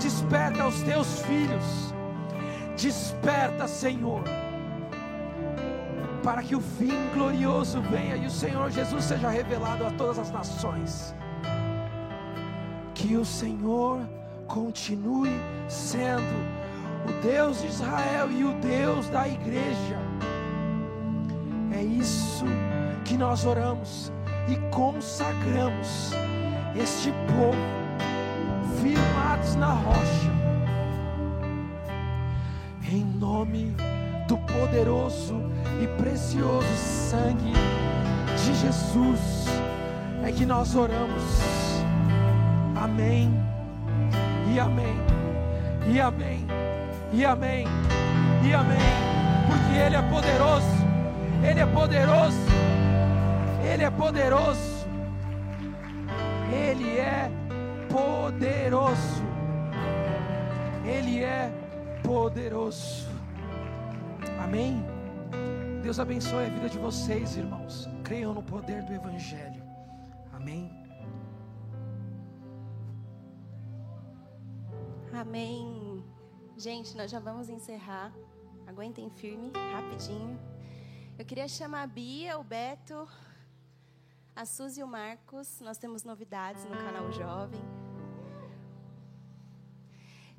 desperta 0.00 0.64
os 0.64 0.80
teus 0.82 1.22
filhos, 1.22 1.92
desperta, 2.80 3.66
Senhor, 3.66 4.22
para 6.22 6.40
que 6.40 6.54
o 6.54 6.60
fim 6.60 7.10
glorioso 7.12 7.80
venha 7.80 8.16
e 8.16 8.26
o 8.26 8.30
Senhor 8.30 8.70
Jesus 8.70 9.06
seja 9.06 9.28
revelado 9.28 9.84
a 9.84 9.90
todas 9.90 10.20
as 10.20 10.30
nações. 10.30 11.16
Que 12.94 13.16
o 13.16 13.24
Senhor 13.24 14.08
continue 14.46 15.32
sendo 15.66 16.61
o 17.08 17.22
Deus 17.22 17.60
de 17.60 17.66
Israel 17.68 18.30
e 18.30 18.44
o 18.44 18.52
Deus 18.54 19.08
da 19.08 19.28
igreja. 19.28 19.98
É 21.72 21.82
isso 21.82 22.44
que 23.04 23.16
nós 23.16 23.44
oramos 23.44 24.12
e 24.48 24.56
consagramos 24.74 26.12
este 26.76 27.10
povo 27.28 27.82
firmados 28.80 29.54
na 29.56 29.72
rocha. 29.72 30.32
Em 32.90 33.04
nome 33.04 33.74
do 34.28 34.36
poderoso 34.38 35.40
e 35.82 35.86
precioso 36.00 36.66
sangue 36.76 37.52
de 38.36 38.54
Jesus 38.54 39.46
é 40.24 40.30
que 40.30 40.46
nós 40.46 40.74
oramos. 40.74 41.22
Amém. 42.76 43.32
E 44.52 44.60
amém. 44.60 44.96
E 45.88 46.00
amém. 46.00 46.51
E 47.12 47.24
amém. 47.24 47.66
E 48.42 48.54
amém. 48.54 48.78
Porque 49.46 49.76
Ele 49.78 49.96
é 49.96 50.02
poderoso. 50.02 50.82
Ele 51.44 51.60
é 51.60 51.66
poderoso. 51.66 52.38
Ele 53.70 53.84
é 53.84 53.90
poderoso. 53.90 54.86
Ele 56.52 56.98
é 56.98 57.30
poderoso. 57.90 59.22
Ele 60.84 61.22
é 61.22 61.52
poderoso. 62.02 63.08
Amém. 64.42 64.84
Deus 65.82 66.00
abençoe 66.00 66.46
a 66.46 66.48
vida 66.48 66.68
de 66.68 66.78
vocês, 66.78 67.36
irmãos. 67.36 67.88
Creiam 68.04 68.32
no 68.32 68.42
poder 68.42 68.82
do 68.84 68.94
Evangelho. 68.94 69.62
Amém. 70.32 70.70
Amém. 75.12 75.81
Gente, 76.56 76.96
nós 76.96 77.10
já 77.10 77.18
vamos 77.18 77.48
encerrar. 77.48 78.12
Aguentem 78.66 79.08
firme, 79.10 79.50
rapidinho. 79.72 80.38
Eu 81.18 81.24
queria 81.24 81.48
chamar 81.48 81.82
a 81.82 81.86
Bia, 81.86 82.38
o 82.38 82.44
Beto, 82.44 83.08
a 84.36 84.44
Suzy 84.44 84.80
e 84.80 84.84
o 84.84 84.86
Marcos. 84.86 85.60
Nós 85.60 85.78
temos 85.78 86.04
novidades 86.04 86.64
no 86.64 86.76
canal 86.76 87.10
Jovem. 87.10 87.60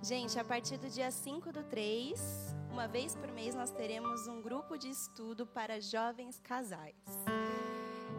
Gente, 0.01 0.37
a 0.37 0.43
partir 0.43 0.77
do 0.77 0.89
dia 0.89 1.09
5 1.09 1.51
do 1.51 1.63
3, 1.63 2.55
uma 2.71 2.87
vez 2.87 3.15
por 3.15 3.31
mês, 3.31 3.55
nós 3.55 3.71
teremos 3.71 4.27
um 4.27 4.41
grupo 4.41 4.77
de 4.77 4.89
estudo 4.89 5.47
para 5.47 5.79
jovens 5.79 6.39
casais. 6.39 6.95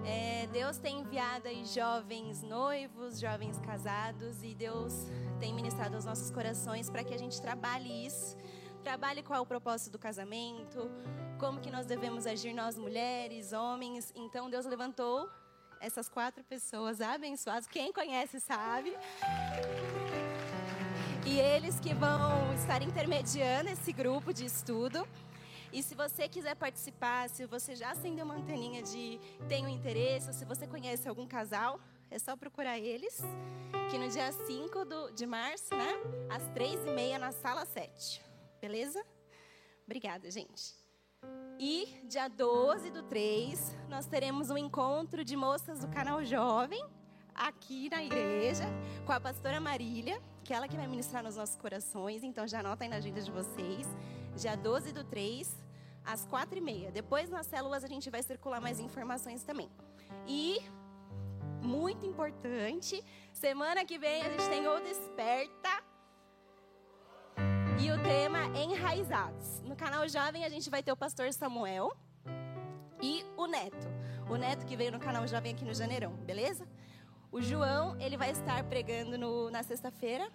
É, 0.07 0.47
Deus 0.49 0.77
tem 0.79 1.01
enviado 1.01 1.49
aí 1.49 1.65
jovens 1.65 2.43
noivos, 2.43 3.19
jovens 3.19 3.59
casados, 3.61 4.43
e 4.43 4.55
Deus 4.55 5.07
tem 5.41 5.55
ministrado 5.55 5.95
aos 5.95 6.05
nossos 6.05 6.31
corações 6.31 6.91
para 6.91 7.03
que 7.03 7.15
a 7.15 7.19
gente 7.19 7.41
trabalhe 7.41 8.07
isso, 8.07 8.37
trabalhe 8.83 9.23
qual 9.23 9.39
é 9.39 9.43
o 9.43 9.47
propósito 9.47 9.93
do 9.93 9.99
casamento, 9.99 10.91
como 11.39 11.61
que 11.61 11.71
nós 11.71 11.87
devemos 11.87 12.27
agir 12.27 12.53
nós 12.53 12.77
mulheres, 12.77 13.53
homens. 13.53 14.13
Então 14.15 14.51
Deus 14.51 14.67
levantou 14.67 15.29
essas 15.81 16.09
quatro 16.09 16.45
pessoas 16.45 17.01
abençoadas. 17.01 17.67
Quem 17.67 17.93
conhece 17.93 18.41
sabe. 18.41 18.97
E 21.27 21.41
eles 21.41 21.81
que 21.81 21.95
vão 21.95 22.53
estar 22.55 22.83
intermediando 22.83 23.71
esse 23.71 23.93
grupo 23.93 24.33
de 24.33 24.45
estudo. 24.45 25.07
E 25.75 25.83
se 25.83 25.97
você 25.97 26.29
quiser 26.29 26.55
participar, 26.55 27.29
se 27.29 27.45
você 27.47 27.75
já 27.75 27.91
acendeu 27.91 28.25
uma 28.25 28.37
anteninha 28.37 28.81
de 28.81 29.19
tem 29.49 29.67
um 29.67 29.69
interesse, 29.69 30.29
ou 30.29 30.33
se 30.33 30.45
você 30.45 30.69
conhece 30.69 31.09
algum 31.09 31.27
casal, 31.27 31.81
é 32.13 32.17
só 32.17 32.37
procurar 32.37 32.79
eles. 32.79 33.21
Que 33.91 33.99
no 33.99 34.09
dia 34.09 34.31
5 34.31 34.85
do, 34.85 35.11
de 35.11 35.27
março, 35.27 35.75
né? 35.75 35.95
Às 36.31 36.45
3h30 36.51 37.19
na 37.19 37.33
sala 37.33 37.67
7. 37.67 38.23
Beleza? 38.61 39.05
Obrigada, 39.85 40.31
gente. 40.31 40.77
E 41.59 42.01
dia 42.05 42.29
12 42.29 42.93
do 42.93 43.03
3, 43.03 43.77
nós 43.89 44.07
teremos 44.07 44.51
um 44.51 44.57
encontro 44.57 45.25
de 45.25 45.35
moças 45.35 45.81
do 45.81 45.89
canal 45.89 46.25
Jovem, 46.25 46.85
aqui 47.35 47.91
na 47.91 48.05
igreja, 48.05 48.65
com 49.05 49.11
a 49.11 49.21
pastora 49.21 49.61
Marília, 49.61 50.23
que 50.45 50.53
é 50.53 50.57
ela 50.57 50.69
que 50.69 50.77
vai 50.77 50.87
ministrar 50.87 51.25
nos 51.25 51.35
nossos 51.35 51.57
corações. 51.57 52.23
Então 52.23 52.47
já 52.47 52.61
anota 52.61 52.85
aí 52.85 52.89
na 52.89 52.97
agenda 52.97 53.21
de 53.21 53.31
vocês. 53.33 53.89
Dia 54.37 54.57
12 54.57 54.93
do 54.93 55.05
3, 55.05 55.64
às 56.05 56.27
4h30. 56.27 56.91
Depois 56.91 57.31
nas 57.31 57.47
células 57.47 57.85
a 57.85 57.87
gente 57.87 58.11
vai 58.11 58.23
circular 58.23 58.61
mais 58.61 58.79
informações 58.81 59.43
também. 59.43 59.71
E, 60.27 60.59
muito 61.63 62.05
importante, 62.07 63.03
semana 63.33 63.85
que 63.85 63.99
vem 63.99 64.23
a 64.23 64.31
gente 64.31 64.49
tem 64.49 64.67
o 64.67 64.81
Desperta 64.81 65.83
e 67.81 67.91
o 67.91 68.03
tema 68.03 68.47
Enraizados. 68.59 69.61
No 69.63 69.75
canal 69.77 70.09
Jovem 70.09 70.45
a 70.45 70.49
gente 70.49 70.71
vai 70.71 70.83
ter 70.83 70.93
o 70.93 70.97
pastor 70.97 71.33
Samuel 71.33 71.93
e 73.03 73.25
o 73.37 73.47
Neto. 73.47 73.87
O 74.31 74.37
Neto 74.37 74.65
que 74.65 74.77
veio 74.77 74.93
no 74.93 74.99
canal 74.99 75.27
Jovem 75.27 75.53
aqui 75.53 75.65
no 75.65 75.75
Janeirão, 75.75 76.13
beleza? 76.13 76.67
O 77.31 77.43
João, 77.43 78.01
ele 78.01 78.17
vai 78.17 78.31
estar 78.31 78.63
pregando 78.65 79.19
no, 79.19 79.51
na 79.51 79.63
sexta-feira. 79.63 80.31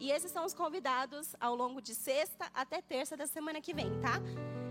E 0.00 0.10
esses 0.10 0.32
são 0.32 0.44
os 0.44 0.52
convidados 0.52 1.36
ao 1.38 1.54
longo 1.54 1.80
de 1.80 1.94
sexta 1.94 2.50
até 2.52 2.82
terça 2.82 3.16
da 3.16 3.26
semana 3.26 3.60
que 3.60 3.72
vem, 3.72 3.88
tá? 4.00 4.20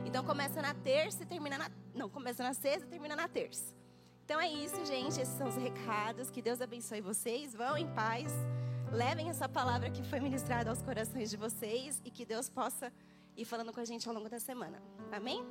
Então 0.05 0.23
começa 0.23 0.61
na 0.61 0.73
terça 0.73 1.23
e 1.23 1.25
termina 1.25 1.57
na. 1.57 1.71
Não, 1.93 2.09
começa 2.09 2.43
na 2.43 2.53
sexta 2.53 2.85
e 2.85 2.89
termina 2.89 3.15
na 3.15 3.27
terça. 3.27 3.73
Então 4.25 4.39
é 4.39 4.47
isso, 4.47 4.85
gente. 4.85 5.19
Esses 5.19 5.37
são 5.37 5.47
os 5.47 5.55
recados. 5.55 6.29
Que 6.29 6.41
Deus 6.41 6.61
abençoe 6.61 7.01
vocês. 7.01 7.53
Vão 7.53 7.77
em 7.77 7.87
paz. 7.93 8.31
Levem 8.91 9.29
essa 9.29 9.49
palavra 9.49 9.89
que 9.89 10.03
foi 10.03 10.19
ministrada 10.19 10.69
aos 10.69 10.81
corações 10.81 11.29
de 11.29 11.37
vocês 11.37 12.01
e 12.05 12.11
que 12.11 12.25
Deus 12.25 12.49
possa 12.49 12.91
ir 13.35 13.45
falando 13.45 13.73
com 13.73 13.79
a 13.79 13.85
gente 13.85 14.07
ao 14.07 14.13
longo 14.13 14.29
da 14.29 14.39
semana. 14.39 14.81
Amém? 15.11 15.43